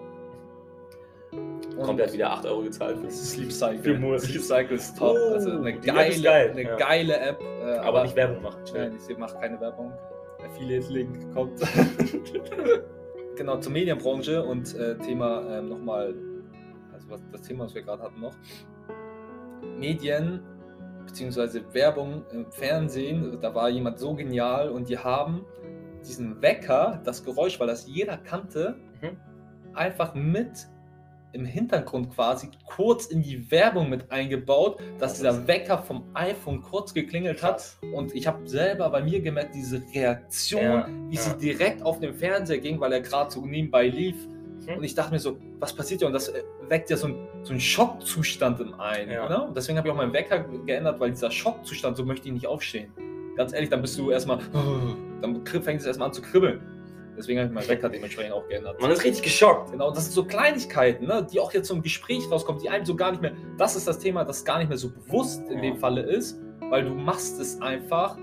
Und 1.33 1.83
Kommt, 1.83 2.01
er 2.01 2.07
hat 2.07 2.13
wieder 2.13 2.31
8 2.31 2.47
Euro 2.47 2.63
gezahlt. 2.63 2.99
Für 2.99 3.11
Sleep 3.11 3.53
Cycle. 3.53 3.79
Für 3.83 3.99
Monat. 3.99 4.21
Sleep 4.23 4.43
Cycle 4.43 4.77
ist 4.77 4.99
top. 4.99 5.17
Oh, 5.17 5.35
also 5.35 5.51
eine 5.53 5.79
geile, 5.79 6.21
geil, 6.23 6.51
eine 6.51 6.63
ja. 6.63 6.77
geile 6.77 7.19
App. 7.21 7.41
äh, 7.41 7.77
aber 7.79 8.03
nicht 8.03 8.17
Werbung 8.17 8.43
machen. 8.43 8.61
Nein, 8.75 8.99
ich 9.09 9.17
mache 9.19 9.39
keine 9.39 9.61
Werbung. 9.61 9.93
Affiliate-Link 10.45 11.35
kommt. 11.35 11.61
genau, 13.37 13.59
zur 13.59 13.73
Medienbranche 13.73 14.43
und 14.43 14.75
äh, 14.77 14.97
Thema 14.99 15.59
ähm, 15.59 15.69
nochmal, 15.69 16.15
also 16.93 17.11
was, 17.11 17.21
das 17.33 17.43
Thema, 17.43 17.65
was 17.65 17.75
wir 17.75 17.83
gerade 17.83 18.03
hatten 18.03 18.21
noch. 18.21 18.35
Medien 19.79 20.41
beziehungsweise 21.07 21.63
Werbung 21.73 22.23
im 22.33 22.51
Fernsehen, 22.51 23.39
da 23.41 23.55
war 23.55 23.69
jemand 23.71 23.99
so 23.99 24.15
genial 24.15 24.69
und 24.71 24.89
die 24.89 24.99
haben 24.99 25.45
diesen 26.07 26.41
Wecker, 26.43 27.01
das 27.05 27.25
Geräusch, 27.25 27.59
weil 27.59 27.67
das 27.67 27.87
jeder 27.87 28.17
kannte, 28.19 28.77
Mhm. 29.01 29.17
einfach 29.75 30.15
mit 30.15 30.67
im 31.33 31.45
Hintergrund 31.45 32.11
quasi 32.15 32.49
kurz 32.67 33.07
in 33.07 33.23
die 33.23 33.51
Werbung 33.51 33.89
mit 33.91 34.11
eingebaut, 34.11 34.81
dass 34.99 35.15
dieser 35.15 35.47
Wecker 35.47 35.79
vom 35.79 36.05
iPhone 36.15 36.63
kurz 36.63 36.95
geklingelt 36.95 37.43
hat 37.43 37.77
und 37.95 38.15
ich 38.15 38.27
habe 38.27 38.49
selber 38.49 38.89
bei 38.91 39.03
mir 39.03 39.21
gemerkt, 39.21 39.55
diese 39.55 39.81
Reaktion, 39.95 40.63
Ja, 40.63 40.89
wie 41.09 41.15
ja. 41.17 41.21
sie 41.21 41.37
direkt 41.39 41.83
auf 41.83 42.01
den 42.01 42.15
Fernseher 42.15 42.59
ging, 42.59 42.81
weil 42.81 42.93
er 42.93 43.01
gerade 43.03 43.31
so 43.31 43.45
nebenbei 43.45 43.89
lief. 43.89 44.17
Mhm. 44.67 44.79
Und 44.79 44.85
ich 44.85 44.95
dachte 44.95 45.13
mir 45.13 45.19
so, 45.21 45.37
was 45.59 45.73
passiert 45.75 46.01
hier? 46.01 46.07
Und 46.09 46.15
das 46.15 46.29
äh, 46.29 46.43
weckt 46.69 46.91
ja 46.91 46.97
so, 46.97 47.09
ein, 47.09 47.29
so 47.43 47.51
einen 47.53 47.61
Schockzustand 47.61 48.61
im 48.61 48.79
einen. 48.81 49.11
Ja. 49.11 49.29
Ne? 49.29 49.47
Und 49.49 49.57
deswegen 49.57 49.79
habe 49.79 49.89
ich 49.89 49.93
auch 49.93 49.97
meinen 49.97 50.13
Wecker 50.13 50.41
geändert, 50.67 51.01
weil 51.01 51.11
dieser 51.11 51.31
Schockzustand, 51.31 51.97
so 51.97 52.05
möchte 52.05 52.29
ich 52.29 52.35
nicht 52.35 52.47
aufstehen. 52.47 52.93
Ganz 53.37 53.53
ehrlich, 53.53 53.71
dann 53.71 53.83
bist 53.83 53.99
du 53.99 54.11
erstmal, 54.11 54.39
dann 55.23 55.45
fängt 55.47 55.81
es 55.81 55.87
erstmal 55.87 56.09
an 56.09 56.15
zu 56.15 56.23
kribbeln. 56.23 56.61
Deswegen 57.17 57.41
habe 57.41 57.49
ich 57.49 57.55
meinen 57.55 57.69
Wecker 57.69 57.89
dementsprechend 57.89 58.33
auch 58.33 58.47
geändert. 58.49 58.81
Man 58.81 58.93
ist 58.93 59.03
richtig 59.03 59.25
geschockt. 59.25 59.73
Genau, 59.73 59.91
das 59.91 60.05
sind 60.05 60.13
so 60.15 60.25
Kleinigkeiten, 60.25 61.07
ne, 61.07 61.27
die 61.31 61.41
auch 61.41 61.53
jetzt 61.53 61.67
so 61.67 61.75
im 61.75 61.83
Gespräch 61.83 62.31
rauskommen, 62.31 62.63
die 62.63 62.69
einem 62.69 62.85
so 62.85 62.95
gar 62.95 63.11
nicht 63.11 63.21
mehr, 63.21 63.33
das 63.57 63.75
ist 63.75 63.89
das 63.89 63.99
Thema, 63.99 64.25
das 64.25 64.45
gar 64.45 64.59
nicht 64.59 64.69
mehr 64.69 64.79
so 64.79 64.91
bewusst 64.91 65.43
in 65.49 65.57
Ja. 65.57 65.63
dem 65.63 65.77
Falle 65.79 66.03
ist, 66.03 66.39
weil 66.71 66.85
du 66.85 66.91
machst 66.91 67.41
es 67.41 67.61
einfach 67.61 68.17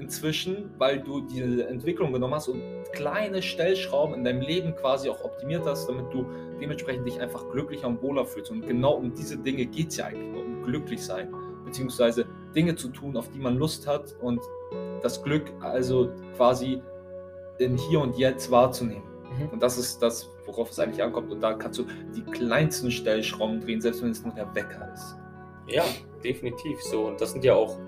inzwischen, 0.00 0.70
weil 0.78 1.00
du 1.00 1.20
diese 1.20 1.66
Entwicklung 1.66 2.12
genommen 2.12 2.34
hast 2.34 2.48
und 2.48 2.62
kleine 2.92 3.42
Stellschrauben 3.42 4.14
in 4.14 4.24
deinem 4.24 4.40
Leben 4.40 4.74
quasi 4.74 5.08
auch 5.08 5.22
optimiert 5.24 5.64
hast, 5.66 5.88
damit 5.88 6.12
du 6.12 6.26
dementsprechend 6.60 7.06
dich 7.06 7.20
einfach 7.20 7.48
glücklicher 7.50 7.86
und 7.86 8.02
wohler 8.02 8.24
fühlst. 8.24 8.50
Und 8.50 8.66
genau 8.66 8.94
um 8.94 9.14
diese 9.14 9.36
Dinge 9.36 9.66
geht 9.66 9.88
es 9.88 9.98
ja 9.98 10.06
eigentlich 10.06 10.32
nur, 10.32 10.44
um 10.44 10.62
glücklich 10.64 11.04
sein, 11.04 11.32
beziehungsweise 11.64 12.26
Dinge 12.54 12.74
zu 12.74 12.88
tun, 12.88 13.16
auf 13.16 13.30
die 13.30 13.38
man 13.38 13.56
Lust 13.56 13.86
hat 13.86 14.16
und 14.20 14.40
das 15.02 15.22
Glück 15.22 15.44
also 15.60 16.10
quasi 16.36 16.82
in 17.58 17.76
Hier 17.76 18.00
und 18.00 18.16
Jetzt 18.16 18.50
wahrzunehmen. 18.50 19.04
Mhm. 19.38 19.48
Und 19.50 19.62
das 19.62 19.78
ist 19.78 20.02
das, 20.02 20.30
worauf 20.46 20.70
es 20.70 20.78
eigentlich 20.78 21.02
ankommt. 21.02 21.30
Und 21.30 21.40
da 21.40 21.54
kannst 21.54 21.78
du 21.78 21.84
die 22.14 22.22
kleinsten 22.22 22.90
Stellschrauben 22.90 23.60
drehen, 23.60 23.80
selbst 23.80 24.02
wenn 24.02 24.10
es 24.10 24.24
nur 24.24 24.34
der 24.34 24.52
Wecker 24.54 24.92
ist. 24.92 25.16
Ja, 25.66 25.84
definitiv 26.24 26.80
so. 26.82 27.06
Und 27.06 27.20
das 27.20 27.32
sind 27.32 27.44
ja 27.44 27.54
auch 27.54 27.78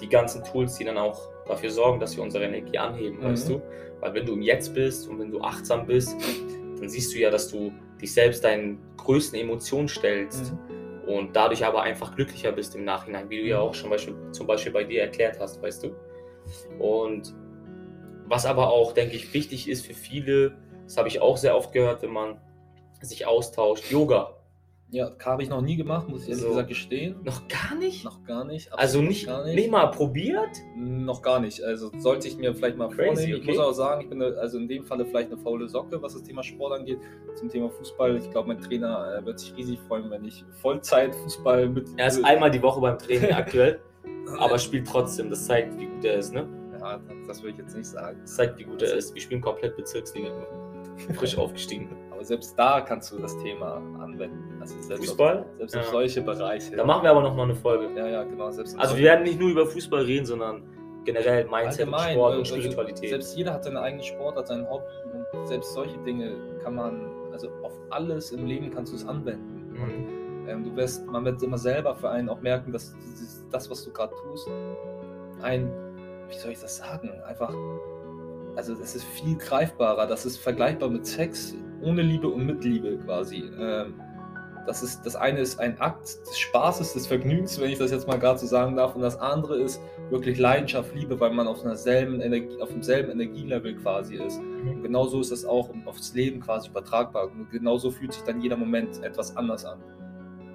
die 0.00 0.08
ganzen 0.08 0.44
Tools, 0.44 0.76
die 0.76 0.84
dann 0.84 0.98
auch 0.98 1.31
dafür 1.46 1.70
sorgen, 1.70 2.00
dass 2.00 2.16
wir 2.16 2.22
unsere 2.22 2.44
Energie 2.44 2.78
anheben, 2.78 3.18
Mhm. 3.20 3.24
weißt 3.24 3.48
du? 3.50 3.62
Weil 4.00 4.14
wenn 4.14 4.26
du 4.26 4.32
im 4.34 4.42
Jetzt 4.42 4.74
bist 4.74 5.08
und 5.08 5.18
wenn 5.18 5.30
du 5.30 5.40
achtsam 5.40 5.86
bist, 5.86 6.16
dann 6.78 6.88
siehst 6.88 7.14
du 7.14 7.18
ja, 7.18 7.30
dass 7.30 7.48
du 7.50 7.72
dich 8.00 8.12
selbst 8.12 8.42
deinen 8.44 8.78
größten 8.96 9.38
Emotionen 9.38 9.88
stellst. 9.88 10.52
und 11.04 11.34
dadurch 11.34 11.66
aber 11.66 11.82
einfach 11.82 12.14
glücklicher 12.14 12.52
bist 12.52 12.76
im 12.76 12.84
Nachhinein, 12.84 13.28
wie 13.28 13.38
du 13.40 13.48
ja 13.48 13.58
auch 13.58 13.74
schon 13.74 13.90
Beispiel, 13.90 14.14
zum 14.30 14.46
Beispiel 14.46 14.70
bei 14.70 14.84
dir 14.84 15.00
erklärt 15.02 15.40
hast, 15.40 15.60
weißt 15.60 15.82
du. 15.82 15.96
Und 16.78 17.34
was 18.28 18.46
aber 18.46 18.70
auch, 18.70 18.92
denke 18.92 19.16
ich, 19.16 19.34
wichtig 19.34 19.68
ist 19.68 19.84
für 19.84 19.94
viele, 19.94 20.56
das 20.84 20.96
habe 20.96 21.08
ich 21.08 21.20
auch 21.20 21.36
sehr 21.36 21.56
oft 21.56 21.72
gehört, 21.72 22.02
wenn 22.02 22.12
man 22.12 22.40
sich 23.00 23.26
austauscht, 23.26 23.90
Yoga. 23.90 24.36
Ja, 24.92 25.10
habe 25.24 25.42
ich 25.42 25.48
noch 25.48 25.62
nie 25.62 25.76
gemacht, 25.76 26.06
muss 26.06 26.24
ich 26.24 26.28
ehrlich 26.28 26.42
So. 26.42 26.50
gesagt 26.50 26.68
gestehen. 26.68 27.16
Noch 27.24 27.48
gar 27.48 27.74
nicht? 27.78 28.04
Noch 28.04 28.22
gar 28.24 28.44
nicht. 28.44 28.70
also 28.74 29.00
nicht, 29.00 29.24
gar 29.24 29.42
nicht. 29.46 29.70
mal 29.70 29.86
probiert? 29.86 30.50
Noch 30.76 31.22
gar 31.22 31.40
nicht. 31.40 31.62
Also 31.64 31.90
sollte 31.96 32.28
ich 32.28 32.36
mir 32.36 32.54
vielleicht 32.54 32.76
mal 32.76 32.90
Crazy, 32.90 33.06
vornehmen. 33.06 33.32
Ich 33.32 33.38
okay. 33.42 33.50
muss 33.52 33.58
auch 33.58 33.72
sagen, 33.72 34.02
ich 34.02 34.10
bin 34.10 34.22
eine- 34.22 34.36
also 34.36 34.58
in 34.58 34.68
dem 34.68 34.84
Falle 34.84 35.06
vielleicht 35.06 35.32
eine 35.32 35.40
faule 35.40 35.66
Socke, 35.66 36.02
was 36.02 36.12
das 36.12 36.22
Thema 36.24 36.42
Sport 36.42 36.78
angeht. 36.78 36.98
Zum 37.36 37.48
Thema 37.48 37.70
Fußball. 37.70 38.18
Ich 38.18 38.30
glaube, 38.30 38.48
mein 38.48 38.58
Trainer 38.58 39.16
äh, 39.18 39.24
wird 39.24 39.40
sich 39.40 39.56
riesig 39.56 39.78
freuen, 39.88 40.10
wenn 40.10 40.26
ich 40.26 40.44
Vollzeit 40.60 41.14
Fußball 41.14 41.70
mit. 41.70 41.88
Er 41.96 42.08
ist 42.08 42.22
einmal 42.22 42.50
die 42.50 42.60
Woche 42.62 42.82
beim 42.82 42.98
Training 42.98 43.32
aktuell, 43.32 43.80
aber 44.38 44.58
spielt 44.58 44.86
trotzdem. 44.86 45.30
Das 45.30 45.46
zeigt, 45.46 45.78
wie 45.80 45.86
gut 45.86 46.04
er 46.04 46.16
ist, 46.18 46.34
ne? 46.34 46.46
Ja, 46.78 47.00
das 47.26 47.40
würde 47.42 47.52
ich 47.52 47.58
jetzt 47.58 47.74
nicht 47.74 47.86
sagen. 47.86 48.18
Das 48.20 48.36
zeigt, 48.36 48.58
wie 48.58 48.64
gut 48.64 48.82
er 48.82 48.94
ist. 48.94 49.14
Wir 49.14 49.22
spielen 49.22 49.40
komplett 49.40 49.74
Bezirksliga. 49.74 50.28
Frisch 51.14 51.38
aufgestiegen. 51.38 51.88
Aber 52.22 52.28
selbst 52.28 52.56
da 52.56 52.80
kannst 52.80 53.10
du 53.10 53.18
das 53.18 53.36
Thema 53.38 53.82
anwenden. 54.00 54.56
Also 54.60 54.80
selbst 54.80 55.06
Fußball? 55.08 55.38
Auf, 55.40 55.46
selbst 55.58 55.74
Ja. 55.74 55.80
auf 55.80 55.86
solche 55.88 56.22
Bereiche. 56.22 56.76
Da 56.76 56.84
machen 56.84 57.02
wir 57.02 57.10
aber 57.10 57.20
nochmal 57.22 57.46
eine 57.46 57.56
Folge. 57.56 57.88
Ja, 57.98 58.06
ja, 58.06 58.22
genau. 58.22 58.48
Selbst 58.52 58.78
Also 58.78 58.96
wir 58.96 59.02
werden 59.04 59.24
nicht 59.24 59.40
nur 59.40 59.50
über 59.50 59.66
Fußball 59.66 60.02
reden, 60.04 60.24
sondern 60.24 60.62
generell 61.04 61.44
Mindset 61.48 61.88
und 61.88 61.94
Allgemein, 61.94 62.12
Sport 62.14 62.32
und 62.34 62.38
also 62.42 62.54
Spiritualität. 62.54 63.08
Selbst 63.10 63.36
jeder 63.36 63.54
hat 63.54 63.64
seine 63.64 63.80
eigene 63.80 64.04
Sportart, 64.04 64.46
sein 64.46 64.64
Hobby 64.70 64.84
und 65.34 65.48
selbst 65.48 65.72
solche 65.74 65.98
Dinge 66.04 66.36
kann 66.62 66.76
man, 66.76 67.10
also 67.32 67.48
auf 67.64 67.72
alles 67.90 68.30
im 68.30 68.46
Leben 68.46 68.70
kannst 68.70 68.92
du 68.92 68.96
es 68.96 69.04
anwenden. 69.04 69.74
Und 69.82 70.42
Mhm. 70.44 70.48
ähm, 70.48 70.62
du 70.64 70.76
wirst, 70.76 71.04
man 71.08 71.24
wird 71.24 71.42
immer 71.42 71.58
selber 71.58 71.96
für 71.96 72.08
einen 72.08 72.28
auch 72.28 72.40
merken, 72.40 72.70
dass 72.70 72.94
dieses, 73.04 73.44
das, 73.50 73.68
was 73.68 73.84
du 73.84 73.90
gerade 73.92 74.14
tust, 74.14 74.48
ein, 75.42 75.68
wie 76.28 76.34
soll 76.38 76.52
ich 76.52 76.60
das 76.60 76.76
sagen, 76.76 77.10
einfach, 77.26 77.52
also 78.54 78.74
es 78.74 78.94
ist 78.94 79.02
viel 79.02 79.36
greifbarer, 79.38 80.06
das 80.06 80.24
ist 80.24 80.36
vergleichbar 80.36 80.88
mit 80.88 81.04
Sex 81.04 81.56
ohne 81.82 82.02
Liebe 82.02 82.28
und 82.28 82.46
mit 82.46 82.64
Liebe 82.64 82.96
quasi. 82.98 83.44
Ähm, 83.58 83.94
das, 84.66 84.82
ist, 84.82 85.04
das 85.04 85.16
eine 85.16 85.40
ist 85.40 85.58
ein 85.58 85.80
Akt 85.80 86.04
des 86.28 86.38
Spaßes, 86.38 86.92
des 86.92 87.06
Vergnügens, 87.08 87.60
wenn 87.60 87.70
ich 87.70 87.78
das 87.78 87.90
jetzt 87.90 88.06
mal 88.06 88.18
gerade 88.18 88.38
so 88.38 88.46
sagen 88.46 88.76
darf, 88.76 88.94
und 88.94 89.02
das 89.02 89.18
andere 89.18 89.56
ist 89.60 89.80
wirklich 90.10 90.38
Leidenschaft, 90.38 90.94
Liebe, 90.94 91.18
weil 91.18 91.32
man 91.32 91.48
auf 91.48 91.64
einer 91.64 91.74
selben 91.76 92.20
Energie, 92.20 92.60
auf 92.62 92.68
demselben 92.70 93.10
Energielevel 93.10 93.74
quasi 93.76 94.16
ist. 94.16 94.38
Und 94.38 94.82
genauso 94.82 95.20
ist 95.20 95.32
es 95.32 95.44
auch 95.44 95.68
aufs 95.86 96.14
Leben 96.14 96.40
quasi 96.40 96.68
übertragbar. 96.68 97.24
Und 97.32 97.50
genauso 97.50 97.90
fühlt 97.90 98.12
sich 98.12 98.22
dann 98.22 98.40
jeder 98.40 98.56
Moment 98.56 99.02
etwas 99.02 99.36
anders 99.36 99.64
an. 99.64 99.80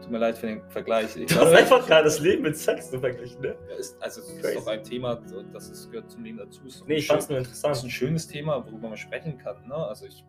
Tut 0.01 0.11
mir 0.11 0.19
leid 0.19 0.37
für 0.37 0.47
den 0.47 0.61
Vergleich. 0.69 1.17
Ich 1.17 1.25
Du 1.25 1.35
hast 1.41 1.51
einfach 1.53 1.85
gerade 1.85 2.05
das 2.05 2.21
Leben 2.21 2.43
mit 2.43 2.55
Sex 2.55 2.89
so 2.91 2.99
verglichen, 2.99 3.41
ne? 3.41 3.55
ist, 3.77 4.01
also 4.01 4.21
es 4.21 4.29
ist 4.29 4.41
Crazy. 4.41 4.55
doch 4.55 4.67
ein 4.67 4.83
Thema, 4.83 5.19
das 5.51 5.69
ist, 5.69 5.91
gehört 5.91 6.09
zum 6.09 6.23
Leben 6.23 6.37
dazu. 6.37 6.61
Ist 6.65 6.87
Nee, 6.87 6.95
ich 6.95 7.07
fand's 7.07 7.25
schön- 7.25 7.35
nur 7.35 7.39
das 7.43 7.51
ist 7.51 7.57
interessant. 7.57 7.87
ein 7.87 7.89
schönes 7.91 8.27
Thema, 8.27 8.65
worüber 8.65 8.87
man 8.87 8.95
sprechen 8.97 9.37
kann. 9.37 9.57
Ne? 9.67 9.75
Also 9.75 10.05
ich 10.05 10.23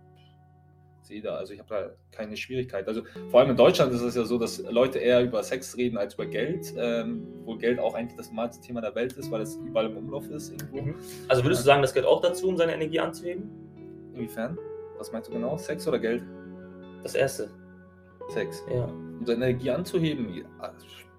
da, 1.22 1.36
also 1.36 1.52
ich 1.52 1.58
habe 1.58 1.68
da 1.68 1.90
keine 2.16 2.36
Schwierigkeit. 2.36 2.86
Also 2.86 3.02
vor 3.30 3.40
allem 3.40 3.50
in 3.50 3.56
Deutschland 3.56 3.92
ist 3.92 4.02
es 4.02 4.14
ja 4.14 4.24
so, 4.24 4.38
dass 4.38 4.58
Leute 4.70 4.98
eher 4.98 5.22
über 5.22 5.42
Sex 5.42 5.76
reden 5.76 5.96
als 5.96 6.14
über 6.14 6.26
Geld, 6.26 6.74
ähm, 6.76 7.26
wo 7.44 7.56
Geld 7.56 7.78
auch 7.78 7.94
eigentlich 7.94 8.16
das 8.16 8.28
normalste 8.28 8.64
Thema 8.66 8.80
der 8.80 8.94
Welt 8.94 9.12
ist, 9.14 9.30
weil 9.30 9.42
es 9.42 9.56
überall 9.56 9.86
im 9.86 9.96
Umlauf 9.96 10.28
ist 10.30 10.50
irgendwo. 10.50 10.82
Mhm. 10.82 10.94
Also 11.28 11.42
würdest 11.42 11.62
du 11.62 11.66
sagen, 11.66 11.82
das 11.82 11.92
gehört 11.92 12.10
auch 12.10 12.20
dazu, 12.20 12.48
um 12.48 12.56
seine 12.56 12.74
Energie 12.74 13.00
anzuheben? 13.00 13.50
Inwiefern? 14.14 14.58
Was 14.98 15.12
meinst 15.12 15.28
du 15.28 15.32
genau? 15.32 15.56
Sex 15.56 15.86
oder 15.88 15.98
Geld? 15.98 16.22
Das 17.02 17.14
erste. 17.14 17.50
Sex. 18.28 18.64
Ja. 18.70 18.84
Um 18.84 19.24
seine 19.24 19.46
Energie 19.46 19.70
anzuheben, 19.70 20.44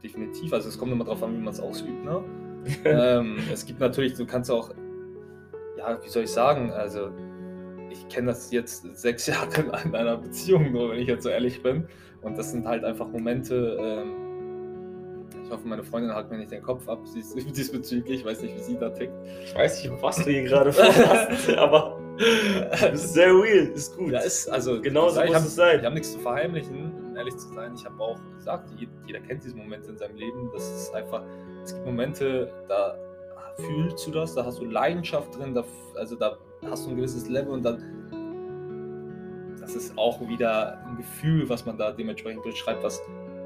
definitiv. 0.03 0.53
Also 0.53 0.69
es 0.69 0.77
kommt 0.77 0.91
immer 0.91 1.03
darauf 1.03 1.23
an, 1.23 1.33
wie 1.33 1.41
man 1.41 1.53
es 1.53 1.59
ausübt. 1.59 2.03
Ne? 2.03 2.23
ähm, 2.85 3.37
es 3.51 3.65
gibt 3.65 3.79
natürlich, 3.79 4.13
du 4.13 4.25
kannst 4.25 4.51
auch, 4.51 4.71
ja, 5.77 5.97
wie 6.03 6.09
soll 6.09 6.23
ich 6.23 6.31
sagen, 6.31 6.71
also 6.71 7.11
ich 7.91 8.07
kenne 8.09 8.27
das 8.27 8.51
jetzt 8.51 8.85
sechs 8.97 9.27
Jahre 9.27 9.61
in 9.85 9.95
einer 9.95 10.17
Beziehung, 10.17 10.71
nur 10.71 10.91
wenn 10.91 10.99
ich 10.99 11.07
jetzt 11.07 11.23
so 11.23 11.29
ehrlich 11.29 11.61
bin. 11.63 11.87
Und 12.21 12.37
das 12.37 12.51
sind 12.51 12.65
halt 12.67 12.83
einfach 12.83 13.07
Momente, 13.07 13.77
ähm, 13.79 15.25
ich 15.43 15.49
hoffe, 15.51 15.67
meine 15.67 15.83
Freundin 15.83 16.13
hat 16.13 16.29
mir 16.29 16.37
nicht 16.37 16.51
den 16.51 16.61
Kopf 16.61 16.87
ab 16.89 16.99
dies- 17.15 17.33
diesbezüglich, 17.53 18.19
ich 18.19 18.25
weiß 18.25 18.41
nicht, 18.41 18.55
wie 18.55 18.61
sie 18.61 18.77
da 18.77 18.89
tickt. 18.89 19.13
Ich 19.43 19.55
weiß 19.55 19.83
nicht, 19.83 20.01
was 20.01 20.17
du 20.17 20.29
hier 20.29 20.43
gerade 20.43 20.71
vorhast, 20.73 21.49
aber 21.57 21.97
das 22.71 22.91
ist 23.05 23.13
sehr 23.13 23.29
real, 23.33 23.67
ist 23.73 23.95
gut. 23.97 24.11
Ja, 24.11 24.19
ist, 24.19 24.47
also 24.49 24.81
Genauso 24.81 25.21
ich 25.21 25.27
muss 25.27 25.35
hab- 25.37 25.45
es 25.45 25.55
sein. 25.55 25.79
Ich 25.79 25.85
habe 25.85 25.95
nichts 25.95 26.11
zu 26.11 26.19
verheimlichen, 26.19 26.91
um 27.07 27.15
ehrlich 27.15 27.37
zu 27.37 27.47
sein. 27.53 27.73
Ich 27.75 27.85
habe 27.85 28.03
auch 28.03 28.19
gesagt, 28.37 28.69
je- 28.77 28.87
jeder 29.07 29.21
kennt 29.21 29.43
diese 29.43 29.55
Momente 29.55 29.89
in 29.89 29.97
seinem 29.97 30.17
Leben. 30.17 30.49
Das 30.53 30.69
ist 30.69 30.93
einfach, 30.93 31.23
es 31.63 31.73
gibt 31.73 31.85
Momente, 31.85 32.51
da 32.67 32.97
fühlst 33.67 34.05
du 34.07 34.11
das, 34.11 34.35
da 34.35 34.45
hast 34.45 34.59
du 34.59 34.65
Leidenschaft 34.65 35.37
drin, 35.37 35.53
da, 35.53 35.63
also 35.95 36.15
da 36.15 36.37
hast 36.69 36.85
du 36.85 36.91
ein 36.91 36.95
gewisses 36.97 37.27
Level 37.29 37.49
und 37.53 37.63
dann, 37.63 37.83
das 39.59 39.75
ist 39.75 39.97
auch 39.97 40.19
wieder 40.27 40.83
ein 40.85 40.97
Gefühl, 40.97 41.47
was 41.49 41.65
man 41.65 41.77
da 41.77 41.91
dementsprechend 41.91 42.43
beschreibt, 42.43 42.83
was 42.83 43.01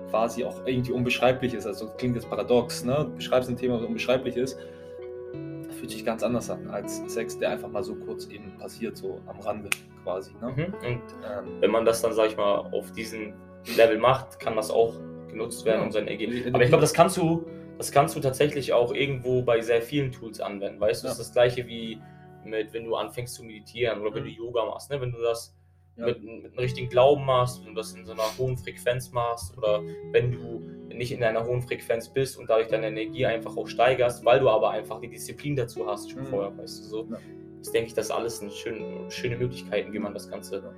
quasi 0.09 0.43
auch 0.43 0.65
irgendwie 0.65 0.91
unbeschreiblich 0.91 1.53
ist. 1.53 1.65
Also 1.65 1.87
klingt 1.97 2.15
jetzt 2.15 2.29
paradox, 2.29 2.83
ne? 2.85 3.05
Du 3.09 3.15
beschreibst 3.15 3.49
ein 3.49 3.57
Thema, 3.57 3.75
was 3.79 3.83
unbeschreiblich 3.85 4.37
ist, 4.37 4.57
fühlt 5.71 5.89
sich 5.91 6.05
ganz 6.05 6.23
anders 6.23 6.49
an 6.49 6.67
als 6.69 7.01
Sex, 7.07 7.37
der 7.39 7.49
einfach 7.49 7.69
mal 7.69 7.83
so 7.83 7.95
kurz 7.95 8.27
eben 8.27 8.55
passiert, 8.57 8.95
so 8.95 9.19
am 9.25 9.39
Rande 9.39 9.69
quasi. 10.03 10.31
Ne? 10.41 10.51
Mhm. 10.55 10.63
Und 10.73 10.83
Ähm, 10.85 11.01
wenn 11.61 11.71
man 11.71 11.83
das 11.83 12.01
dann, 12.01 12.13
sag 12.13 12.27
ich 12.27 12.37
mal, 12.37 12.57
auf 12.71 12.91
diesem 12.91 13.33
Level 13.75 13.97
macht, 13.97 14.39
kann 14.39 14.55
das 14.55 14.69
auch 14.71 14.93
genutzt 15.29 15.65
werden, 15.65 15.79
Ja. 15.79 15.85
um 15.87 15.91
sein 15.91 16.07
Energie. 16.07 16.27
Die 16.27 16.53
Aber 16.53 16.61
ich 16.63 16.69
glaube, 16.69 16.81
das 16.81 16.93
kannst 16.93 17.17
du, 17.17 17.45
das 17.77 17.91
kannst 17.91 18.15
du 18.15 18.19
tatsächlich 18.19 18.73
auch 18.73 18.93
irgendwo 18.93 19.41
bei 19.41 19.61
sehr 19.61 19.81
vielen 19.81 20.11
Tools 20.11 20.39
anwenden. 20.39 20.79
Weißt 20.79 21.03
du, 21.03 21.07
das 21.07 21.17
Ja. 21.17 21.21
ist 21.21 21.27
das 21.29 21.33
gleiche 21.33 21.67
wie 21.67 21.99
mit, 22.45 22.73
wenn 22.73 22.85
du 22.85 22.95
anfängst 22.95 23.35
zu 23.35 23.43
meditieren 23.43 24.01
oder 24.01 24.13
wenn 24.13 24.23
Mhm. 24.23 24.27
du 24.27 24.31
Yoga 24.33 24.65
machst. 24.65 24.89
Ne? 24.91 24.99
Wenn 25.01 25.11
du 25.11 25.19
das 25.21 25.55
Ja. 25.95 26.05
mit, 26.07 26.23
mit 26.23 26.45
einem 26.45 26.59
richtigen 26.59 26.89
Glauben 26.89 27.25
machst, 27.25 27.61
wenn 27.61 27.73
du 27.73 27.75
das 27.81 27.93
in 27.93 28.05
so 28.05 28.11
einer 28.13 28.23
hohen 28.37 28.57
Frequenz 28.57 29.11
machst 29.11 29.57
oder 29.57 29.81
wenn 30.11 30.31
du 30.31 30.61
nicht 30.93 31.11
in 31.11 31.23
einer 31.23 31.45
hohen 31.45 31.61
Frequenz 31.61 32.09
bist 32.09 32.37
und 32.37 32.49
dadurch 32.49 32.67
deine 32.67 32.87
Energie 32.87 33.25
einfach 33.25 33.55
auch 33.57 33.67
steigerst, 33.67 34.23
weil 34.25 34.39
du 34.39 34.49
aber 34.49 34.69
einfach 34.71 34.99
die 34.99 35.07
Disziplin 35.09 35.55
dazu 35.55 35.87
hast 35.87 36.11
schon 36.11 36.23
Mhm. 36.23 36.27
vorher, 36.27 36.57
weißt 36.57 36.79
du 36.83 36.87
so. 36.87 37.07
Ja. 37.09 37.17
Das 37.59 37.71
denke 37.71 37.87
ich, 37.87 37.93
das 37.93 38.11
alles 38.11 38.39
sind 38.39 38.51
schön, 38.51 39.09
schöne 39.09 39.37
Möglichkeiten, 39.37 39.93
wie 39.93 39.99
man 39.99 40.13
das 40.13 40.29
Ganze 40.29 40.73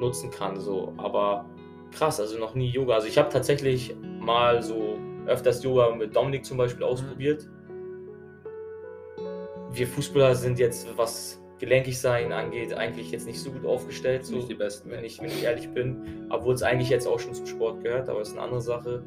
nutzen 0.00 0.30
kann. 0.30 0.60
So. 0.60 0.92
Aber 0.98 1.44
krass, 1.92 2.20
also 2.20 2.38
noch 2.38 2.54
nie 2.54 2.68
Yoga. 2.68 2.94
Also 2.94 3.08
ich 3.08 3.18
habe 3.18 3.30
tatsächlich 3.30 3.94
mal 4.20 4.62
so 4.62 4.98
öfters 5.28 5.62
Yoga 5.62 5.94
mit 5.94 6.14
Dominik 6.16 6.44
zum 6.44 6.56
Beispiel 6.58 6.84
Mhm. 6.84 6.90
ausprobiert. 6.92 7.48
Wir 9.72 9.86
Fußballer 9.86 10.34
sind 10.34 10.58
jetzt, 10.58 10.88
was 10.96 11.40
gelenkig 11.58 12.00
sein 12.00 12.32
angeht, 12.32 12.72
eigentlich 12.72 13.10
jetzt 13.10 13.26
nicht 13.26 13.40
so 13.40 13.50
gut 13.50 13.66
aufgestellt, 13.66 14.24
so, 14.24 14.36
Nicht 14.36 14.48
die 14.48 14.54
Besten. 14.54 14.90
wenn, 14.90 15.04
ich, 15.04 15.20
wenn 15.20 15.28
ich 15.28 15.42
ehrlich 15.42 15.68
bin. 15.70 16.26
Obwohl 16.30 16.54
es 16.54 16.62
eigentlich 16.62 16.88
jetzt 16.88 17.06
auch 17.06 17.18
schon 17.18 17.34
zum 17.34 17.46
Sport 17.46 17.82
gehört, 17.82 18.08
aber 18.08 18.20
es 18.20 18.28
ist 18.28 18.34
eine 18.34 18.44
andere 18.44 18.60
Sache. 18.60 19.02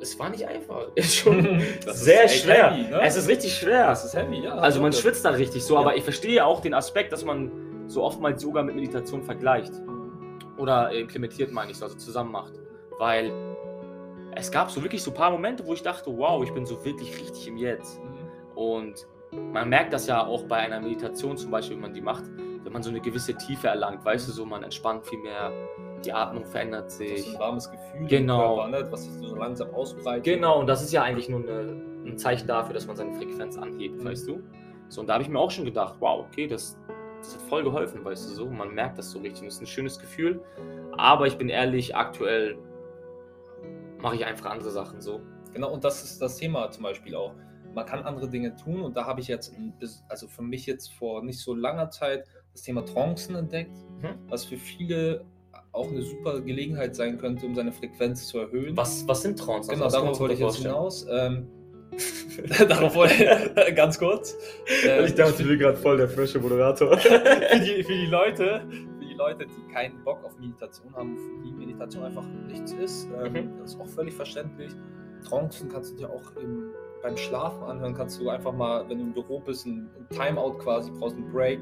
Es 0.00 0.18
war 0.18 0.28
nicht 0.28 0.46
einfach. 0.46 0.88
Ist 0.94 1.14
schon 1.16 1.58
Das 1.84 1.96
ist 1.96 2.04
sehr 2.04 2.24
echt 2.24 2.42
schwer. 2.44 2.70
heavy, 2.74 2.90
ne? 2.90 3.00
Es 3.02 3.16
ist 3.16 3.28
richtig 3.28 3.54
schwer. 3.54 3.86
Das 3.86 4.04
ist 4.04 4.14
heavy, 4.14 4.42
ja. 4.44 4.54
Also 4.56 4.82
man 4.82 4.92
schwitzt 4.92 5.24
dann 5.24 5.34
richtig 5.34 5.62
so, 5.64 5.74
Ja. 5.74 5.80
aber 5.80 5.96
ich 5.96 6.04
verstehe 6.04 6.44
auch 6.44 6.60
den 6.60 6.74
Aspekt, 6.74 7.12
dass 7.12 7.24
man 7.24 7.50
so 7.86 8.02
oftmals 8.02 8.42
Yoga 8.42 8.62
mit 8.62 8.74
Meditation 8.74 9.22
vergleicht. 9.22 9.72
Oder 10.58 10.90
äh, 10.92 11.00
implementiert, 11.00 11.50
meine 11.50 11.70
ich, 11.70 11.78
so, 11.78 11.86
also 11.86 11.96
zusammen 11.96 12.32
macht. 12.32 12.52
Weil 12.98 13.30
es 14.36 14.50
gab 14.52 14.70
so 14.70 14.82
wirklich 14.82 15.02
so 15.02 15.10
ein 15.10 15.14
paar 15.14 15.30
Momente, 15.30 15.66
wo 15.66 15.72
ich 15.72 15.82
dachte, 15.82 16.16
wow, 16.16 16.44
ich 16.44 16.52
bin 16.52 16.64
so 16.66 16.84
wirklich 16.84 17.18
richtig 17.20 17.48
im 17.48 17.56
Jetzt. 17.56 18.00
Mhm. 18.02 18.56
Und 18.56 19.06
man 19.52 19.68
merkt 19.68 19.92
das 19.92 20.06
ja 20.06 20.24
auch 20.24 20.44
bei 20.44 20.56
einer 20.56 20.80
Meditation 20.80 21.36
zum 21.36 21.50
Beispiel, 21.50 21.76
wenn 21.76 21.82
man 21.82 21.94
die 21.94 22.00
macht, 22.00 22.24
wenn 22.62 22.72
man 22.72 22.82
so 22.82 22.90
eine 22.90 23.00
gewisse 23.00 23.34
Tiefe 23.34 23.68
erlangt, 23.68 24.04
weißt 24.04 24.28
du, 24.28 24.32
so 24.32 24.44
man 24.46 24.62
entspannt 24.62 25.06
viel 25.06 25.18
mehr, 25.20 25.50
die 26.04 26.12
Atmung 26.12 26.44
verändert 26.46 26.86
Das 26.86 27.00
ist 27.00 27.24
sich. 27.24 27.34
ein 27.34 27.38
warmes 27.40 27.70
Gefühl 27.70 28.06
Genau. 28.06 28.56
Körper, 28.56 28.68
ne? 28.68 28.88
was 28.92 29.04
sich 29.04 29.12
so 29.14 29.34
langsam 29.36 29.74
ausbreitet. 29.74 30.24
Genau, 30.24 30.60
und 30.60 30.66
das 30.66 30.82
ist 30.82 30.92
ja 30.92 31.02
eigentlich 31.02 31.28
nur 31.28 31.40
eine, 31.40 31.82
ein 32.04 32.16
Zeichen 32.18 32.46
dafür, 32.46 32.74
dass 32.74 32.86
man 32.86 32.96
seine 32.96 33.14
Frequenz 33.14 33.56
anhebt, 33.58 34.00
Mhm. 34.00 34.04
weißt 34.06 34.28
du? 34.28 34.42
So, 34.88 35.00
und 35.00 35.06
da 35.08 35.14
habe 35.14 35.22
ich 35.24 35.28
mir 35.28 35.38
auch 35.38 35.50
schon 35.50 35.64
gedacht, 35.64 35.96
wow, 35.98 36.24
okay, 36.30 36.46
das, 36.46 36.78
das 37.18 37.34
hat 37.34 37.42
voll 37.48 37.64
geholfen, 37.64 38.04
weißt 38.04 38.30
du 38.30 38.34
so. 38.34 38.46
Man 38.50 38.72
merkt 38.74 38.98
das 38.98 39.10
so 39.10 39.18
richtig. 39.18 39.44
Das 39.46 39.54
ist 39.54 39.60
ein 39.62 39.66
schönes 39.66 39.98
Gefühl. 39.98 40.40
Aber 40.96 41.26
ich 41.26 41.36
bin 41.36 41.48
ehrlich, 41.48 41.96
aktuell 41.96 42.56
mache 44.00 44.16
ich 44.16 44.24
einfach 44.24 44.50
andere 44.50 44.70
Sachen 44.70 45.00
so. 45.00 45.20
Genau, 45.52 45.72
und 45.72 45.84
das 45.84 46.04
ist 46.04 46.20
das 46.20 46.36
Thema 46.36 46.70
zum 46.70 46.82
Beispiel 46.82 47.14
auch. 47.14 47.34
Man 47.74 47.84
kann 47.86 48.02
andere 48.04 48.28
Dinge 48.28 48.54
tun 48.56 48.80
und 48.82 48.96
da 48.96 49.04
habe 49.06 49.20
ich 49.20 49.28
jetzt, 49.28 49.52
also 50.08 50.28
für 50.28 50.42
mich 50.42 50.66
jetzt 50.66 50.92
vor 50.94 51.22
nicht 51.22 51.40
so 51.40 51.54
langer 51.54 51.90
Zeit 51.90 52.24
das 52.52 52.62
Thema 52.62 52.84
Trancen 52.84 53.34
entdeckt, 53.36 53.76
Mhm. 54.02 54.18
was 54.28 54.44
für 54.44 54.56
viele 54.56 55.24
auch 55.72 55.88
eine 55.90 56.02
super 56.02 56.40
Gelegenheit 56.40 56.96
sein 56.96 57.18
könnte, 57.18 57.44
um 57.44 57.54
seine 57.54 57.70
Frequenz 57.72 58.26
zu 58.28 58.38
erhöhen. 58.38 58.76
Was, 58.76 59.06
was 59.06 59.22
sind 59.22 59.38
Trance? 59.38 59.70
Genau, 59.70 59.88
kann 59.90 60.04
man 60.04 60.04
darauf 60.14 60.20
wollte 60.20 60.34
ich 60.34 60.40
jetzt 60.40 60.56
hinaus. 60.56 61.06
Ähm, 61.10 61.48
darauf 62.68 62.94
wollte 62.94 63.14
ich 63.68 63.74
ganz 63.74 63.98
kurz. 63.98 64.36
Ähm, 64.86 65.04
will 65.16 65.56
gerade 65.58 65.76
voll 65.76 65.96
der 65.96 66.08
frische 66.08 66.38
Moderator. 66.38 66.98
für, 66.98 67.60
die, 67.60 67.82
für 67.82 67.92
die 67.92 68.06
Leute, 68.06 68.62
Leute, 69.16 69.46
die 69.46 69.72
keinen 69.72 70.02
Bock 70.04 70.22
auf 70.24 70.38
Meditation 70.38 70.94
haben, 70.94 71.16
für 71.16 71.42
die 71.44 71.52
Meditation 71.52 72.04
einfach 72.04 72.24
nichts 72.46 72.72
ist. 72.72 73.08
Ähm, 73.18 73.32
Mhm. 73.32 73.58
Das 73.58 73.74
ist 73.74 73.80
auch 73.80 73.88
völlig 73.88 74.14
verständlich. 74.14 74.72
Trancen 75.28 75.68
kannst 75.68 75.92
du 75.92 75.96
dir 75.96 76.10
auch 76.10 76.36
im, 76.36 76.70
beim 77.02 77.16
Schlafen 77.16 77.62
anhören. 77.64 77.94
Kannst 77.94 78.20
du 78.20 78.28
einfach 78.28 78.52
mal, 78.52 78.88
wenn 78.88 78.98
du 78.98 79.04
im 79.04 79.12
Büro 79.12 79.40
bist, 79.40 79.66
ein, 79.66 79.90
ein 79.98 80.08
Timeout 80.10 80.58
quasi, 80.58 80.90
brauchst 80.90 81.16
einen 81.16 81.30
Break, 81.32 81.60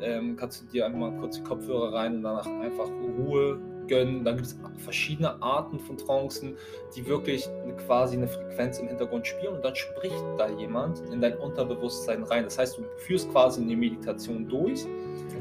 ähm, 0.00 0.36
kannst 0.36 0.62
du 0.62 0.66
dir 0.66 0.86
einfach 0.86 0.98
mal 0.98 1.12
kurz 1.18 1.36
die 1.36 1.42
Kopfhörer 1.42 1.92
rein 1.92 2.16
und 2.16 2.22
danach 2.22 2.46
einfach 2.46 2.88
Ruhe 3.18 3.60
gönnen. 3.90 4.24
Dann 4.24 4.36
gibt 4.36 4.46
es 4.46 4.58
verschiedene 4.78 5.42
Arten 5.42 5.78
von 5.78 5.98
Trancen, 5.98 6.56
die 6.96 7.06
wirklich 7.06 7.46
eine, 7.62 7.74
quasi 7.76 8.16
eine 8.16 8.28
Frequenz 8.28 8.78
im 8.78 8.88
Hintergrund 8.88 9.26
spielen 9.26 9.54
und 9.56 9.64
dann 9.64 9.74
spricht 9.76 10.22
da 10.38 10.48
jemand 10.48 11.00
in 11.12 11.20
dein 11.20 11.36
Unterbewusstsein 11.36 12.22
rein. 12.22 12.44
Das 12.44 12.58
heißt, 12.58 12.78
du 12.78 12.84
führst 12.96 13.30
quasi 13.30 13.60
eine 13.60 13.76
Meditation 13.76 14.48
durch 14.48 14.86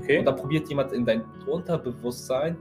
Okay. 0.01 0.19
und 0.19 0.25
da 0.25 0.31
probiert 0.33 0.67
jemand 0.69 0.91
in 0.91 1.05
dein 1.05 1.23
Unterbewusstsein 1.47 2.57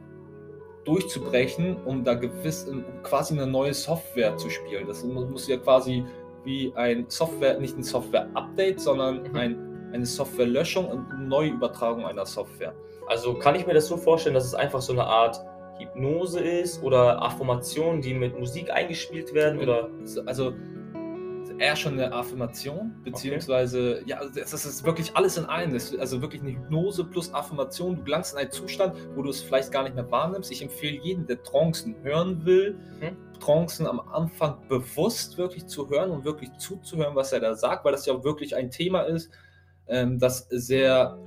durchzubrechen, 0.84 1.76
um 1.84 2.04
da 2.04 2.14
gewiss, 2.14 2.64
um 2.68 2.84
quasi 3.02 3.34
eine 3.34 3.46
neue 3.46 3.74
Software 3.74 4.36
zu 4.36 4.48
spielen. 4.48 4.86
Das 4.86 5.04
mu- 5.04 5.26
muss 5.26 5.48
ja 5.48 5.56
quasi 5.58 6.04
wie 6.44 6.72
ein 6.76 7.04
Software, 7.08 7.58
nicht 7.58 7.76
ein 7.76 7.82
Software-Update, 7.82 8.80
sondern 8.80 9.22
Mhm. 9.24 9.36
ein, 9.36 9.90
eine 9.92 10.06
Softwarelöschung 10.06 10.86
und 10.88 11.10
eine 11.10 11.24
Neuübertragung 11.26 12.06
einer 12.06 12.24
Software. 12.24 12.74
Also 13.06 13.34
kann 13.34 13.54
ich 13.54 13.66
mir 13.66 13.74
das 13.74 13.86
so 13.88 13.96
vorstellen, 13.96 14.34
dass 14.34 14.44
es 14.46 14.54
einfach 14.54 14.80
so 14.80 14.92
eine 14.92 15.04
Art 15.04 15.40
Hypnose 15.78 16.40
ist 16.40 16.82
oder 16.82 17.22
Affirmationen, 17.22 18.00
die 18.00 18.14
mit 18.14 18.38
Musik 18.38 18.70
eingespielt 18.70 19.34
werden 19.34 19.60
oder 19.60 19.90
Also 20.26 20.54
eher 21.58 21.76
schon 21.76 21.94
eine 21.94 22.12
Affirmation, 22.12 22.94
beziehungsweise, 23.04 24.02
ja, 24.06 24.18
also 24.18 24.32
das 24.38 24.52
ist 24.64 24.84
wirklich 24.84 25.16
alles 25.16 25.36
in 25.36 25.44
einem. 25.46 25.74
Also 25.98 26.22
wirklich 26.22 26.42
eine 26.42 26.52
Hypnose 26.52 27.04
plus 27.04 27.32
Affirmation. 27.34 27.96
Du 27.96 28.04
gelangst 28.04 28.32
in 28.34 28.38
einen 28.38 28.50
Zustand, 28.50 28.94
wo 29.14 29.22
du 29.22 29.30
es 29.30 29.40
vielleicht 29.42 29.72
gar 29.72 29.82
nicht 29.82 29.94
mehr 29.94 30.10
wahrnimmst. 30.10 30.50
Ich 30.52 30.62
empfehle 30.62 30.98
jedem, 31.02 31.26
der 31.26 31.42
Trancen 31.42 31.96
hören 32.02 32.44
will, 32.44 32.76
Mhm. 33.00 33.16
Trancen 33.40 33.86
am 33.86 34.00
Anfang 34.00 34.58
bewusst 34.68 35.38
wirklich 35.38 35.66
zu 35.66 35.88
hören 35.88 36.10
und 36.10 36.24
wirklich 36.24 36.50
zuzuhören, 36.58 37.14
was 37.14 37.32
er 37.32 37.40
da 37.40 37.54
sagt, 37.54 37.84
weil 37.84 37.92
das 37.92 38.06
ja 38.06 38.24
wirklich 38.24 38.56
ein 38.56 38.70
Thema 38.70 39.02
ist, 39.02 39.30
ähm, 39.86 40.18
das 40.18 40.48
sehr 40.50 41.18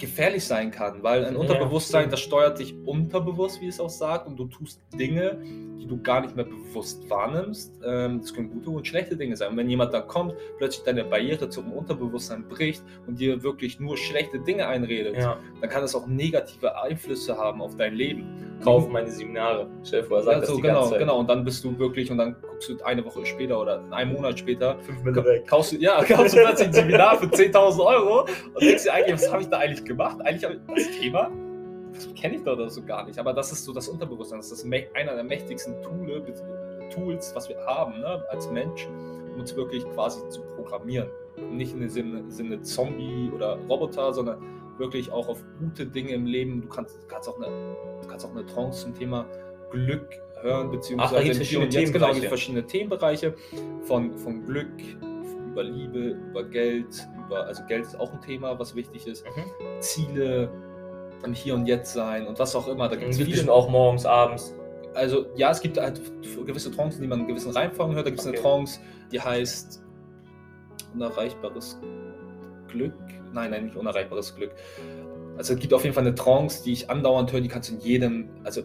gefährlich 0.00 0.44
sein 0.44 0.70
kann, 0.70 1.02
weil 1.02 1.24
ein 1.24 1.36
Unterbewusstsein, 1.36 2.10
das 2.10 2.20
steuert 2.20 2.58
dich 2.58 2.74
unterbewusst, 2.84 3.60
wie 3.60 3.66
es 3.68 3.78
auch 3.78 3.90
sagt, 3.90 4.26
und 4.26 4.36
du 4.36 4.46
tust 4.46 4.80
Dinge, 4.98 5.38
die 5.78 5.86
du 5.86 6.00
gar 6.02 6.20
nicht 6.22 6.34
mehr 6.34 6.44
bewusst 6.44 7.08
wahrnimmst. 7.08 7.80
Ähm, 7.84 8.20
das 8.20 8.34
können 8.34 8.50
gute 8.50 8.70
und 8.70 8.86
schlechte 8.86 9.16
Dinge 9.16 9.36
sein. 9.36 9.50
Und 9.50 9.56
wenn 9.56 9.68
jemand 9.68 9.94
dann 9.94 10.06
kommt, 10.06 10.34
plötzlich 10.58 10.84
deine 10.84 11.04
Barriere 11.04 11.48
zum 11.48 11.72
Unterbewusstsein 11.72 12.48
bricht 12.48 12.82
und 13.06 13.20
dir 13.20 13.42
wirklich 13.42 13.78
nur 13.78 13.96
schlechte 13.96 14.40
Dinge 14.40 14.66
einredet, 14.66 15.16
ja, 15.16 15.38
dann 15.60 15.70
kann 15.70 15.82
das 15.82 15.94
auch 15.94 16.06
negative 16.06 16.80
Einflüsse 16.82 17.36
haben 17.36 17.60
auf 17.62 17.76
dein 17.76 17.94
Leben. 17.94 18.24
kauf 18.64 18.88
meine 18.88 19.10
Seminare. 19.10 19.68
Vor, 20.08 20.18
er 20.18 20.22
sagt 20.22 20.34
Ja, 20.34 20.40
das 20.40 20.48
so, 20.48 20.56
die 20.56 20.62
genau, 20.62 20.74
ganze 20.74 20.90
Zeit. 20.90 20.98
genau. 21.00 21.18
Und 21.18 21.28
dann 21.30 21.44
bist 21.44 21.64
du 21.64 21.78
wirklich, 21.78 22.10
und 22.10 22.18
dann 22.18 22.36
eine 22.84 23.04
Woche 23.04 23.24
später 23.26 23.60
oder 23.60 23.82
einen 23.90 24.12
Monat 24.12 24.38
später, 24.38 24.78
Fünf 24.80 25.02
Mille 25.02 25.24
weg. 25.24 25.46
kaufst 25.46 25.72
du, 25.72 25.76
ja, 25.76 26.02
kaufst 26.04 26.34
du 26.34 26.40
plötzlich 26.40 26.68
ein 26.68 26.74
Seminar 26.74 27.18
für 27.18 27.26
10.000 27.26 27.84
Euro 27.84 28.20
und 28.22 28.62
denkst 28.62 28.84
dir 28.84 28.92
eigentlich, 28.92 29.14
was 29.14 29.32
habe 29.32 29.42
ich 29.42 29.48
da 29.48 29.58
eigentlich 29.58 29.84
gemacht? 29.84 30.18
Eigentlich 30.24 30.44
habe 30.44 30.54
ich 30.54 30.86
das 30.86 30.98
Thema, 30.98 31.30
das 31.92 32.14
kenne 32.14 32.36
ich 32.36 32.42
doch 32.42 32.52
oder 32.52 32.70
so 32.70 32.82
gar 32.82 33.04
nicht. 33.06 33.18
Aber 33.18 33.32
das 33.32 33.52
ist 33.52 33.64
so 33.64 33.72
das 33.72 33.88
Unterbewusstsein. 33.88 34.38
Das 34.38 34.50
ist 34.50 34.64
einer 34.64 35.14
der 35.14 35.24
mächtigsten 35.24 35.80
Toole, 35.82 36.22
Tools, 36.90 37.34
was 37.34 37.48
wir 37.48 37.56
haben 37.64 38.00
ne, 38.00 38.24
als 38.30 38.50
Mensch, 38.50 38.88
um 39.32 39.40
uns 39.40 39.54
wirklich 39.56 39.84
quasi 39.90 40.28
zu 40.28 40.42
programmieren. 40.56 41.08
Und 41.36 41.56
nicht 41.56 41.72
in 41.72 41.80
dem 41.80 41.88
Sinne, 41.88 42.24
Sinne 42.30 42.60
Zombie 42.62 43.30
oder 43.34 43.58
Roboter, 43.68 44.12
sondern 44.12 44.42
wirklich 44.78 45.10
auch 45.12 45.28
auf 45.28 45.42
gute 45.58 45.86
Dinge 45.86 46.10
im 46.10 46.26
Leben. 46.26 46.62
Du 46.62 46.68
kannst, 46.68 47.08
kannst, 47.08 47.28
auch, 47.28 47.36
eine, 47.36 47.76
du 48.02 48.08
kannst 48.08 48.26
auch 48.26 48.30
eine 48.30 48.44
Trance 48.46 48.82
zum 48.82 48.94
Thema 48.94 49.26
Glück 49.70 50.08
hören, 50.42 50.70
beziehungsweise 50.70 51.16
Ach, 51.16 51.42
Hier 51.42 51.60
und 51.60 51.72
Jetzt, 51.74 51.92
genau, 51.92 52.12
verschiedene 52.14 52.64
Themenbereiche 52.66 53.34
von, 53.82 54.16
von 54.18 54.44
Glück, 54.46 54.68
über 55.50 55.62
Liebe, 55.64 56.16
über 56.30 56.44
Geld, 56.44 56.86
über, 57.26 57.44
also 57.46 57.62
Geld 57.66 57.84
ist 57.84 57.98
auch 57.98 58.12
ein 58.12 58.20
Thema, 58.20 58.58
was 58.58 58.74
wichtig 58.74 59.06
ist, 59.06 59.24
Mhm. 59.26 59.80
Ziele, 59.80 60.50
im 61.24 61.32
Hier 61.34 61.54
und 61.54 61.66
Jetzt 61.66 61.92
sein 61.92 62.26
und 62.26 62.38
was 62.38 62.54
auch 62.56 62.66
immer. 62.68 62.88
Da 62.88 62.96
gibt 62.96 63.10
es 63.10 63.18
viele 63.20 63.52
auch 63.52 63.68
morgens, 63.68 64.06
abends. 64.06 64.54
also 64.94 65.26
ja, 65.36 65.50
es 65.50 65.60
gibt 65.60 65.78
halt 65.78 66.00
gewisse 66.46 66.70
Trancen, 66.70 67.02
die 67.02 67.08
man 67.08 67.20
in 67.20 67.26
gewissen 67.28 67.50
Reihenfolgen 67.52 67.94
hört. 67.94 68.06
Da 68.06 68.10
gibt 68.10 68.20
es 68.20 68.26
Okay. 68.26 68.36
eine 68.38 68.42
Trance, 68.42 68.80
die 69.12 69.20
heißt 69.20 69.82
unerreichbares 70.94 71.78
Glück. 72.68 72.94
Nein, 73.32 73.50
nein, 73.50 73.64
nicht 73.66 73.76
unerreichbares 73.76 74.34
Glück. 74.34 74.52
Also 75.36 75.54
es 75.54 75.60
gibt 75.60 75.72
auf 75.72 75.82
jeden 75.84 75.94
Fall 75.94 76.06
eine 76.06 76.14
Trance, 76.14 76.62
die 76.64 76.72
ich 76.72 76.90
andauernd 76.90 77.32
höre, 77.32 77.40
die 77.40 77.48
kannst 77.48 77.70
du 77.70 77.74
in 77.74 77.80
jedem, 77.80 78.28
also 78.44 78.62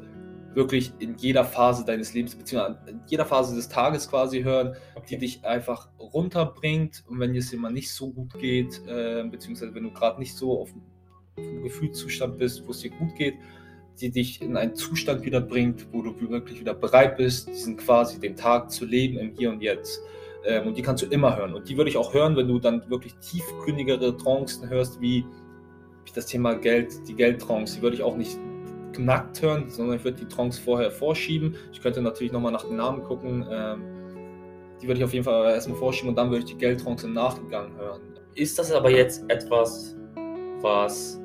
wirklich 0.55 0.93
in 0.99 1.15
jeder 1.17 1.43
Phase 1.43 1.85
deines 1.85 2.13
Lebens, 2.13 2.35
beziehungsweise 2.35 2.79
in 2.89 3.01
jeder 3.07 3.25
Phase 3.25 3.55
des 3.55 3.69
Tages 3.69 4.09
quasi 4.09 4.41
hören, 4.41 4.75
die 4.95 4.99
Okay. 4.99 5.17
dich 5.17 5.45
einfach 5.45 5.89
runterbringt. 5.99 7.03
Und 7.07 7.19
wenn 7.19 7.35
es 7.35 7.51
dir 7.51 7.57
mal 7.57 7.71
nicht 7.71 7.91
so 7.91 8.11
gut 8.11 8.33
geht, 8.39 8.81
äh, 8.87 9.23
beziehungsweise 9.29 9.75
wenn 9.75 9.83
du 9.83 9.91
gerade 9.91 10.19
nicht 10.19 10.35
so 10.35 10.61
auf 10.61 10.73
einem 11.37 11.63
Gefühlszustand 11.63 12.37
bist, 12.37 12.65
wo 12.65 12.71
es 12.71 12.79
dir 12.79 12.91
gut 12.91 13.15
geht, 13.15 13.35
die 13.99 14.11
dich 14.11 14.41
in 14.41 14.57
einen 14.57 14.75
Zustand 14.75 15.23
wieder 15.23 15.41
bringt, 15.41 15.87
wo 15.93 16.01
du 16.01 16.13
wirklich 16.29 16.59
wieder 16.59 16.73
bereit 16.73 17.17
bist, 17.17 17.47
diesen 17.47 17.77
quasi 17.77 18.19
den 18.19 18.35
Tag 18.35 18.71
zu 18.71 18.85
leben 18.85 19.17
im 19.17 19.33
Hier 19.37 19.49
und 19.51 19.61
Jetzt. 19.61 20.01
Ähm, 20.45 20.67
und 20.67 20.77
die 20.77 20.81
kannst 20.81 21.03
du 21.03 21.07
immer 21.07 21.35
hören. 21.37 21.53
Und 21.53 21.69
die 21.69 21.77
würde 21.77 21.89
ich 21.89 21.97
auch 21.97 22.13
hören, 22.13 22.35
wenn 22.35 22.47
du 22.47 22.59
dann 22.59 22.89
wirklich 22.89 23.15
tiefgründigere 23.15 24.15
Trancen 24.17 24.69
hörst, 24.69 25.01
wie, 25.01 25.25
wie 26.05 26.11
das 26.13 26.25
Thema 26.25 26.55
Geld, 26.55 27.07
die 27.07 27.15
Geldtrance. 27.15 27.75
Die 27.75 27.81
würde 27.81 27.95
ich 27.95 28.03
auch 28.03 28.15
nicht 28.17 28.37
knackt 28.95 29.41
hören, 29.41 29.69
sondern 29.69 29.97
ich 29.97 30.03
würde 30.03 30.17
die 30.17 30.27
Trance 30.27 30.61
vorher 30.61 30.91
vorschieben. 30.91 31.55
Ich 31.71 31.81
könnte 31.81 32.01
natürlich 32.01 32.31
nochmal 32.31 32.51
nach 32.51 32.63
den 32.63 32.77
Namen 32.77 33.03
gucken. 33.03 33.45
Ähm, 33.51 33.83
die 34.81 34.87
würde 34.87 34.99
ich 34.99 35.03
auf 35.03 35.13
jeden 35.13 35.25
Fall 35.25 35.53
erstmal 35.53 35.77
vorschieben 35.77 36.09
und 36.09 36.15
dann 36.15 36.29
würde 36.29 36.39
ich 36.39 36.51
die 36.51 36.57
Geldtrance 36.57 37.05
im 37.05 37.13
Nachgang 37.13 37.75
hören. 37.77 38.01
Ist 38.35 38.59
das 38.59 38.71
aber 38.71 38.89
jetzt 38.89 39.23
etwas, 39.29 39.95
was 40.61 41.19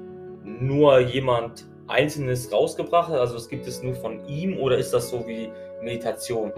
nur 0.44 1.00
jemand 1.00 1.66
Einzelnes 1.88 2.52
rausgebracht 2.52 3.10
hat? 3.10 3.18
Also 3.18 3.36
es 3.36 3.48
gibt 3.48 3.66
es 3.66 3.82
nur 3.82 3.94
von 3.94 4.24
ihm 4.28 4.58
oder 4.58 4.78
ist 4.78 4.92
das 4.92 5.10
so 5.10 5.26
wie 5.26 5.50
Meditation? 5.82 6.52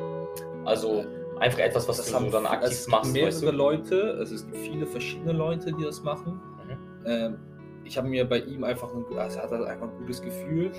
Also 0.65 1.05
einfach 1.41 1.61
etwas, 1.61 1.89
was 1.89 2.05
du 2.05 2.13
so 2.13 2.31
dann 2.31 2.47
aktiv 2.47 2.71
es 2.71 2.85
gibt 2.85 2.91
machst, 2.91 3.13
mehrere 3.13 3.29
weißt 3.29 3.43
du? 3.43 3.51
Leute, 3.51 4.15
also 4.19 4.35
es 4.35 4.45
gibt 4.45 4.57
viele 4.59 4.87
verschiedene 4.87 5.33
Leute, 5.33 5.73
die 5.73 5.85
das 5.85 6.03
machen. 6.03 6.41
Mhm. 6.67 7.07
Ähm, 7.07 7.39
ich 7.85 7.97
habe 7.99 8.09
mir 8.09 8.29
bei 8.29 8.39
ihm 8.39 8.65
einfach 8.65 8.89
ein, 8.95 9.05
also 9.17 9.39
er 9.39 9.43
hat 9.45 9.51
halt 9.51 9.67
einfach 9.67 9.89
ein 9.89 9.99
gutes 9.99 10.23
Gefühl. 10.23 10.71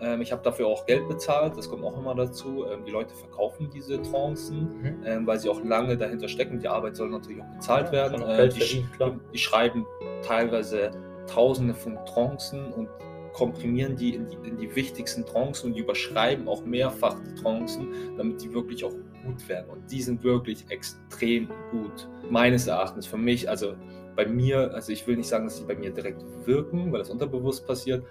Ähm, 0.00 0.20
ich 0.20 0.30
habe 0.32 0.42
dafür 0.42 0.66
auch 0.68 0.86
Geld 0.86 1.08
bezahlt, 1.08 1.56
das 1.56 1.68
kommt 1.68 1.84
auch 1.84 1.98
immer 1.98 2.14
dazu. 2.14 2.64
Ähm, 2.70 2.84
die 2.84 2.90
Leute 2.92 3.14
verkaufen 3.14 3.68
diese 3.72 4.00
Trancen, 4.02 4.68
Mhm. 4.80 5.02
ähm, 5.04 5.26
weil 5.26 5.38
sie 5.38 5.48
auch 5.48 5.62
lange 5.64 5.96
dahinter 5.96 6.28
stecken. 6.28 6.58
Die 6.60 6.68
Arbeit 6.68 6.96
soll 6.96 7.10
natürlich 7.10 7.42
auch 7.42 7.54
bezahlt 7.56 7.86
Ja, 7.86 7.92
werden. 7.92 8.22
auch 8.22 8.28
Äh, 8.28 8.48
die, 8.48 8.84
klar. 8.96 9.18
die 9.32 9.38
schreiben 9.38 9.86
teilweise 10.22 10.90
Tausende 11.26 11.74
von 11.74 11.98
Trancen 12.06 12.72
und 12.72 12.88
komprimieren 13.34 13.94
die 13.96 14.14
in, 14.14 14.26
die 14.28 14.48
in 14.48 14.56
die 14.56 14.74
wichtigsten 14.74 15.24
Trancen 15.26 15.66
und 15.68 15.74
die 15.74 15.80
überschreiben 15.80 16.48
auch 16.48 16.64
mehrfach 16.64 17.16
die 17.20 17.34
Trancen, 17.40 17.88
damit 18.16 18.42
die 18.42 18.52
wirklich 18.52 18.82
auch 18.84 18.94
gut 19.24 19.46
werden. 19.48 19.68
Und 19.70 19.90
die 19.92 20.00
sind 20.02 20.24
wirklich 20.24 20.64
extrem 20.70 21.48
gut, 21.70 22.08
meines 22.30 22.66
Erachtens. 22.66 23.06
Für 23.06 23.18
mich, 23.18 23.48
also 23.48 23.74
bei 24.16 24.26
mir, 24.26 24.72
also 24.74 24.90
ich 24.90 25.06
will 25.06 25.16
nicht 25.16 25.28
sagen, 25.28 25.44
dass 25.44 25.58
sie 25.58 25.64
bei 25.64 25.76
mir 25.76 25.90
direkt 25.92 26.24
wirken, 26.46 26.90
weil 26.90 26.98
das 27.00 27.10
unterbewusst 27.10 27.66
passiert, 27.66 28.04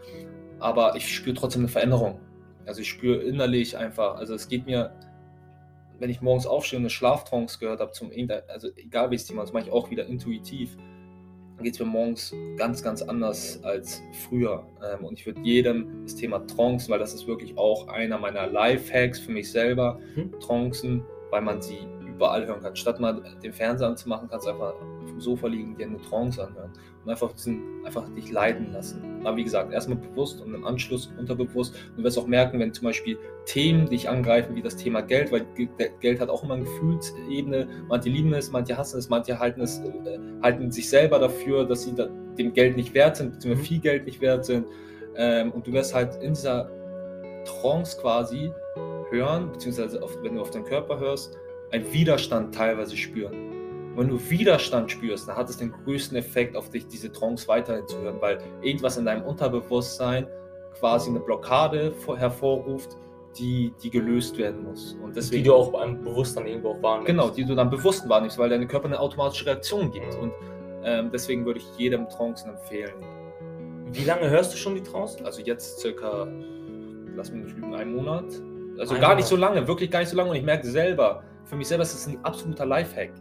aber 0.59 0.95
ich 0.95 1.13
spüre 1.13 1.35
trotzdem 1.35 1.61
eine 1.61 1.69
Veränderung. 1.69 2.19
Also 2.65 2.81
ich 2.81 2.89
spüre 2.89 3.21
innerlich 3.21 3.77
einfach, 3.77 4.15
also 4.15 4.33
es 4.33 4.47
geht 4.47 4.65
mir, 4.65 4.91
wenn 5.99 6.09
ich 6.09 6.21
morgens 6.21 6.45
aufstehe 6.45 6.77
und 6.77 6.83
eine 6.83 6.89
Schlaftrance 6.89 7.59
gehört 7.59 7.79
habe, 7.79 7.91
zum 7.91 8.11
also 8.47 8.67
egal 8.75 9.09
welches 9.09 9.27
Thema, 9.27 9.41
das 9.41 9.53
mache 9.53 9.63
ich 9.63 9.71
auch 9.71 9.89
wieder 9.89 10.05
intuitiv, 10.05 10.77
dann 11.55 11.63
geht 11.63 11.73
es 11.73 11.79
mir 11.79 11.85
morgens 11.87 12.35
ganz, 12.57 12.83
ganz 12.83 13.01
anders 13.01 13.63
als 13.63 14.03
früher. 14.27 14.67
Ähm, 14.83 15.05
und 15.05 15.19
ich 15.19 15.25
würde 15.25 15.41
jedem 15.41 16.03
das 16.03 16.15
Thema 16.15 16.45
Trancen, 16.45 16.91
weil 16.91 16.99
das 16.99 17.15
ist 17.15 17.25
wirklich 17.25 17.57
auch 17.57 17.87
einer 17.87 18.19
meiner 18.19 18.45
Lifehacks 18.47 19.19
für 19.19 19.31
mich 19.31 19.51
selber, 19.51 19.99
Mhm. 20.15 20.39
Trancen, 20.39 21.03
weil 21.31 21.41
man 21.41 21.61
sie 21.61 21.79
überall 22.05 22.45
hören 22.45 22.61
kann. 22.61 22.75
Statt 22.75 22.99
mal 22.99 23.23
den 23.41 23.53
Fernseher 23.53 23.87
anzumachen, 23.87 24.27
kannst 24.29 24.45
du 24.45 24.51
einfach 24.51 24.75
dem 25.17 25.21
Sofa 25.21 25.47
liegen, 25.47 25.75
dir 25.75 25.87
eine 25.87 25.99
Trance 26.01 26.45
anhören 26.45 26.71
und 27.03 27.09
einfach, 27.09 27.33
diesen, 27.33 27.83
einfach 27.85 28.07
dich 28.15 28.31
leiten 28.31 28.71
lassen. 28.73 29.01
Aber 29.23 29.37
wie 29.37 29.43
gesagt, 29.43 29.73
erstmal 29.73 29.97
bewusst 29.97 30.41
und 30.41 30.53
im 30.53 30.65
Anschluss 30.65 31.11
unterbewusst. 31.17 31.75
Und 31.89 31.97
du 31.99 32.03
wirst 32.03 32.17
auch 32.17 32.27
merken, 32.27 32.59
wenn 32.59 32.73
zum 32.73 32.85
Beispiel 32.85 33.17
Themen 33.45 33.89
dich 33.89 34.07
angreifen, 34.09 34.55
wie 34.55 34.61
das 34.61 34.75
Thema 34.75 35.01
Geld, 35.01 35.31
weil 35.31 35.45
Ge- 35.55 35.69
Geld 35.99 36.19
hat 36.19 36.29
auch 36.29 36.43
immer 36.43 36.53
eine 36.55 36.63
Gefühlsebene. 36.63 37.67
Manche 37.87 38.09
lieben 38.09 38.33
es, 38.33 38.51
manche 38.51 38.77
hassen 38.77 38.99
es, 38.99 39.09
manche 39.09 39.39
halten, 39.39 39.61
es, 39.61 39.79
äh, 39.79 40.19
halten 40.41 40.71
sich 40.71 40.89
selber 40.89 41.19
dafür, 41.19 41.65
dass 41.65 41.83
sie 41.83 41.95
da, 41.95 42.07
dem 42.37 42.53
Geld 42.53 42.77
nicht 42.77 42.93
wert 42.93 43.17
sind, 43.17 43.33
beziehungsweise 43.33 43.63
Mhm. 43.63 43.67
viel 43.67 43.79
Geld 43.79 44.05
nicht 44.05 44.21
wert 44.21 44.45
sind. 44.45 44.67
Ähm, 45.15 45.51
und 45.51 45.65
du 45.65 45.73
wirst 45.73 45.93
halt 45.95 46.15
in 46.21 46.33
dieser 46.33 46.69
Trance 47.45 47.97
quasi 47.99 48.51
hören, 49.09 49.51
beziehungsweise 49.51 50.03
auf, 50.03 50.15
wenn 50.21 50.35
du 50.35 50.41
auf 50.41 50.51
deinen 50.51 50.65
Körper 50.65 50.99
hörst, 50.99 51.37
einen 51.71 51.91
Widerstand 51.91 52.53
teilweise 52.53 52.95
spüren. 52.95 53.33
Wenn 53.97 54.09
du 54.09 54.29
Widerstand 54.29 54.91
spürst, 54.91 55.27
dann 55.27 55.35
hat 55.35 55.49
es 55.49 55.57
den 55.57 55.71
größten 55.71 56.15
Effekt 56.17 56.55
auf 56.55 56.69
dich, 56.69 56.87
diese 56.87 57.11
Trance 57.11 57.47
weiterhin 57.47 57.87
zu 57.87 57.99
hören, 57.99 58.17
weil 58.21 58.37
irgendwas 58.61 58.95
in 58.97 59.05
deinem 59.05 59.23
Unterbewusstsein 59.23 60.27
quasi 60.79 61.09
eine 61.09 61.19
Blockade 61.19 61.91
vor- 61.91 62.17
hervorruft, 62.17 62.95
die, 63.37 63.73
die 63.83 63.89
gelöst 63.89 64.37
werden 64.37 64.63
muss. 64.63 64.95
Und 65.03 65.15
deswegen, 65.15 65.43
die 65.43 65.49
du 65.49 65.55
auch 65.55 65.71
beim 65.71 66.03
Bewusstsein 66.03 66.45
irgendwo 66.47 66.69
auch 66.69 66.81
wahrnimmst. 66.83 67.07
Genau, 67.07 67.29
die 67.29 67.43
du 67.43 67.55
dann 67.55 67.69
bewusst 67.69 68.07
wahrnimmst, 68.07 68.37
weil 68.37 68.49
deine 68.49 68.67
Körper 68.67 68.85
eine 68.85 68.99
automatische 68.99 69.45
Reaktion 69.47 69.91
gibt. 69.91 70.15
Und 70.15 70.31
ähm, 70.83 71.09
deswegen 71.11 71.45
würde 71.45 71.59
ich 71.59 71.67
jedem 71.77 72.07
Trancen 72.07 72.51
empfehlen. 72.51 72.93
Wie 73.91 74.03
lange 74.03 74.29
hörst 74.29 74.53
du 74.53 74.57
schon 74.57 74.75
die 74.75 74.83
Trance? 74.83 75.23
Also 75.25 75.41
jetzt 75.41 75.79
circa, 75.79 76.27
lass 77.15 77.31
mich 77.31 77.45
nicht 77.45 77.55
lügen, 77.55 77.73
einen 77.73 77.95
Monat. 77.95 78.25
Also 78.79 78.93
Ein 78.93 79.01
gar 79.01 79.09
Monat. 79.09 79.17
nicht 79.17 79.27
so 79.27 79.35
lange, 79.35 79.67
wirklich 79.67 79.89
gar 79.89 79.99
nicht 79.99 80.09
so 80.09 80.17
lange. 80.17 80.29
Und 80.29 80.35
ich 80.35 80.43
merke 80.43 80.67
selber, 80.67 81.23
für 81.45 81.55
mich 81.55 81.67
selber 81.67 81.81
ist 81.83 81.93
das 81.95 82.07
ein 82.07 82.23
absoluter 82.23 82.65
Lifehack. 82.65 83.11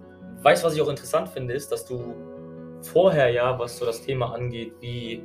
Weißt 0.46 0.62
du, 0.62 0.68
was 0.68 0.76
ich 0.76 0.80
auch 0.80 0.88
interessant 0.88 1.28
finde, 1.28 1.54
ist, 1.54 1.72
dass 1.72 1.84
du 1.86 2.14
vorher 2.80 3.30
ja, 3.30 3.58
was 3.58 3.78
so 3.78 3.84
das 3.84 4.02
Thema 4.02 4.32
angeht, 4.32 4.74
wie 4.80 5.24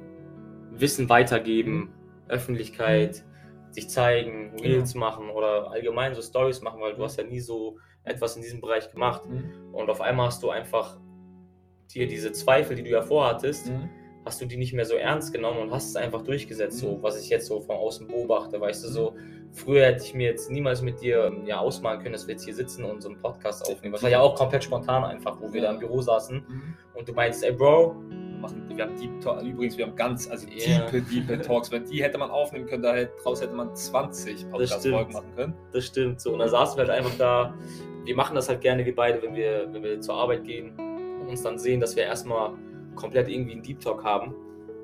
Wissen 0.72 1.10
weitergeben, 1.10 1.94
Öffentlichkeit, 2.28 3.24
sich 3.70 3.88
zeigen, 3.88 4.60
Reels 4.60 4.96
machen 4.96 5.30
oder 5.30 5.70
allgemein 5.70 6.16
so 6.16 6.24
Stories 6.24 6.64
machen, 6.64 6.82
weil 6.82 6.96
du 6.96 7.04
hast 7.04 7.20
ja 7.20 7.24
nie 7.24 7.40
so 7.40 7.78
etwas 8.04 8.36
in 8.36 8.42
diesem 8.42 8.62
Bereich 8.62 8.92
gemacht. 8.92 9.22
Und 9.74 9.92
auf 9.92 10.02
einmal 10.02 10.26
hast 10.26 10.42
du 10.42 10.50
einfach 10.50 10.98
dir 11.94 12.08
diese 12.08 12.32
Zweifel, 12.32 12.76
die 12.76 12.82
du 12.82 12.90
ja 12.90 13.04
vorhattest, 13.04 13.68
Mhm. 13.70 13.92
Hast 14.26 14.40
du 14.42 14.46
die 14.46 14.58
nicht 14.58 14.74
mehr 14.74 14.86
so 14.86 14.96
ernst 14.96 15.34
genommen 15.34 15.60
und 15.60 15.72
hast 15.72 15.90
es 15.90 15.96
einfach 15.96 16.22
durchgesetzt, 16.22 16.78
so 16.80 17.00
was 17.02 17.20
ich 17.20 17.30
jetzt 17.30 17.48
so 17.48 17.60
von 17.62 17.76
außen 17.76 18.08
beobachte, 18.08 18.62
weißt 18.62 18.84
du, 18.86 18.90
so 18.90 19.16
früher 19.52 19.86
hätte 19.88 20.04
ich 20.04 20.14
mir 20.14 20.28
jetzt 20.30 20.52
niemals 20.52 20.82
mit 20.82 21.02
dir 21.02 21.26
ähm, 21.26 21.46
ja 21.46 21.58
ausmalen 21.60 22.00
können, 22.02 22.14
dass 22.14 22.28
wir 22.28 22.34
jetzt 22.36 22.46
hier 22.46 22.54
sitzen 22.56 22.84
und 22.86 23.02
so 23.02 23.10
einen 23.10 23.18
Podcast 23.20 23.68
aufnehmen. 23.70 23.94
Das 23.94 24.04
war 24.04 24.10
ja 24.12 24.20
auch 24.22 24.36
komplett 24.36 24.64
spontan 24.64 25.04
einfach, 25.04 25.42
wo 25.42 25.52
wir 25.52 25.62
da 25.64 25.72
im 25.72 25.80
Büro 25.80 26.02
saßen 26.02 26.38
Mhm. 26.48 26.76
und 26.94 27.08
du 27.10 27.14
meinst, 27.14 27.44
ey 27.44 27.52
Bro, 27.52 27.96
Wir 28.10 28.48
machen, 28.48 28.64
wir 28.76 28.84
haben 28.86 28.96
Deep 29.00 29.22
Talk, 29.22 29.44
übrigens, 29.44 29.78
wir 29.78 29.86
haben 29.86 29.96
ganz, 29.96 30.28
also 30.30 30.48
Ja. 30.48 30.86
tiefe, 30.88 31.04
tiefe 31.08 31.42
Talks. 31.42 31.72
Wenn 31.72 31.86
die 31.86 32.02
hätte 32.04 32.18
man 32.18 32.32
aufnehmen 32.32 32.66
können, 32.66 32.82
da 32.82 32.96
hätte, 32.96 33.12
draus 33.22 33.40
hätte 33.42 33.54
man 33.54 33.76
20 33.76 34.50
Podcast-Folgen 34.50 35.14
machen 35.14 35.36
können. 35.36 35.54
das 35.72 35.86
stimmt 35.86 36.20
so 36.22 36.34
und 36.34 36.40
dann 36.40 36.50
saßen 36.50 36.76
wir 36.78 36.88
halt 36.88 36.90
einfach 36.98 37.16
da, 37.20 37.54
wir 38.04 38.16
machen 38.16 38.34
das 38.36 38.50
halt 38.50 38.62
gerne 38.62 38.84
wir 38.84 38.96
beide, 38.96 39.22
wenn 39.22 39.36
wir, 39.36 39.68
wenn 39.72 39.84
wir 39.84 40.00
zur 40.02 40.16
Arbeit 40.16 40.44
gehen 40.44 40.72
und 41.22 41.28
uns 41.28 41.44
dann 41.44 41.60
sehen, 41.60 41.80
dass 41.80 41.96
wir 41.96 42.04
erstmal 42.04 42.54
komplett 42.96 43.28
irgendwie 43.28 43.54
einen 43.54 43.64
Deep 43.64 43.80
Talk 43.80 44.04
haben. 44.04 44.34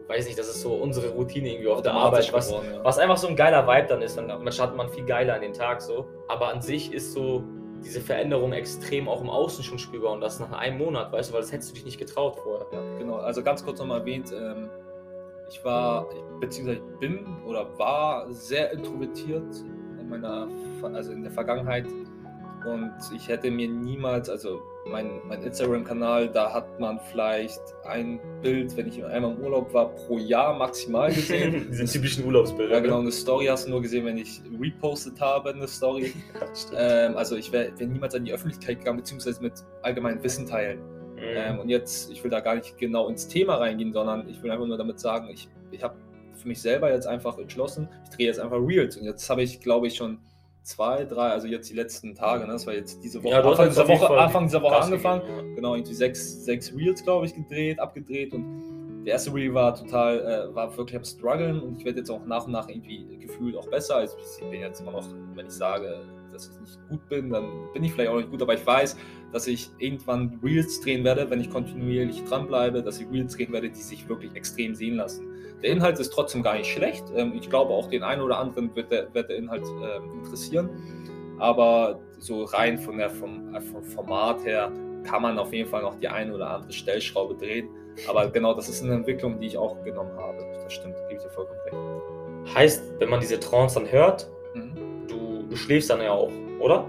Weiß 0.08 0.26
nicht, 0.26 0.40
das 0.40 0.48
ist 0.48 0.62
so 0.62 0.74
unsere 0.74 1.10
Routine 1.10 1.50
irgendwie 1.50 1.68
auf 1.68 1.82
der 1.82 1.94
Automatisch 1.94 2.30
Arbeit, 2.30 2.34
was, 2.34 2.48
geworden, 2.48 2.68
ja. 2.74 2.84
Was 2.84 2.98
einfach 2.98 3.18
so 3.18 3.28
ein 3.28 3.36
geiler 3.36 3.68
Vibe 3.68 3.88
dann 3.88 4.02
ist. 4.02 4.18
Dann 4.18 4.28
man 4.28 4.52
startet 4.52 4.78
man 4.78 4.90
viel 4.90 5.06
geiler 5.06 5.36
an 5.36 5.42
den 5.42 5.54
Tag 5.54 5.82
so. 5.82 6.06
Aber 6.30 6.48
an 6.48 6.62
sich 6.62 6.94
ist 6.94 7.14
so 7.14 7.44
diese 7.84 8.02
Veränderung 8.02 8.54
extrem 8.54 9.08
auch 9.08 9.22
im 9.22 9.30
Außen 9.30 9.64
schon 9.64 9.78
spürbar 9.78 10.14
und 10.14 10.22
das 10.22 10.40
nach 10.40 10.52
einem 10.52 10.78
Monat, 10.78 11.12
weißt 11.12 11.30
du, 11.30 11.34
weil 11.34 11.42
das 11.42 11.52
hättest 11.52 11.72
du 11.72 11.76
dich 11.76 11.86
nicht 11.86 12.00
getraut 12.00 12.38
vorher. 12.38 12.66
Ja, 12.72 12.98
genau. 12.98 13.16
Also 13.18 13.44
ganz 13.44 13.64
kurz 13.64 13.80
nochmal 13.80 14.00
erwähnt, 14.00 14.34
ähm, 14.34 14.70
ich 15.50 15.64
war, 15.64 16.08
beziehungsweise 16.40 16.82
bin 17.00 17.26
oder 17.46 17.78
war 17.78 18.32
sehr 18.34 18.72
introvertiert 18.72 19.64
in 20.00 20.10
meiner, 20.10 20.48
also 20.84 21.12
in 21.12 21.24
der 21.24 21.32
Vergangenheit. 21.32 21.86
Und 22.74 22.92
ich 23.16 23.28
hätte 23.28 23.50
mir 23.50 23.68
niemals, 23.68 24.30
also 24.30 24.62
mein, 24.86 25.22
mein 25.28 25.42
Instagram-Kanal, 25.44 26.30
da 26.30 26.54
hat 26.54 26.80
man 26.80 27.00
vielleicht 27.12 27.62
ein 27.86 28.20
Bild, 28.42 28.76
wenn 28.78 28.88
ich 28.88 29.04
einmal 29.04 29.34
im 29.34 29.40
Urlaub 29.40 29.74
war, 29.74 29.90
pro 29.90 30.18
Jahr 30.18 30.58
maximal 30.58 31.12
gesehen. 31.14 31.68
Diese 31.72 31.86
typischen 31.86 32.26
Urlaubsbilder. 32.26 32.76
Ja, 32.76 32.80
genau, 32.80 33.00
eine 33.00 33.12
Story 33.12 33.46
hast 33.46 33.66
du 33.68 33.72
nur 33.72 33.82
gesehen, 33.82 34.06
wenn 34.06 34.18
ich 34.18 34.42
repostet 34.60 35.20
habe, 35.22 35.54
eine 35.54 35.68
Story. 35.68 36.14
Ähm, 36.76 37.16
also 37.18 37.36
ich 37.36 37.52
wäre 37.52 37.72
wär 37.78 37.88
niemals 37.88 38.16
an 38.16 38.26
die 38.26 38.34
Öffentlichkeit 38.34 38.80
gegangen, 38.80 38.98
beziehungsweise 38.98 39.42
mit 39.42 39.54
allgemeinem 39.84 40.24
Wissen 40.24 40.46
teilen. 40.46 40.80
Ähm, 41.20 41.56
Mhm. 41.56 41.60
und 41.62 41.70
jetzt, 41.70 42.12
ich 42.12 42.24
will 42.24 42.30
da 42.32 42.40
gar 42.40 42.56
nicht 42.56 42.78
genau 42.78 43.08
ins 43.10 43.28
Thema 43.28 43.56
reingehen, 43.56 43.92
sondern 43.94 44.28
ich 44.30 44.42
will 44.44 44.52
einfach 44.52 44.68
nur 44.68 44.78
damit 44.78 45.00
sagen, 45.00 45.30
ich, 45.32 45.50
ich 45.72 45.84
habe 45.84 45.96
für 46.36 46.48
mich 46.48 46.62
selber 46.62 46.92
jetzt 46.92 47.08
einfach 47.08 47.38
entschlossen, 47.38 47.90
ich 48.04 48.16
drehe 48.16 48.28
jetzt 48.28 48.40
einfach 48.40 48.58
Reels. 48.60 48.98
Und 48.98 49.06
jetzt 49.06 49.30
habe 49.30 49.42
ich, 49.44 49.60
glaube 49.60 49.88
ich, 49.88 49.96
schon 49.96 50.20
zwei, 50.68 51.06
drei, 51.06 51.30
also 51.30 51.48
jetzt 51.48 51.70
die 51.70 51.76
letzten 51.76 52.14
Tage, 52.14 52.46
ne? 52.46 52.52
das 52.52 52.68
war 52.68 52.74
jetzt 52.74 53.02
diese 53.02 53.24
Woche, 53.24 53.34
Ja, 53.36 53.42
Anfang, 53.42 53.70
dieser 53.70 53.88
Woche 53.88 54.18
Anfang 54.18 54.44
dieser 54.46 54.62
Woche 54.62 54.76
angefangen. 54.76 55.22
gegeben, 55.26 55.56
Genau, 55.56 55.76
irgendwie 55.76 55.94
sechs, 55.94 56.44
sechs 56.44 56.74
Reels, 56.76 57.04
glaube 57.04 57.26
ich, 57.26 57.34
gedreht, 57.34 57.80
abgedreht 57.80 58.34
und 58.34 59.04
der 59.06 59.14
erste 59.14 59.34
Reel 59.34 59.54
war 59.54 59.74
total, 59.74 60.20
äh, 60.20 60.54
war 60.54 60.76
wirklich 60.76 60.98
am 60.98 61.06
struggeln 61.06 61.62
und 61.62 61.78
ich 61.78 61.86
werde 61.86 62.00
jetzt 62.00 62.10
auch 62.10 62.26
nach 62.26 62.46
und 62.46 62.52
nach 62.52 62.68
irgendwie 62.68 63.18
gefühlt 63.18 63.56
auch 63.56 63.68
besser. 63.70 63.96
Also 63.96 64.18
ich 64.20 64.50
bin 64.50 64.60
jetzt 64.60 64.82
immer 64.82 64.92
noch, 64.92 65.06
wenn 65.36 65.46
ich 65.46 65.54
sage, 65.54 66.02
dass 66.34 66.50
ich 66.50 66.60
nicht 66.60 66.90
gut 66.90 67.08
bin, 67.08 67.30
dann 67.30 67.46
bin 67.74 67.86
ich 67.86 67.94
vielleicht 67.94 68.10
auch 68.10 68.18
nicht 68.18 68.30
gut, 68.30 68.42
aber 68.42 68.54
ich 68.54 68.68
weiß, 68.68 68.98
dass 69.32 69.48
ich 69.48 69.70
irgendwann 69.78 70.38
Reels 70.44 70.82
drehen 70.82 71.06
werde, 71.06 71.30
wenn 71.30 71.40
ich 71.40 71.50
kontinuierlich 71.50 72.26
dranbleibe, 72.26 72.84
dass 72.84 73.00
ich 73.00 73.10
Reels 73.10 73.38
drehen 73.38 73.54
werde, 73.54 73.70
die 73.70 73.82
sich 73.82 74.10
wirklich 74.10 74.36
extrem 74.36 74.76
sehen 74.76 74.98
lassen. 74.98 75.26
Der 75.64 75.72
Inhalt 75.72 76.00
ist 76.00 76.12
trotzdem 76.12 76.44
gar 76.44 76.56
nicht 76.56 76.72
schlecht. 76.72 77.04
Ähm, 77.16 77.34
ich 77.36 77.50
glaube 77.50 77.74
auch 77.74 77.90
den 77.90 78.04
einen 78.04 78.22
oder 78.22 78.38
anderen 78.38 78.76
wird 78.76 78.92
der, 78.92 79.14
wird 79.14 79.30
der 79.30 79.38
Inhalt 79.38 79.64
ähm, 79.66 80.20
interessieren. 80.24 80.70
Aber 81.40 82.00
so 82.20 82.44
rein 82.44 82.78
von 82.78 82.98
der, 82.98 83.10
vom, 83.10 83.54
äh, 83.54 83.62
vom 83.62 83.84
Format 83.84 84.44
her 84.46 84.72
kann 85.04 85.22
man 85.22 85.38
auf 85.40 85.54
jeden 85.54 85.70
Fall 85.70 85.82
noch 85.84 85.96
die 86.00 86.08
eine 86.08 86.34
oder 86.34 86.50
andere 86.50 86.72
Stellschraube 86.72 87.36
drehen. 87.36 87.70
Aber 88.08 88.28
genau, 88.30 88.54
das 88.54 88.70
ist 88.70 88.84
eine 88.84 88.94
Entwicklung, 88.94 89.40
die 89.40 89.48
ich 89.48 89.58
auch 89.58 89.82
genommen 89.84 90.16
habe. 90.18 90.38
Das 90.64 90.74
stimmt, 90.74 90.96
gebe 91.10 91.18
ich 91.20 91.24
dir 91.24 91.30
vollkommen 91.32 91.60
recht. 91.66 92.56
Heißt, 92.56 92.94
wenn 93.00 93.10
man 93.10 93.20
diese 93.20 93.40
Trance 93.40 93.80
dann 93.80 93.92
hört, 93.92 94.30
Mhm. 94.54 95.08
du, 95.08 95.44
du 95.50 95.56
schläfst 95.56 95.90
dann 95.90 96.02
ja 96.02 96.12
auch, 96.12 96.32
oder? 96.60 96.86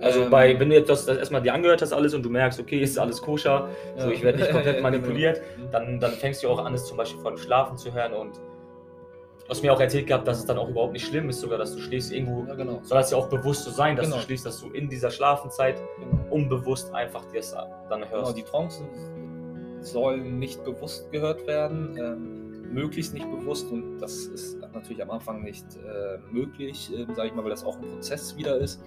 Also 0.00 0.22
Ähm, 0.24 0.30
bei, 0.30 0.58
wenn 0.60 0.70
du 0.70 0.76
jetzt 0.76 0.88
das, 0.88 1.06
das 1.06 1.18
erstmal 1.18 1.42
dir 1.42 1.54
angehört 1.54 1.82
hast 1.82 1.92
alles 1.92 2.14
und 2.14 2.22
du 2.24 2.30
merkst, 2.30 2.60
okay, 2.60 2.80
ist 2.80 2.98
alles 2.98 3.20
koscher, 3.20 3.68
so 3.96 4.06
ja. 4.06 4.12
ich 4.12 4.22
werde 4.22 4.38
nicht 4.38 4.50
komplett 4.52 4.82
manipuliert, 4.82 5.40
genau. 5.56 5.70
dann, 5.70 6.00
dann 6.00 6.12
fängst 6.12 6.42
du 6.42 6.48
auch 6.48 6.64
an, 6.64 6.74
es 6.74 6.84
zum 6.86 6.96
Beispiel 6.96 7.22
dem 7.22 7.36
Schlafen 7.36 7.76
zu 7.76 7.92
hören 7.92 8.12
und 8.12 8.36
du 8.36 9.48
hast 9.48 9.62
mir 9.62 9.72
auch 9.72 9.80
erzählt 9.80 10.06
gehabt, 10.06 10.28
dass 10.28 10.38
es 10.38 10.46
dann 10.46 10.58
auch 10.58 10.68
überhaupt 10.68 10.92
nicht 10.92 11.06
schlimm 11.06 11.28
ist, 11.30 11.40
sogar, 11.40 11.58
dass 11.58 11.74
du 11.74 11.80
schläfst 11.80 12.12
irgendwo, 12.12 12.44
Ja, 12.46 12.54
genau. 12.54 12.80
soll 12.82 12.98
das 12.98 13.10
ja 13.10 13.16
auch 13.18 13.28
bewusst 13.28 13.64
so 13.64 13.70
sein, 13.70 13.96
dass 13.96 14.06
Genau. 14.06 14.16
du 14.18 14.22
schläfst, 14.22 14.46
dass 14.46 14.60
du 14.60 14.70
in 14.70 14.88
dieser 14.88 15.10
Schlafenzeit 15.10 15.76
genau. 15.98 16.22
unbewusst 16.30 16.92
einfach 16.94 17.24
dir 17.26 17.38
das 17.40 17.52
dann 17.52 18.02
Genau, 18.02 18.10
hörst. 18.10 18.36
die 18.36 18.42
Trancen 18.42 18.86
sollen 19.80 20.38
nicht 20.38 20.64
bewusst 20.64 21.10
gehört 21.12 21.46
werden, 21.46 21.96
ähm, 21.98 22.72
möglichst 22.72 23.14
nicht 23.14 23.28
bewusst 23.30 23.70
und 23.72 23.98
das 23.98 24.12
ist 24.26 24.58
natürlich 24.74 25.02
am 25.02 25.10
Anfang 25.10 25.42
nicht 25.42 25.64
äh, 25.76 26.18
möglich, 26.30 26.92
ähm, 26.94 27.14
sage 27.14 27.28
ich 27.28 27.34
mal, 27.34 27.42
weil 27.42 27.50
das 27.50 27.64
auch 27.64 27.76
ein 27.76 27.88
Prozess 27.88 28.36
wieder 28.36 28.58
ist. 28.58 28.82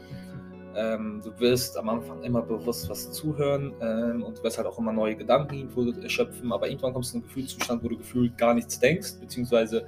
Ähm, 0.75 1.21
du 1.23 1.37
wirst 1.39 1.77
am 1.77 1.89
Anfang 1.89 2.23
immer 2.23 2.41
bewusst 2.41 2.89
was 2.89 3.11
zuhören 3.11 3.73
ähm, 3.81 4.23
und 4.23 4.37
du 4.37 4.43
wirst 4.43 4.57
halt 4.57 4.67
auch 4.67 4.77
immer 4.77 4.93
neue 4.93 5.15
Gedanken 5.15 5.69
erschöpfen, 6.01 6.51
aber 6.51 6.67
irgendwann 6.67 6.93
kommst 6.93 7.13
du 7.13 7.17
in 7.17 7.23
einen 7.23 7.27
Gefühlszustand, 7.27 7.83
wo 7.83 7.89
du 7.89 7.97
gefühlt 7.97 8.37
gar 8.37 8.53
nichts 8.53 8.79
denkst, 8.79 9.19
beziehungsweise 9.19 9.85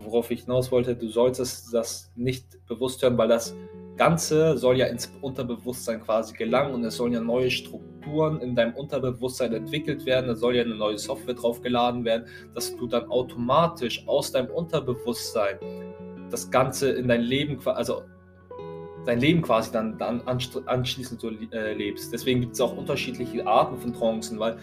worauf 0.00 0.30
ich 0.30 0.42
hinaus 0.42 0.70
wollte, 0.70 0.94
du 0.94 1.08
solltest 1.08 1.72
das 1.72 2.12
nicht 2.14 2.66
bewusst 2.66 3.02
hören, 3.02 3.16
weil 3.16 3.28
das 3.28 3.54
Ganze 3.96 4.58
soll 4.58 4.76
ja 4.76 4.86
ins 4.86 5.10
Unterbewusstsein 5.22 6.02
quasi 6.02 6.34
gelangen 6.34 6.74
und 6.74 6.84
es 6.84 6.96
sollen 6.96 7.12
ja 7.12 7.20
neue 7.20 7.50
Strukturen 7.50 8.40
in 8.40 8.54
deinem 8.54 8.74
Unterbewusstsein 8.74 9.54
entwickelt 9.54 10.04
werden, 10.04 10.26
da 10.26 10.34
soll 10.34 10.56
ja 10.56 10.62
eine 10.62 10.74
neue 10.74 10.98
Software 10.98 11.34
drauf 11.34 11.62
geladen 11.62 12.04
werden, 12.04 12.26
dass 12.54 12.76
du 12.76 12.86
dann 12.86 13.08
automatisch 13.08 14.06
aus 14.06 14.32
deinem 14.32 14.50
Unterbewusstsein 14.50 15.58
das 16.30 16.50
Ganze 16.50 16.90
in 16.90 17.08
dein 17.08 17.20
Leben, 17.20 17.58
also 17.66 18.02
dein 19.06 19.20
Leben 19.20 19.42
quasi 19.42 19.70
dann, 19.72 19.98
dann 19.98 20.22
anschließend 20.22 21.20
so 21.20 21.30
äh, 21.30 21.74
lebst. 21.74 22.12
Deswegen 22.12 22.40
gibt 22.40 22.54
es 22.54 22.60
auch 22.60 22.76
unterschiedliche 22.76 23.46
Arten 23.46 23.78
von 23.78 23.92
Trancen, 23.92 24.38
weil 24.38 24.56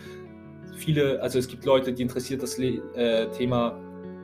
viele, 0.75 1.21
also 1.21 1.39
es 1.39 1.47
gibt 1.47 1.65
Leute, 1.65 1.93
die 1.93 2.03
interessiert 2.03 2.41
das 2.41 2.57
Le 2.57 2.81
äh, 2.95 3.27
Thema 3.31 3.77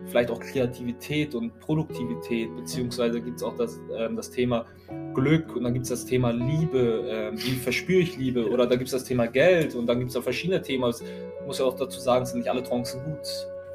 vielleicht 0.08 0.32
auch 0.32 0.40
Kreativität 0.40 1.36
und 1.36 1.60
Produktivität, 1.60 2.56
beziehungsweise 2.56 3.22
gibt 3.22 3.38
es 3.38 3.44
auch 3.44 3.56
das, 3.56 3.80
ähm, 3.96 4.16
das 4.16 4.32
Thema 4.32 4.66
Glück 5.14 5.56
und 5.56 5.64
dann 5.64 5.74
gibt 5.74 5.84
es 5.84 5.90
das 5.90 6.06
Thema 6.06 6.32
Liebe, 6.32 7.06
ähm, 7.10 7.38
wie 7.38 7.56
verspüre 7.56 8.00
ich 8.00 8.18
Liebe 8.18 8.50
oder 8.50 8.66
da 8.66 8.76
gibt 8.76 8.88
es 8.88 8.94
das 8.94 9.04
Thema 9.04 9.28
Geld 9.28 9.76
und 9.76 9.86
dann 9.86 10.00
gibt 10.00 10.12
es 10.12 10.18
auch 10.18 10.24
verschiedene 10.24 10.62
Themen. 10.62 10.90
Ich 10.90 11.46
muss 11.46 11.60
ja 11.60 11.66
auch 11.66 11.76
dazu 11.76 12.00
sagen, 12.00 12.24
es 12.24 12.32
sind 12.32 12.40
nicht 12.40 12.50
alle 12.50 12.64
Trancen 12.64 13.04
gut. 13.04 13.28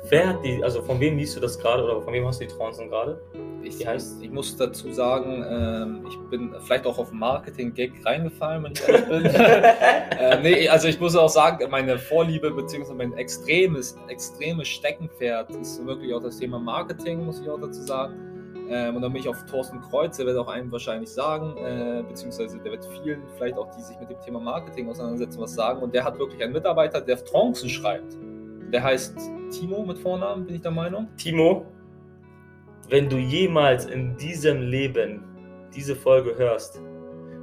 Wer 0.08 0.28
hat 0.28 0.44
die, 0.44 0.62
also 0.64 0.82
von 0.82 0.98
wem 0.98 1.16
liest 1.16 1.36
du 1.36 1.40
das 1.40 1.58
gerade 1.58 1.84
oder 1.84 2.02
von 2.02 2.12
wem 2.12 2.26
hast 2.26 2.40
du 2.40 2.46
die 2.46 2.52
Trancen 2.52 2.88
gerade? 2.88 3.20
Ich, 3.62 3.86
ich 4.20 4.30
muss 4.30 4.56
dazu 4.56 4.92
sagen, 4.92 5.44
ähm, 5.48 6.06
ich 6.08 6.18
bin 6.28 6.52
vielleicht 6.64 6.86
auch 6.86 6.98
auf 6.98 7.12
Marketing-Gag 7.12 8.04
reingefallen, 8.04 8.64
wenn 8.64 8.72
ich 8.72 8.88
ehrlich 8.88 9.08
bin. 9.08 9.24
äh, 9.26 10.42
nee, 10.42 10.68
also 10.68 10.88
ich 10.88 10.98
muss 10.98 11.14
auch 11.14 11.28
sagen, 11.28 11.64
meine 11.70 11.98
Vorliebe 11.98 12.50
bzw. 12.50 12.92
mein 12.94 13.12
extremes, 13.12 13.96
extremes 14.08 14.66
Steckenpferd 14.66 15.54
ist 15.54 15.86
wirklich 15.86 16.12
auch 16.12 16.22
das 16.22 16.36
Thema 16.36 16.58
Marketing, 16.58 17.24
muss 17.24 17.40
ich 17.40 17.48
auch 17.48 17.60
dazu 17.60 17.82
sagen. 17.82 18.32
Ähm, 18.68 18.96
und 18.96 19.02
dann 19.02 19.12
bin 19.12 19.22
ich 19.22 19.28
auf 19.28 19.44
Thorsten 19.46 19.80
Kreuz, 19.82 20.16
der 20.16 20.26
wird 20.26 20.36
auch 20.36 20.48
einem 20.48 20.72
wahrscheinlich 20.72 21.10
sagen, 21.10 21.56
äh, 21.58 22.02
beziehungsweise 22.08 22.58
der 22.58 22.72
wird 22.72 22.84
vielen, 22.86 23.22
vielleicht 23.36 23.56
auch 23.56 23.70
die 23.76 23.82
sich 23.82 23.98
mit 24.00 24.10
dem 24.10 24.20
Thema 24.20 24.40
Marketing 24.40 24.88
auseinandersetzen, 24.88 25.40
was 25.40 25.54
sagen. 25.54 25.80
Und 25.80 25.94
der 25.94 26.02
hat 26.02 26.18
wirklich 26.18 26.42
einen 26.42 26.52
Mitarbeiter, 26.52 27.00
der 27.00 27.24
Trancen 27.24 27.68
schreibt. 27.68 28.16
Der 28.72 28.82
heißt 28.82 29.16
Timo 29.50 29.84
mit 29.84 29.98
Vornamen, 29.98 30.46
bin 30.46 30.56
ich 30.56 30.62
der 30.62 30.70
Meinung. 30.70 31.08
Timo, 31.16 31.66
wenn 32.88 33.08
du 33.08 33.18
jemals 33.18 33.84
in 33.86 34.16
diesem 34.16 34.62
Leben 34.62 35.22
diese 35.74 35.94
Folge 35.94 36.36
hörst 36.36 36.80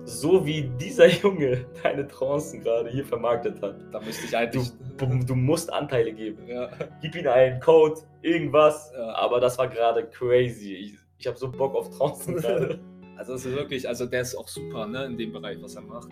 so 0.10 0.46
wie 0.46 0.64
dieser 0.80 1.08
Junge 1.22 1.66
deine 1.84 2.08
Trancen 2.08 2.62
gerade 2.62 2.90
hier 2.90 3.06
vermarktet 3.06 3.62
hat, 3.62 3.76
Da 3.92 4.00
müsste 4.02 4.26
ich 4.26 4.32
du, 4.32 4.38
eigentlich. 4.38 4.72
du, 4.98 5.26
du 5.26 5.36
musst 5.36 5.72
Anteile 5.72 6.12
geben. 6.12 6.48
ja. 6.48 6.70
Gib 7.02 7.16
ihm 7.16 7.28
einen 7.28 7.60
Code, 7.60 8.02
irgendwas. 8.22 8.92
Ja. 8.96 9.14
Aber 9.16 9.40
das 9.40 9.58
war 9.58 9.68
gerade 9.68 10.06
crazy. 10.08 10.74
Ich, 10.74 10.98
ich 11.20 11.28
habe 11.28 11.38
so 11.38 11.52
Bock 11.52 11.76
auf 11.76 11.90
Trancen 11.98 12.36
gerade. 12.42 12.80
Also 13.18 13.34
es 13.34 13.46
ist 13.46 13.56
wirklich, 13.56 13.88
also 13.88 14.06
der 14.06 14.22
ist 14.22 14.36
auch 14.36 14.48
super, 14.48 14.88
ne, 14.88 15.06
in 15.06 15.18
dem 15.18 15.34
Bereich, 15.34 15.58
was 15.62 15.76
er 15.76 15.82
macht. 15.82 16.10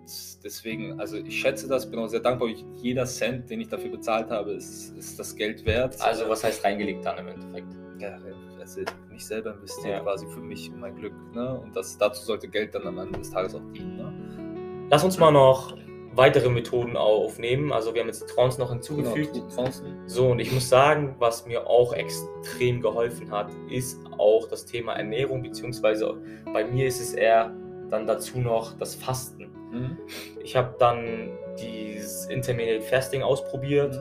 Und 0.00 0.44
deswegen, 0.44 0.98
also 1.00 1.16
ich 1.16 1.40
schätze 1.40 1.68
das, 1.68 1.90
bin 1.90 1.98
auch 2.00 2.08
sehr 2.08 2.20
dankbar. 2.20 2.48
Ich, 2.48 2.64
jeder 2.76 3.04
Cent, 3.04 3.50
den 3.50 3.60
ich 3.60 3.68
dafür 3.68 3.90
bezahlt 3.90 4.30
habe, 4.30 4.52
ist, 4.52 4.96
ist 4.96 5.18
das 5.18 5.34
Geld 5.36 5.64
wert. 5.66 6.00
Also, 6.00 6.28
was 6.28 6.42
heißt 6.44 6.64
reingelegt 6.64 7.04
dann 7.04 7.18
im 7.18 7.28
Endeffekt? 7.28 7.66
ja, 7.98 8.16
also 8.58 8.80
nicht 9.10 9.26
selber 9.26 9.52
investiert, 9.54 9.96
Ja. 9.96 10.00
quasi 10.00 10.26
für 10.28 10.40
mich 10.40 10.70
und 10.72 10.80
mein 10.80 10.96
Glück. 10.96 11.12
Ne? 11.34 11.60
Und 11.60 11.76
das, 11.76 11.98
dazu 11.98 12.24
sollte 12.24 12.48
Geld 12.48 12.74
dann 12.74 12.86
am 12.86 12.96
Ende 12.98 13.18
des 13.18 13.30
Tages 13.30 13.54
auch 13.54 13.60
dienen. 13.74 13.96
Ne? 13.98 14.86
Lass 14.90 15.04
uns 15.04 15.18
mal 15.18 15.30
noch 15.30 15.76
weitere 16.14 16.48
Methoden 16.48 16.96
aufnehmen. 16.96 17.72
Also, 17.72 17.92
wir 17.94 18.00
haben 18.00 18.08
jetzt 18.08 18.22
die 18.22 18.32
Trance 18.34 18.58
noch 18.58 18.68
Genau, 18.70 18.80
hinzugefügt. 18.82 19.54
Trancen. 19.54 19.84
So, 20.06 20.28
und 20.30 20.38
ich 20.40 20.50
muss 20.50 20.68
sagen, 20.68 21.14
was 21.18 21.46
mir 21.46 21.66
auch 21.66 21.92
extrem 21.92 22.80
geholfen 22.80 23.30
hat, 23.30 23.50
ist 23.68 24.00
auch 24.18 24.48
das 24.48 24.64
Thema 24.64 24.94
Ernährung, 24.94 25.42
beziehungsweise 25.42 26.16
bei 26.52 26.64
mir 26.64 26.86
ist 26.86 27.00
es 27.00 27.12
eher 27.12 27.54
dann 27.90 28.06
dazu 28.06 28.38
noch 28.38 28.76
das 28.78 28.94
Fasten. 28.94 29.39
Mhm. 29.70 29.98
Ich 30.42 30.56
habe 30.56 30.74
dann 30.78 31.30
dieses 31.58 32.26
Intermediate 32.26 32.82
Fasting 32.82 33.22
ausprobiert, 33.22 33.98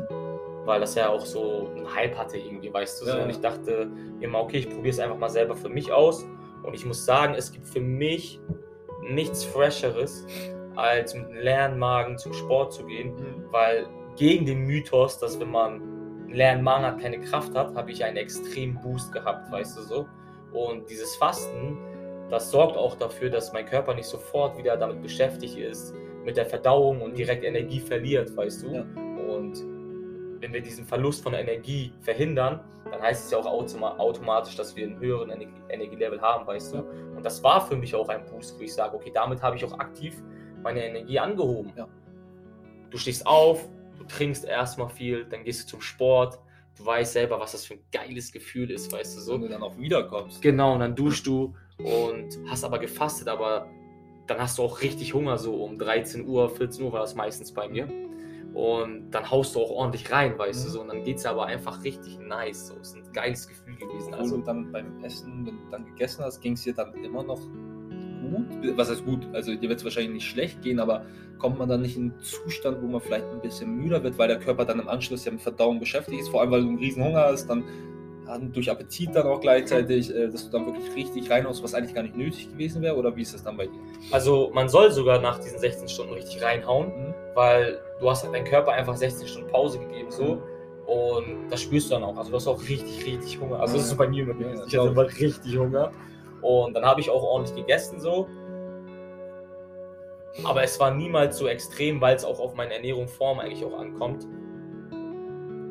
weil 0.65 0.79
das 0.79 0.95
ja 0.95 1.09
auch 1.09 1.25
so 1.25 1.69
einen 1.75 1.93
Hype 1.95 2.17
hatte 2.17 2.37
irgendwie, 2.37 2.73
weißt 2.73 3.01
du 3.01 3.05
so. 3.05 3.11
Ja, 3.11 3.17
Und 3.17 3.29
ja. 3.29 3.35
ich 3.35 3.39
dachte 3.39 3.89
immer, 4.19 4.39
okay, 4.39 4.57
ich 4.57 4.69
probiere 4.69 4.89
es 4.89 4.99
einfach 4.99 5.17
mal 5.17 5.29
selber 5.29 5.55
für 5.55 5.69
mich 5.69 5.91
aus. 5.91 6.25
Und 6.63 6.73
ich 6.73 6.85
muss 6.85 7.05
sagen, 7.05 7.33
es 7.35 7.51
gibt 7.51 7.67
für 7.67 7.79
mich 7.79 8.39
nichts 9.01 9.43
Fresheres, 9.45 10.25
als 10.75 11.13
mit 11.13 11.25
einem 11.25 11.37
leeren 11.39 11.79
Magen 11.79 12.17
zum 12.17 12.33
Sport 12.33 12.73
zu 12.73 12.85
gehen, 12.85 13.13
Mhm. 13.15 13.45
weil 13.51 13.87
gegen 14.15 14.45
den 14.45 14.65
Mythos, 14.65 15.17
dass 15.19 15.39
wenn 15.39 15.51
man 15.51 15.73
einen 15.81 16.33
leeren 16.33 16.61
Magen 16.61 16.85
hat, 16.85 16.99
keine 16.99 17.19
Kraft 17.21 17.55
hat, 17.55 17.73
habe 17.75 17.91
ich 17.91 18.03
einen 18.03 18.17
extremen 18.17 18.79
Boost 18.81 19.11
gehabt, 19.11 19.51
weißt 19.51 19.77
du 19.77 19.81
so. 19.81 20.07
Und 20.51 20.89
dieses 20.89 21.15
Fasten, 21.15 21.77
das 22.29 22.51
sorgt 22.51 22.77
auch 22.77 22.95
dafür, 22.95 23.29
dass 23.29 23.53
mein 23.53 23.65
Körper 23.65 23.93
nicht 23.93 24.07
sofort 24.07 24.57
wieder 24.57 24.77
damit 24.77 25.01
beschäftigt 25.01 25.57
ist, 25.57 25.93
mit 26.23 26.37
der 26.37 26.45
Verdauung 26.45 27.01
und 27.01 27.17
direkt 27.17 27.43
Energie 27.43 27.79
verliert, 27.79 28.35
weißt 28.35 28.63
du. 28.63 28.71
Ja. 28.71 28.81
Und 28.81 29.57
wenn 30.41 30.53
wir 30.53 30.61
diesen 30.61 30.85
Verlust 30.85 31.23
von 31.23 31.33
Energie 31.33 31.91
verhindern, 32.01 32.61
dann 32.91 33.01
heißt 33.01 33.25
es 33.25 33.31
ja 33.31 33.37
auch 33.37 33.45
automa 33.45 33.97
automatisch, 33.97 34.55
dass 34.55 34.75
wir 34.75 34.85
einen 34.85 34.99
höheren 34.99 35.29
Energie 35.29 35.53
Energielevel 35.69 36.21
haben, 36.21 36.47
weißt 36.47 36.73
du. 36.73 36.77
Ja. 36.77 36.83
Und 37.15 37.23
das 37.23 37.43
war 37.43 37.65
für 37.65 37.75
mich 37.75 37.93
auch 37.95 38.09
ein 38.09 38.25
Boost, 38.25 38.57
wo 38.59 38.63
ich 38.63 38.73
sage, 38.73 38.95
okay, 38.95 39.11
damit 39.13 39.41
habe 39.41 39.55
ich 39.55 39.65
auch 39.65 39.77
aktiv 39.79 40.15
meine 40.61 40.85
Energie 40.85 41.19
angehoben. 41.19 41.73
Ja. 41.75 41.87
Du 42.89 42.97
stehst 42.97 43.25
auf, 43.25 43.67
du 43.97 44.03
trinkst 44.03 44.45
erstmal 44.45 44.89
viel, 44.89 45.25
dann 45.25 45.43
gehst 45.43 45.63
du 45.63 45.67
zum 45.67 45.81
Sport, 45.81 46.39
du 46.77 46.85
weißt 46.85 47.13
selber, 47.13 47.39
was 47.39 47.51
das 47.51 47.65
für 47.65 47.75
ein 47.75 47.83
geiles 47.91 48.31
Gefühl 48.31 48.71
ist, 48.71 48.91
weißt 48.91 49.17
du 49.17 49.21
so. 49.21 49.33
Wenn 49.33 49.41
du 49.41 49.49
dann 49.49 49.63
auch 49.63 49.77
wiederkommst. 49.77 50.41
Genau, 50.41 50.73
und 50.73 50.79
dann 50.79 50.95
duschst 50.95 51.27
du 51.27 51.53
und 51.79 52.27
hast 52.49 52.63
aber 52.63 52.79
gefastet, 52.79 53.27
aber 53.27 53.67
dann 54.27 54.39
hast 54.39 54.57
du 54.57 54.63
auch 54.63 54.81
richtig 54.81 55.13
Hunger, 55.13 55.37
so 55.37 55.55
um 55.63 55.77
13 55.79 56.27
Uhr, 56.27 56.49
14 56.49 56.85
Uhr 56.85 56.91
war 56.91 57.01
das 57.01 57.15
meistens 57.15 57.51
bei 57.51 57.67
mir. 57.67 57.87
Und 58.53 59.11
dann 59.11 59.29
haust 59.29 59.55
du 59.55 59.59
auch 59.59 59.69
ordentlich 59.69 60.11
rein, 60.11 60.37
weißt 60.37 60.65
du 60.65 60.69
Mhm. 60.69 60.73
so. 60.73 60.81
Und 60.81 60.87
dann 60.89 61.03
geht 61.03 61.17
es 61.17 61.25
aber 61.25 61.45
einfach 61.45 61.83
richtig 61.83 62.17
nice. 62.19 62.67
So. 62.67 62.75
Es 62.81 62.89
ist 62.89 62.95
ein 62.95 63.13
geiles 63.13 63.47
Gefühl 63.47 63.75
gewesen. 63.75 64.13
Also 64.13 64.35
Also, 64.35 64.37
dann 64.45 64.71
beim 64.71 65.03
Essen, 65.03 65.45
wenn 65.45 65.55
du 65.55 65.61
dann 65.71 65.85
gegessen 65.85 66.23
hast, 66.23 66.41
ging 66.41 66.53
es 66.53 66.63
dir 66.63 66.73
dann 66.73 66.93
immer 67.03 67.23
noch 67.23 67.39
gut? 67.39 68.77
Was 68.77 68.89
heißt 68.89 69.05
gut? 69.05 69.27
Also 69.33 69.55
dir 69.55 69.69
wird 69.69 69.79
es 69.79 69.83
wahrscheinlich 69.83 70.13
nicht 70.13 70.27
schlecht 70.27 70.61
gehen, 70.61 70.79
aber 70.79 71.05
kommt 71.37 71.57
man 71.57 71.69
dann 71.69 71.81
nicht 71.81 71.95
in 71.95 72.11
einen 72.11 72.19
Zustand, 72.21 72.81
wo 72.81 72.87
man 72.87 73.01
vielleicht 73.01 73.25
ein 73.25 73.39
bisschen 73.41 73.75
müder 73.77 74.03
wird, 74.03 74.17
weil 74.17 74.27
der 74.27 74.39
Körper 74.39 74.65
dann 74.65 74.79
im 74.79 74.87
Anschluss 74.89 75.25
ja 75.25 75.31
mit 75.31 75.41
Verdauung 75.41 75.79
beschäftigt 75.79 76.19
ist, 76.21 76.29
vor 76.29 76.41
allem 76.41 76.51
weil 76.51 76.61
du 76.61 76.67
einen 76.69 76.77
riesen 76.79 77.03
Hunger 77.03 77.21
hast, 77.25 77.47
dann 77.47 77.63
durch 78.37 78.69
Appetit 78.69 79.15
dann 79.15 79.25
auch 79.27 79.39
gleichzeitig, 79.41 80.13
äh, 80.13 80.27
dass 80.27 80.45
du 80.49 80.51
dann 80.57 80.65
wirklich 80.67 80.93
richtig 80.95 81.29
reinhaust, 81.31 81.63
was 81.63 81.73
eigentlich 81.73 81.95
gar 81.95 82.03
nicht 82.03 82.15
nötig 82.15 82.51
gewesen 82.51 82.81
wäre, 82.81 82.95
oder 82.95 83.15
wie 83.15 83.21
ist 83.23 83.33
das 83.33 83.43
dann 83.43 83.57
bei 83.57 83.65
dir? 83.67 83.79
also 84.11 84.51
man 84.53 84.69
soll 84.69 84.91
sogar 84.91 85.19
nach 85.19 85.39
diesen 85.39 85.59
16 85.59 85.87
Stunden 85.89 86.13
richtig 86.13 86.41
reinhauen, 86.43 86.87
Mhm. 86.87 87.13
weil 87.35 87.79
du 87.99 88.09
hast 88.09 88.23
deinem 88.25 88.43
Körper 88.45 88.71
einfach 88.73 88.95
16 88.95 89.27
Stunden 89.27 89.49
Pause 89.49 89.79
gegeben, 89.79 90.11
so. 90.11 90.41
Und 90.85 91.49
das 91.51 91.61
spürst 91.61 91.89
du 91.91 91.95
dann 91.95 92.03
auch. 92.03 92.17
Also 92.17 92.31
du 92.31 92.35
hast 92.37 92.47
auch 92.47 92.59
richtig, 92.61 93.05
richtig 93.05 93.39
Hunger. 93.39 93.59
Also 93.59 93.75
das 93.75 93.83
ist 93.83 93.89
so 93.91 93.95
bei 93.97 94.07
mir 94.07 94.23
immer 94.23 94.33
gewesen. 94.33 94.57
ja, 94.61 94.65
Ich 94.67 94.77
hatte 94.77 94.89
immer 94.89 95.05
richtig 95.07 95.57
Hunger. 95.57 95.91
Und 96.41 96.73
dann 96.73 96.83
habe 96.83 96.99
ich 97.01 97.09
auch 97.11 97.21
ordentlich 97.21 97.55
gegessen 97.55 97.99
so. 97.99 98.27
Aber 100.43 100.63
es 100.63 100.79
war 100.79 100.91
niemals 100.91 101.37
so 101.37 101.47
extrem, 101.47 101.99
weil 102.01 102.15
es 102.15 102.23
auch 102.25 102.39
auf 102.39 102.55
meine 102.55 102.73
Ernährung 102.73 103.07
Form 103.07 103.39
eigentlich 103.39 103.63
auch 103.65 103.77
ankommt. 103.77 104.25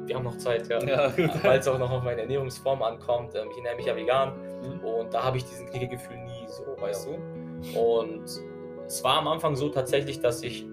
Wir 0.08 0.16
haben 0.16 0.24
noch 0.24 0.36
Zeit, 0.38 0.66
ja. 0.68 0.82
Ja. 0.82 1.12
Weil 1.44 1.58
es 1.60 1.68
auch 1.68 1.78
noch 1.78 1.90
auf 1.90 2.02
meine 2.02 2.22
Ernährungsform 2.22 2.82
ankommt. 2.82 3.34
Ähm, 3.34 3.48
Ich 3.50 3.56
ernähre 3.58 3.76
mich 3.76 3.86
ja 3.86 3.94
vegan. 3.96 4.32
Mhm. 4.62 4.80
Und 4.80 5.14
da 5.14 5.22
habe 5.22 5.36
ich 5.36 5.44
diesen 5.44 5.66
Kriegegefühl 5.68 6.16
nie 6.16 6.46
so, 6.48 6.64
weißt 6.80 7.06
du? 7.08 7.78
Und 7.78 8.24
es 8.86 9.04
war 9.04 9.18
am 9.18 9.28
Anfang 9.28 9.54
so 9.54 9.68
tatsächlich, 9.68 10.20
dass 10.20 10.42
ich 10.42 10.66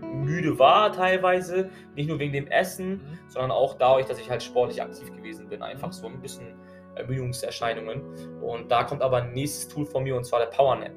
müde 0.00 0.58
war 0.58 0.92
teilweise. 0.92 1.70
Nicht 1.94 2.08
nur 2.08 2.18
wegen 2.18 2.32
dem 2.32 2.46
Essen, 2.48 2.92
Mhm. 2.94 3.18
sondern 3.28 3.50
auch 3.50 3.74
dadurch, 3.74 4.06
dass 4.06 4.18
ich 4.18 4.30
halt 4.30 4.42
sportlich 4.42 4.82
aktiv 4.82 5.14
gewesen 5.14 5.48
bin. 5.48 5.62
Einfach 5.62 5.92
so 5.92 6.06
ein 6.06 6.20
bisschen 6.20 6.54
Ermüdungserscheinungen. 6.94 8.02
Und 8.42 8.70
da 8.70 8.84
kommt 8.84 9.02
aber 9.02 9.18
ein 9.18 9.32
nächstes 9.32 9.68
Tool 9.68 9.86
von 9.86 10.02
mir 10.02 10.16
und 10.16 10.24
zwar 10.24 10.40
der 10.40 10.46
Power 10.46 10.76
Nap. 10.76 10.92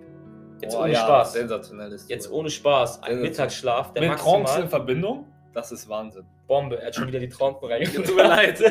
Jetzt 0.61 0.73
Boah, 0.75 0.83
ohne 0.83 0.93
ja, 0.93 0.99
Spaß. 0.99 1.33
Sensationelles. 1.33 2.07
Jetzt 2.07 2.31
ohne 2.31 2.49
Spaß. 2.49 3.03
Ein. 3.03 3.21
Mittagsschlaf, 3.21 3.91
der 3.93 4.09
Mit 4.09 4.19
Trance 4.19 4.61
in 4.61 4.69
Verbindung? 4.69 5.27
Das 5.55 5.71
ist 5.71 5.87
Wahnsinn. 5.89 6.25
Bombe. 6.47 6.79
Er 6.79 6.87
hat 6.87 6.95
schon 6.95 7.07
wieder 7.07 7.17
die 7.19 7.29
Trompen 7.29 7.67
reingebracht. 7.69 8.05
Tut 8.07 8.15
mir 8.15 8.23
leid. 8.27 8.61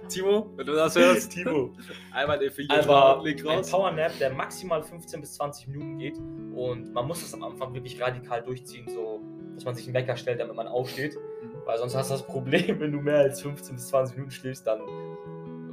Timo, 0.08 0.50
wenn 0.56 0.66
du 0.66 0.74
das 0.74 0.94
hörst, 0.94 1.32
Timo. 1.32 1.70
einmal 2.12 2.38
den 2.38 2.50
Finger 2.52 2.86
Aber 2.86 3.22
leg 3.24 3.40
ein 3.44 3.58
raus. 3.58 3.70
Powernap, 3.70 4.12
der 4.18 4.30
maximal 4.30 4.82
15 4.82 5.20
bis 5.22 5.34
20 5.34 5.68
Minuten 5.68 5.98
geht 5.98 6.18
und 6.54 6.92
man 6.92 7.06
muss 7.08 7.22
das 7.22 7.32
am 7.34 7.42
Anfang 7.42 7.72
wirklich 7.74 8.00
radikal 8.00 8.42
durchziehen, 8.42 8.86
so 8.88 9.20
dass 9.54 9.64
man 9.64 9.74
sich 9.74 9.86
einen 9.86 9.94
Wecker 9.94 10.16
stellt, 10.16 10.38
damit 10.40 10.54
man 10.54 10.68
aufsteht, 10.68 11.14
Mhm. 11.14 11.50
weil 11.64 11.78
sonst 11.78 11.94
hast 11.96 12.10
du 12.10 12.14
das 12.14 12.26
Problem, 12.26 12.78
wenn 12.80 12.92
du 12.92 13.00
mehr 13.00 13.18
als 13.18 13.40
15 13.40 13.76
bis 13.76 13.88
20 13.88 14.16
Minuten 14.16 14.32
schläfst, 14.32 14.66
dann 14.66 14.80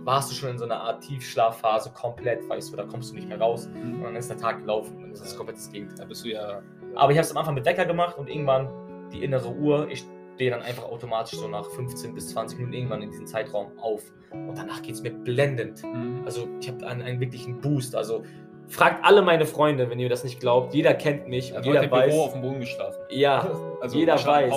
warst 0.06 0.32
du 0.32 0.36
schon 0.36 0.50
in 0.52 0.58
so 0.58 0.66
einer 0.66 0.80
Art 0.82 1.04
Tiefschlafphase 1.04 1.92
komplett, 1.92 2.48
weißt 2.48 2.72
du, 2.72 2.78
da 2.78 2.84
kommst 2.86 3.12
du 3.12 3.16
nicht 3.16 3.28
mehr 3.28 3.40
raus 3.42 3.68
und 3.68 4.00
Mhm. 4.00 4.04
dann 4.04 4.16
ist 4.16 4.30
der 4.30 4.38
Tag 4.38 4.60
gelaufen 4.60 5.04
und 5.04 5.12
das 5.12 5.20
ist 5.20 5.32
das 5.32 5.36
komplett 5.38 5.58
das 5.58 5.70
Gegenteil. 5.72 5.98
Da 5.98 6.06
bist 6.06 6.24
du 6.24 6.30
ja. 6.30 6.62
Aber 6.96 7.12
ich 7.12 7.18
habe 7.18 7.26
es 7.26 7.32
am 7.32 7.38
Anfang 7.38 7.56
mit 7.56 7.66
Wecker 7.66 7.86
gemacht 7.86 8.18
und 8.18 8.30
irgendwann 8.30 8.70
die 9.12 9.24
innere 9.24 9.50
Uhr, 9.52 9.88
ich 9.90 10.06
stehe 10.42 10.50
dann 10.50 10.64
einfach 10.64 10.86
automatisch 10.86 11.38
so 11.38 11.48
nach 11.48 11.70
15 11.70 12.16
bis 12.16 12.30
20 12.30 12.58
Minuten 12.58 12.74
irgendwann 12.74 13.04
in 13.04 13.12
diesem 13.12 13.28
Zeitraum 13.28 13.78
auf 13.78 14.02
und 14.32 14.58
danach 14.58 14.82
geht 14.82 14.96
es 14.96 15.04
mir 15.04 15.12
blendend. 15.12 15.84
Mhm. 15.84 16.24
Also 16.26 16.48
ich 16.60 16.68
habe 16.68 16.84
einen, 16.88 17.04
einen 17.04 17.20
wirklichen 17.20 17.62
Boost. 17.62 17.96
Also 17.96 18.24
fragt 18.68 19.06
alle 19.06 19.22
meine 19.22 19.46
Freunde, 19.46 19.88
wenn 19.92 20.00
ihr 20.00 20.10
das 20.10 20.24
nicht 20.24 20.40
glaubt. 20.40 20.74
Jeder 20.74 20.96
kennt 20.96 21.28
mich 21.28 21.54
heute 21.54 21.68
jeder 21.68 21.84
im 21.84 21.90
Büro 21.92 22.02
weiß. 22.02 22.18
auf 22.20 22.34
dem 22.34 22.42
Boden 22.42 22.60
geschlafen. 22.62 22.98
Ja, 23.12 23.52
Also 23.82 24.00
jeder 24.00 24.16
weiß. 24.16 24.52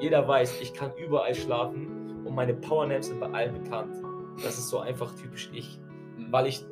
Jeder 0.00 0.26
weiß, 0.26 0.60
ich 0.60 0.74
kann 0.74 0.90
überall 0.96 1.36
schlafen 1.36 2.24
und 2.24 2.34
meine 2.34 2.54
Powernaps 2.54 3.06
sind 3.06 3.20
bei 3.20 3.30
allen 3.30 3.62
bekannt. 3.62 3.94
Das 4.42 4.58
ist 4.58 4.70
so 4.70 4.80
einfach 4.80 5.14
typisch 5.14 5.50
ich, 5.54 5.78
Mhm. 6.18 6.32
weil 6.32 6.48
ich 6.48 6.66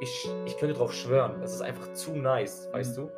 ich, 0.00 0.28
ich 0.44 0.58
könnte 0.58 0.74
drauf 0.74 0.92
schwören. 0.92 1.36
Das 1.40 1.54
ist 1.54 1.62
einfach 1.62 1.90
zu 1.94 2.16
nice, 2.16 2.68
weißt 2.72 2.98
du? 2.98 3.08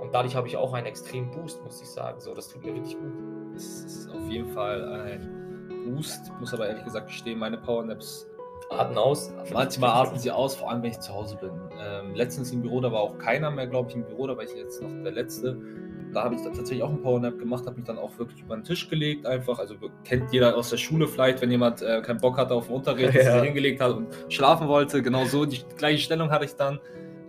Und 0.00 0.14
dadurch 0.14 0.36
habe 0.36 0.46
ich 0.46 0.56
auch 0.56 0.74
einen 0.74 0.86
extremen 0.86 1.30
Boost, 1.32 1.60
muss 1.64 1.80
ich 1.82 1.88
sagen. 1.88 2.20
So, 2.20 2.34
das 2.34 2.48
tut 2.50 2.64
mir 2.64 2.74
richtig 2.74 2.98
gut. 3.00 3.10
Es 3.58 3.84
ist 3.84 4.10
auf 4.10 4.28
jeden 4.30 4.48
Fall 4.48 4.88
ein 4.88 5.68
Boost. 5.84 6.30
Muss 6.40 6.54
aber 6.54 6.68
ehrlich 6.68 6.84
gesagt 6.84 7.08
gestehen, 7.08 7.38
meine 7.38 7.58
Powernaps. 7.58 8.26
Atmen 8.70 8.98
aus. 8.98 9.32
Manchmal 9.52 9.90
atmen 9.90 10.18
sie 10.18 10.30
aus, 10.30 10.54
vor 10.54 10.70
allem 10.70 10.82
wenn 10.82 10.90
ich 10.90 11.00
zu 11.00 11.12
Hause 11.14 11.36
bin. 11.40 11.50
Ähm, 11.80 12.14
letztens 12.14 12.52
im 12.52 12.60
Büro, 12.60 12.80
da 12.80 12.92
war 12.92 13.00
auch 13.00 13.16
keiner 13.18 13.50
mehr, 13.50 13.66
glaube 13.66 13.88
ich, 13.88 13.96
im 13.96 14.04
Büro, 14.04 14.26
da 14.26 14.36
war 14.36 14.44
ich 14.44 14.52
jetzt 14.54 14.82
noch 14.82 14.90
der 15.02 15.12
Letzte. 15.12 15.56
Da 16.12 16.24
habe 16.24 16.34
ich 16.34 16.42
dann 16.42 16.52
tatsächlich 16.52 16.82
auch 16.82 16.90
einen 16.90 17.00
Powernap 17.02 17.38
gemacht, 17.38 17.64
habe 17.66 17.76
mich 17.76 17.84
dann 17.86 17.98
auch 17.98 18.16
wirklich 18.18 18.40
über 18.42 18.56
den 18.56 18.64
Tisch 18.64 18.88
gelegt, 18.90 19.24
einfach. 19.26 19.58
Also 19.58 19.74
kennt 20.04 20.32
jeder 20.32 20.54
aus 20.56 20.70
der 20.70 20.76
Schule 20.76 21.06
vielleicht, 21.08 21.40
wenn 21.40 21.50
jemand 21.50 21.80
äh, 21.82 22.02
keinen 22.02 22.20
Bock 22.20 22.36
hatte 22.36 22.54
auf 22.54 22.66
den 22.66 22.76
Unterricht, 22.76 23.14
Ja. 23.14 23.34
sich 23.34 23.42
hingelegt 23.42 23.80
hat 23.80 23.92
und 23.96 24.06
schlafen 24.28 24.68
wollte. 24.68 25.02
Genau 25.02 25.24
so, 25.24 25.46
die 25.46 25.60
gleiche 25.76 26.02
Stellung 26.02 26.30
hatte 26.30 26.44
ich 26.44 26.54
dann. 26.54 26.78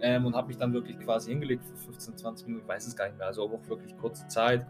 Ähm, 0.02 0.26
und 0.26 0.34
habe 0.36 0.48
mich 0.48 0.58
dann 0.58 0.72
wirklich 0.74 0.98
quasi 1.00 1.32
hingelegt 1.32 1.64
für 1.66 1.76
15, 1.76 2.18
20 2.18 2.48
Minuten, 2.48 2.64
ich 2.66 2.70
weiß 2.70 2.88
es 2.88 2.96
gar 2.96 3.06
nicht 3.08 3.18
mehr, 3.18 3.28
also 3.28 3.44
auch 3.44 3.70
wirklich 3.70 3.98
kurze 3.98 4.26
Zeit. 4.30 4.66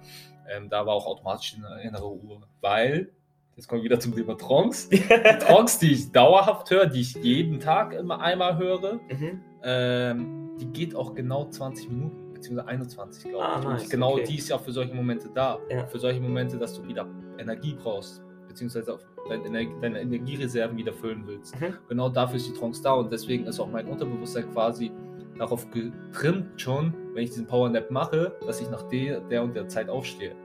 Ähm, 0.49 0.69
da 0.69 0.85
war 0.85 0.93
auch 0.95 1.05
automatisch 1.05 1.55
eine 1.57 1.81
innere 1.83 2.11
Uhr, 2.11 2.41
weil, 2.61 3.11
jetzt 3.55 3.67
kommen 3.67 3.81
wir 3.81 3.85
wieder 3.85 3.99
zum 3.99 4.15
Thema 4.15 4.35
Trance. 4.37 4.89
Die 4.91 4.97
Trance, 4.99 5.79
die 5.79 5.91
ich 5.93 6.11
dauerhaft 6.11 6.69
höre, 6.71 6.87
die 6.87 7.01
ich 7.01 7.13
jeden 7.15 7.59
Tag 7.59 7.93
immer 7.93 8.19
einmal 8.19 8.57
höre, 8.57 8.95
Mhm. 9.09 9.41
ähm, 9.63 10.49
die 10.59 10.65
geht 10.67 10.95
auch 10.95 11.13
genau 11.13 11.45
20 11.45 11.89
Minuten, 11.89 12.33
beziehungsweise 12.33 12.67
21, 12.67 13.29
glaube 13.29 13.45
Ah, 13.45 13.59
ich. 13.59 13.65
nice, 13.67 13.83
und 13.83 13.89
genau 13.91 14.13
okay. 14.13 14.23
die 14.27 14.37
ist 14.37 14.49
ja 14.49 14.57
für 14.57 14.71
solche 14.71 14.93
Momente 14.93 15.29
da. 15.33 15.59
Ja. 15.69 15.85
Für 15.85 15.99
solche 15.99 16.19
Momente, 16.19 16.57
dass 16.57 16.73
du 16.73 16.85
wieder 16.87 17.05
Energie 17.37 17.75
brauchst, 17.81 18.21
beziehungsweise 18.47 18.93
auf 18.95 19.01
deine, 19.29 19.43
Ener- 19.47 19.79
deine 19.81 20.01
Energiereserven 20.01 20.75
wieder 20.77 20.91
füllen 20.93 21.23
willst. 21.27 21.59
Mhm. 21.59 21.75
Genau 21.87 22.09
dafür 22.09 22.37
ist 22.37 22.47
die 22.47 22.53
Trance 22.53 22.81
da 22.81 22.93
und 22.93 23.11
deswegen 23.11 23.45
ist 23.45 23.59
auch 23.59 23.67
mein 23.69 23.87
Unterbewusstsein 23.87 24.51
quasi 24.51 24.91
darauf 25.39 25.67
getrimmt 25.71 26.61
schon, 26.61 26.93
wenn 27.13 27.23
ich 27.23 27.31
diesen 27.31 27.47
Power 27.47 27.69
Nap 27.69 27.89
mache, 27.89 28.35
dass 28.45 28.61
ich 28.61 28.69
nach 28.69 28.83
der, 28.83 29.21
der 29.21 29.41
und 29.43 29.55
der 29.55 29.67
Zeit 29.67 29.89
aufstehe. 29.89 30.35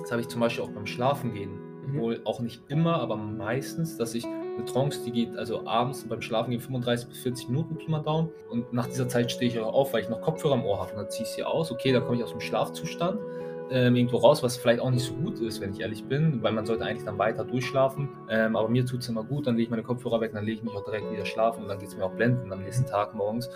Das 0.00 0.10
habe 0.10 0.22
ich 0.22 0.28
zum 0.28 0.40
Beispiel 0.40 0.64
auch 0.64 0.70
beim 0.70 0.86
Schlafen 0.86 1.34
gehen. 1.34 1.52
Mhm. 1.86 2.00
Wohl 2.00 2.20
auch 2.24 2.40
nicht 2.40 2.62
immer, 2.68 2.96
aber 2.96 3.16
meistens, 3.16 3.96
dass 3.96 4.14
ich 4.14 4.24
eine 4.24 4.64
Trance, 4.64 5.04
die 5.04 5.12
geht 5.12 5.36
also 5.36 5.66
abends 5.66 6.04
beim 6.08 6.22
Schlafen 6.22 6.50
gehen 6.50 6.60
35 6.60 7.08
bis 7.08 7.18
40 7.18 7.48
Minuten, 7.50 7.76
Pi 7.76 7.90
mal 7.90 8.00
Daumen. 8.00 8.30
Und 8.48 8.72
nach 8.72 8.86
dieser 8.86 9.08
Zeit 9.08 9.30
stehe 9.30 9.50
ich 9.50 9.60
auch 9.60 9.72
auf, 9.72 9.92
weil 9.92 10.02
ich 10.02 10.08
noch 10.08 10.20
Kopfhörer 10.20 10.54
im 10.54 10.64
Ohr 10.64 10.80
habe. 10.80 10.92
Und 10.92 10.96
dann 10.96 11.10
ziehe 11.10 11.24
ich 11.24 11.30
sie 11.30 11.44
aus. 11.44 11.70
Okay, 11.70 11.92
dann 11.92 12.04
komme 12.04 12.16
ich 12.16 12.24
aus 12.24 12.30
dem 12.32 12.40
Schlafzustand 12.40 13.20
ähm, 13.70 13.96
irgendwo 13.96 14.18
raus, 14.18 14.42
was 14.42 14.56
vielleicht 14.56 14.80
auch 14.80 14.90
nicht 14.90 15.04
so 15.04 15.14
gut 15.14 15.40
ist, 15.40 15.60
wenn 15.60 15.72
ich 15.72 15.80
ehrlich 15.80 16.04
bin, 16.04 16.42
weil 16.42 16.52
man 16.52 16.66
sollte 16.66 16.84
eigentlich 16.84 17.04
dann 17.04 17.18
weiter 17.18 17.44
durchschlafen. 17.44 18.08
Ähm, 18.28 18.56
aber 18.56 18.68
mir 18.68 18.84
tut 18.84 19.00
es 19.00 19.08
immer 19.08 19.24
gut, 19.24 19.46
dann 19.46 19.54
lege 19.54 19.64
ich 19.64 19.70
meine 19.70 19.82
Kopfhörer 19.82 20.20
weg, 20.20 20.32
dann 20.32 20.44
lege 20.44 20.58
ich 20.58 20.62
mich 20.62 20.74
auch 20.74 20.84
direkt 20.84 21.10
wieder 21.10 21.24
schlafen 21.24 21.62
und 21.62 21.68
dann 21.68 21.78
geht 21.78 21.88
es 21.88 21.96
mir 21.96 22.04
auch 22.04 22.12
blenden 22.12 22.52
am 22.52 22.62
nächsten 22.62 22.86
Tag 22.86 23.14
morgens, 23.14 23.50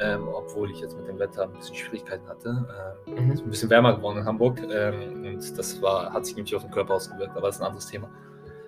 ähm, 0.00 0.26
obwohl 0.28 0.70
ich 0.70 0.80
jetzt 0.80 0.96
mit 0.96 1.08
dem 1.08 1.18
Wetter 1.18 1.44
ein 1.44 1.52
bisschen 1.52 1.76
Schwierigkeiten 1.76 2.26
hatte. 2.28 2.66
Ähm, 3.06 3.26
mhm. 3.26 3.32
ist 3.32 3.44
ein 3.44 3.50
bisschen 3.50 3.70
wärmer 3.70 3.96
geworden 3.96 4.18
in 4.18 4.24
Hamburg 4.24 4.60
ähm, 4.70 5.24
und 5.24 5.58
das 5.58 5.80
war, 5.82 6.12
hat 6.12 6.26
sich 6.26 6.36
nämlich 6.36 6.54
auf 6.54 6.62
den 6.62 6.70
Körper 6.70 6.94
ausgewirkt, 6.94 7.36
aber 7.36 7.48
das 7.48 7.56
ist 7.56 7.62
ein 7.62 7.66
anderes 7.66 7.86
Thema. 7.86 8.08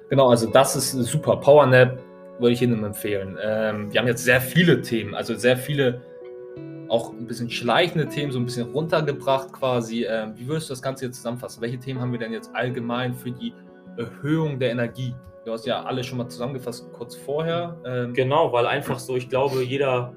Genau, 0.08 0.28
also 0.28 0.48
das 0.48 0.76
ist 0.76 0.92
super. 0.92 1.36
Power 1.36 1.66
Nap 1.66 1.98
würde 2.38 2.52
ich 2.52 2.62
Ihnen 2.62 2.82
empfehlen. 2.82 3.38
Ähm, 3.40 3.92
wir 3.92 4.00
haben 4.00 4.08
jetzt 4.08 4.24
sehr 4.24 4.40
viele 4.40 4.82
Themen, 4.82 5.14
also 5.14 5.34
sehr 5.34 5.56
viele 5.56 6.00
auch 6.90 7.12
ein 7.12 7.26
bisschen 7.26 7.48
schleichende 7.48 8.08
Themen, 8.08 8.32
so 8.32 8.38
ein 8.38 8.44
bisschen 8.44 8.70
runtergebracht 8.72 9.52
quasi. 9.52 10.04
Ähm, 10.04 10.32
wie 10.36 10.46
würdest 10.48 10.68
du 10.68 10.72
das 10.72 10.82
Ganze 10.82 11.06
jetzt 11.06 11.16
zusammenfassen? 11.16 11.62
Welche 11.62 11.78
Themen 11.78 12.00
haben 12.00 12.10
wir 12.10 12.18
denn 12.18 12.32
jetzt 12.32 12.54
allgemein 12.54 13.14
für 13.14 13.30
die 13.30 13.54
Erhöhung 13.96 14.58
der 14.58 14.72
Energie? 14.72 15.14
Du 15.44 15.52
hast 15.52 15.66
ja 15.66 15.84
alle 15.84 16.02
schon 16.02 16.18
mal 16.18 16.28
zusammengefasst 16.28 16.92
kurz 16.92 17.14
vorher. 17.14 17.80
Ähm, 17.86 18.12
genau, 18.12 18.52
weil 18.52 18.66
einfach 18.66 18.98
so, 18.98 19.16
ich 19.16 19.28
glaube, 19.28 19.62
jeder 19.62 20.12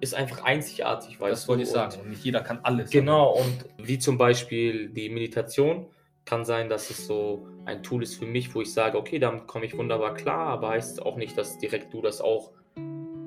ist 0.00 0.14
einfach 0.14 0.42
einzigartig. 0.44 1.20
Weißt 1.20 1.32
das 1.32 1.48
wollte 1.48 1.62
ich 1.62 1.70
sagen. 1.70 2.00
Und 2.02 2.10
nicht 2.10 2.24
jeder 2.24 2.40
kann 2.40 2.58
alles. 2.64 2.90
Genau, 2.90 3.38
und 3.38 3.66
wie 3.78 3.98
zum 3.98 4.18
Beispiel 4.18 4.88
die 4.88 5.08
Meditation 5.08 5.86
kann 6.24 6.44
sein, 6.44 6.68
dass 6.68 6.90
es 6.90 7.06
so 7.06 7.46
ein 7.64 7.82
Tool 7.84 8.02
ist 8.02 8.16
für 8.16 8.26
mich, 8.26 8.52
wo 8.54 8.60
ich 8.60 8.72
sage, 8.72 8.98
okay, 8.98 9.20
damit 9.20 9.46
komme 9.46 9.66
ich 9.66 9.78
wunderbar 9.78 10.14
klar, 10.14 10.48
aber 10.48 10.70
heißt 10.70 11.00
auch 11.02 11.16
nicht, 11.16 11.38
dass 11.38 11.58
direkt 11.58 11.94
du 11.94 12.02
das 12.02 12.20
auch 12.20 12.50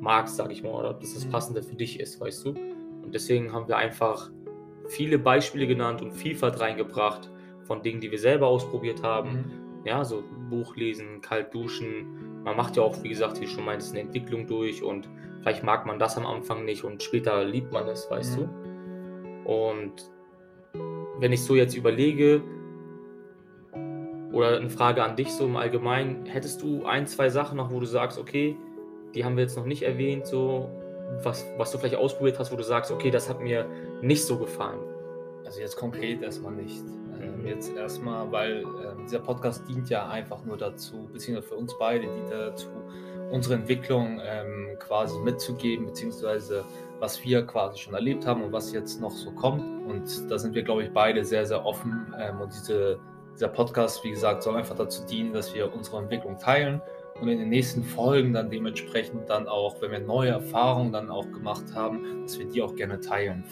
magst, 0.06 0.38
sag 0.38 0.52
ich 0.52 0.64
mal, 0.64 0.72
oder 0.72 0.94
dass 0.94 1.16
das 1.16 1.26
mhm. 1.26 1.32
Passende 1.32 1.64
für 1.64 1.76
dich 1.76 2.00
ist, 2.00 2.22
weißt 2.22 2.46
du? 2.46 2.50
Und 2.52 3.14
deswegen 3.14 3.52
haben 3.52 3.68
wir 3.68 3.76
einfach 3.76 4.30
viele 4.88 5.18
Beispiele 5.18 5.66
genannt 5.68 6.02
und 6.02 6.14
Vielfalt 6.14 6.60
reingebracht 6.60 7.30
von 7.64 7.82
Dingen, 7.82 8.00
die 8.00 8.12
wir 8.12 8.20
selber 8.20 8.48
ausprobiert 8.48 9.02
haben. 9.02 9.32
Mhm. 9.32 9.86
Ja, 9.86 10.06
so 10.06 10.24
Buch 10.50 10.76
lesen, 10.76 11.22
kalt 11.22 11.54
duschen. 11.54 12.44
Man 12.44 12.56
macht 12.56 12.78
ja 12.78 12.84
auch, 12.84 13.04
wie 13.04 13.10
gesagt, 13.10 13.42
wie 13.42 13.48
schon 13.48 13.66
meintest, 13.66 13.94
eine 13.94 14.02
Entwicklung 14.02 14.46
durch 14.46 14.84
und 14.84 15.10
vielleicht 15.42 15.64
mag 15.64 15.86
man 15.88 15.98
das 15.98 16.18
am 16.18 16.26
Anfang 16.26 16.66
nicht 16.66 16.84
und 16.84 17.02
später 17.02 17.44
liebt 17.44 17.74
man 17.74 17.88
es, 17.88 18.10
weißt 18.10 18.40
mhm. 18.40 18.50
du? 19.44 19.52
Und 19.52 20.12
wenn 21.20 21.34
ich 21.34 21.44
so 21.44 21.56
jetzt 21.56 21.76
überlege, 21.76 22.44
oder 24.32 24.58
eine 24.58 24.70
Frage 24.70 25.04
an 25.04 25.16
dich 25.16 25.32
so 25.32 25.46
im 25.46 25.56
Allgemeinen, 25.56 26.26
hättest 26.26 26.62
du 26.62 26.86
ein, 26.86 27.08
zwei 27.08 27.30
Sachen 27.30 27.58
noch, 27.58 27.72
wo 27.72 27.80
du 27.80 27.86
sagst, 27.86 28.20
okay, 28.20 28.58
die 29.16 29.24
haben 29.24 29.38
wir 29.38 29.44
jetzt 29.44 29.56
noch 29.56 29.66
nicht 29.66 29.84
erwähnt, 29.84 30.28
so 30.28 30.70
was, 31.24 31.46
was 31.58 31.72
du 31.72 31.78
vielleicht 31.78 31.96
ausprobiert 31.96 32.38
hast, 32.38 32.52
wo 32.52 32.56
du 32.56 32.64
sagst, 32.64 32.92
okay, 32.92 33.10
das 33.10 33.30
hat 33.30 33.40
mir 33.40 33.66
nicht 34.02 34.26
so 34.26 34.38
gefallen. 34.38 34.80
Also 35.46 35.62
jetzt 35.62 35.78
konkret 35.78 36.22
erstmal 36.22 36.52
nicht. 36.52 36.84
Ähm, 37.22 37.46
jetzt 37.46 37.74
erstmal, 37.76 38.30
weil 38.32 38.62
äh, 38.62 39.04
dieser 39.04 39.20
Podcast 39.20 39.68
dient 39.68 39.90
ja 39.90 40.08
einfach 40.10 40.44
nur 40.44 40.58
dazu, 40.58 41.08
beziehungsweise 41.14 41.48
für 41.48 41.56
uns 41.56 41.74
beide 41.80 42.08
dient 42.08 42.32
dazu, 42.32 42.68
unsere 43.32 43.56
Entwicklung 43.56 44.20
ähm, 44.24 44.78
quasi 44.80 45.18
mitzugeben, 45.20 45.86
beziehungsweise 45.86 46.66
was 47.00 47.24
wir 47.24 47.46
quasi 47.46 47.80
schon 47.80 47.94
erlebt 47.94 48.26
haben 48.26 48.44
und 48.44 48.52
was 48.52 48.74
jetzt 48.74 49.00
noch 49.00 49.12
so 49.12 49.32
kommt. 49.32 49.62
Und 49.88 50.30
da 50.30 50.38
sind 50.38 50.56
wir, 50.56 50.64
glaube 50.64 50.84
ich, 50.84 50.92
beide 50.92 51.24
sehr, 51.24 51.46
sehr 51.46 51.64
offen. 51.66 52.14
Ähm, 52.20 52.42
und 52.42 52.52
diese, 52.54 53.00
dieser 53.34 53.48
Podcast, 53.48 54.04
wie 54.04 54.12
gesagt, 54.12 54.44
soll 54.44 54.56
einfach 54.56 54.76
dazu 54.76 55.06
dienen, 55.06 55.34
dass 55.34 55.54
wir 55.54 55.74
unsere 55.74 56.00
Entwicklung 56.00 56.38
teilen 56.38 56.82
und 57.22 57.30
in 57.30 57.40
den 57.40 57.50
nächsten 57.50 57.84
Folgen 57.84 58.34
dann 58.34 58.50
dementsprechend 58.50 59.30
dann 59.30 59.48
auch, 59.48 59.82
wenn 59.82 59.92
wir 59.92 60.00
neue 60.00 60.32
Erfahrungen 60.32 60.92
dann 60.92 61.10
auch 61.10 61.32
gemacht 61.32 61.74
haben, 61.74 62.24
dass 62.24 62.38
wir 62.38 62.46
die 62.46 62.62
auch 62.62 62.76
gerne 62.76 63.00
teilen. 63.00 63.44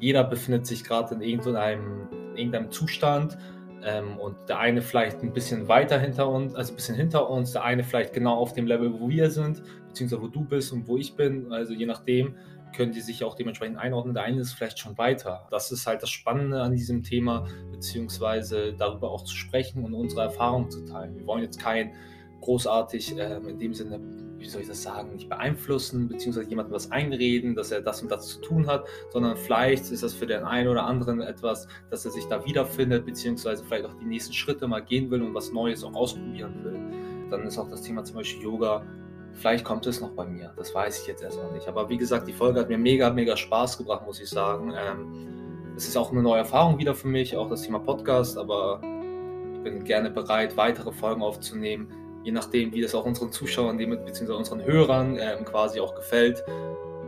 Jeder 0.00 0.24
befindet 0.24 0.66
sich 0.66 0.84
gerade 0.84 1.14
in 1.14 1.20
irgendeinem, 1.20 2.08
in 2.12 2.36
irgendeinem 2.36 2.70
Zustand 2.70 3.36
ähm, 3.82 4.18
und 4.18 4.36
der 4.48 4.58
eine 4.58 4.80
vielleicht 4.80 5.22
ein 5.22 5.32
bisschen 5.32 5.68
weiter 5.68 5.98
hinter 5.98 6.28
uns, 6.28 6.54
also 6.54 6.72
ein 6.72 6.76
bisschen 6.76 6.94
hinter 6.94 7.28
uns, 7.28 7.52
der 7.52 7.64
eine 7.64 7.84
vielleicht 7.84 8.14
genau 8.14 8.36
auf 8.36 8.54
dem 8.54 8.66
Level, 8.66 8.98
wo 8.98 9.08
wir 9.08 9.30
sind, 9.30 9.62
beziehungsweise 9.88 10.22
wo 10.22 10.28
du 10.28 10.44
bist 10.44 10.72
und 10.72 10.88
wo 10.88 10.96
ich 10.96 11.14
bin. 11.14 11.52
Also 11.52 11.74
je 11.74 11.86
nachdem 11.86 12.36
können 12.74 12.92
die 12.92 13.00
sich 13.00 13.24
auch 13.24 13.34
dementsprechend 13.34 13.78
einordnen. 13.78 14.14
Der 14.14 14.24
eine 14.24 14.40
ist 14.40 14.52
vielleicht 14.52 14.78
schon 14.78 14.96
weiter. 14.98 15.46
Das 15.50 15.72
ist 15.72 15.86
halt 15.86 16.02
das 16.02 16.10
Spannende 16.10 16.62
an 16.62 16.72
diesem 16.72 17.02
Thema, 17.02 17.46
beziehungsweise 17.70 18.74
darüber 18.74 19.10
auch 19.10 19.24
zu 19.24 19.34
sprechen 19.34 19.84
und 19.84 19.94
unsere 19.94 20.22
Erfahrungen 20.22 20.70
zu 20.70 20.84
teilen. 20.84 21.16
Wir 21.16 21.26
wollen 21.26 21.42
jetzt 21.42 21.60
kein 21.60 21.92
großartig 22.40 23.16
ähm, 23.18 23.48
in 23.48 23.58
dem 23.58 23.74
Sinne, 23.74 24.00
wie 24.38 24.48
soll 24.48 24.62
ich 24.62 24.68
das 24.68 24.82
sagen, 24.82 25.12
nicht 25.12 25.28
beeinflussen, 25.28 26.08
beziehungsweise 26.08 26.48
jemandem 26.48 26.74
was 26.74 26.90
einreden, 26.90 27.54
dass 27.54 27.72
er 27.72 27.80
das 27.80 28.02
und 28.02 28.10
das 28.10 28.26
zu 28.26 28.40
tun 28.40 28.66
hat, 28.66 28.86
sondern 29.10 29.36
vielleicht 29.36 29.90
ist 29.90 30.02
das 30.02 30.14
für 30.14 30.26
den 30.26 30.44
einen 30.44 30.68
oder 30.68 30.84
anderen 30.84 31.20
etwas, 31.20 31.66
dass 31.90 32.04
er 32.04 32.12
sich 32.12 32.24
da 32.26 32.44
wiederfindet, 32.44 33.04
beziehungsweise 33.04 33.64
vielleicht 33.64 33.86
auch 33.86 33.94
die 33.94 34.04
nächsten 34.04 34.32
Schritte 34.32 34.68
mal 34.68 34.80
gehen 34.80 35.10
will 35.10 35.22
und 35.22 35.34
was 35.34 35.52
Neues 35.52 35.82
auch 35.82 35.94
ausprobieren 35.94 36.62
will. 36.62 37.30
Dann 37.30 37.46
ist 37.46 37.58
auch 37.58 37.68
das 37.68 37.82
Thema 37.82 38.04
zum 38.04 38.16
Beispiel 38.16 38.42
Yoga. 38.44 38.82
Vielleicht 39.32 39.64
kommt 39.64 39.86
es 39.86 40.00
noch 40.00 40.10
bei 40.10 40.26
mir, 40.26 40.52
das 40.56 40.74
weiß 40.74 41.02
ich 41.02 41.06
jetzt 41.06 41.22
erstmal 41.22 41.52
nicht. 41.52 41.68
Aber 41.68 41.88
wie 41.88 41.98
gesagt, 41.98 42.26
die 42.26 42.32
Folge 42.32 42.60
hat 42.60 42.68
mir 42.68 42.78
mega, 42.78 43.10
mega 43.10 43.36
Spaß 43.36 43.78
gebracht, 43.78 44.06
muss 44.06 44.20
ich 44.20 44.28
sagen. 44.28 44.72
Ähm, 44.76 45.74
es 45.76 45.86
ist 45.86 45.96
auch 45.96 46.10
eine 46.10 46.22
neue 46.22 46.38
Erfahrung 46.38 46.78
wieder 46.78 46.94
für 46.94 47.06
mich, 47.06 47.36
auch 47.36 47.48
das 47.48 47.62
Thema 47.62 47.78
Podcast, 47.78 48.36
aber 48.36 48.80
ich 49.54 49.62
bin 49.62 49.84
gerne 49.84 50.10
bereit, 50.10 50.56
weitere 50.56 50.90
Folgen 50.90 51.22
aufzunehmen 51.22 51.88
je 52.28 52.32
nachdem, 52.32 52.74
wie 52.74 52.82
das 52.82 52.94
auch 52.94 53.06
unseren 53.06 53.32
Zuschauern, 53.32 53.78
beziehungsweise 53.78 54.36
unseren 54.36 54.62
Hörern 54.62 55.16
äh, 55.16 55.34
quasi 55.46 55.80
auch 55.80 55.94
gefällt. 55.94 56.44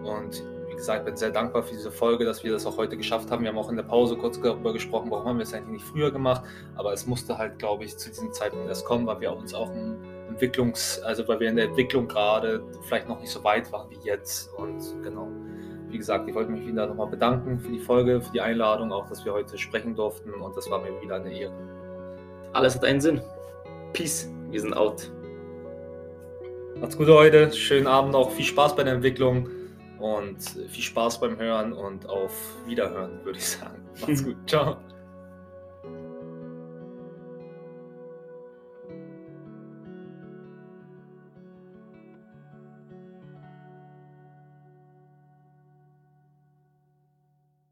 Und 0.03 0.43
wie 0.67 0.75
gesagt, 0.75 1.05
bin 1.05 1.15
sehr 1.15 1.29
dankbar 1.29 1.63
für 1.63 1.75
diese 1.75 1.93
Folge, 1.93 2.25
dass 2.25 2.43
wir 2.43 2.53
das 2.53 2.65
auch 2.65 2.79
heute 2.79 2.97
geschafft 2.97 3.31
haben. 3.31 3.43
Wir 3.43 3.51
haben 3.51 3.59
auch 3.59 3.69
in 3.69 3.77
der 3.77 3.83
Pause 3.83 4.17
kurz 4.17 4.41
darüber 4.41 4.73
gesprochen, 4.73 5.11
warum 5.11 5.27
haben 5.27 5.37
wir 5.37 5.43
es 5.43 5.53
eigentlich 5.53 5.83
nicht 5.83 5.85
früher 5.85 6.11
gemacht. 6.11 6.43
Aber 6.75 6.95
es 6.95 7.07
musste 7.07 7.37
halt, 7.37 7.59
glaube 7.59 7.85
ich, 7.85 7.99
zu 7.99 8.09
diesem 8.09 8.33
Zeitpunkt 8.33 8.67
erst 8.67 8.87
kommen, 8.87 9.07
weil 9.07 9.21
wir 9.21 9.37
uns 9.37 9.53
auch 9.53 9.71
im 9.75 9.99
Entwicklungs-, 10.31 11.03
also 11.03 11.29
weil 11.29 11.39
wir 11.39 11.51
in 11.51 11.57
der 11.57 11.67
Entwicklung 11.67 12.09
gerade 12.09 12.65
vielleicht 12.85 13.07
noch 13.07 13.21
nicht 13.21 13.31
so 13.31 13.45
weit 13.45 13.71
waren 13.73 13.91
wie 13.91 13.99
jetzt. 14.03 14.51
Und 14.55 14.81
genau. 15.03 15.29
Wie 15.91 15.99
gesagt, 15.99 16.27
ich 16.31 16.35
wollte 16.35 16.51
mich 16.51 16.67
wieder 16.67 16.87
nochmal 16.87 17.09
bedanken 17.09 17.61
für 17.61 17.69
die 17.69 17.81
Folge, 17.81 18.23
für 18.23 18.33
die 18.33 18.41
Einladung, 18.41 18.91
auch 18.91 19.07
dass 19.07 19.23
wir 19.27 19.35
heute 19.35 19.59
sprechen 19.59 19.95
durften 19.95 20.33
und 20.33 20.57
das 20.57 20.71
war 20.71 20.81
mir 20.81 20.99
wieder 21.03 21.17
eine 21.17 21.31
Ehre. 21.31 21.53
Alles 22.55 22.77
hat 22.77 22.85
einen 22.85 23.03
Sinn. 23.03 23.21
Peace. 23.93 24.31
Wir 24.51 24.61
sind 24.61 24.75
out. 24.75 25.11
Macht's 26.81 26.97
gut 26.97 27.09
heute. 27.09 27.53
Schönen 27.53 27.87
Abend 27.87 28.13
noch. 28.13 28.31
Viel 28.31 28.45
Spaß 28.45 28.75
bei 28.75 28.85
der 28.85 28.95
Entwicklung 28.95 29.49
und 29.99 30.39
viel 30.69 30.83
Spaß 30.83 31.21
beim 31.21 31.39
Hören 31.39 31.73
und 31.73 32.09
auf 32.09 32.33
Wiederhören, 32.67 33.25
würde 33.25 33.39
ich 33.39 33.47
sagen. 33.47 33.83
Macht's 34.01 34.25
gut. 34.25 34.37
Ciao. 34.47 34.77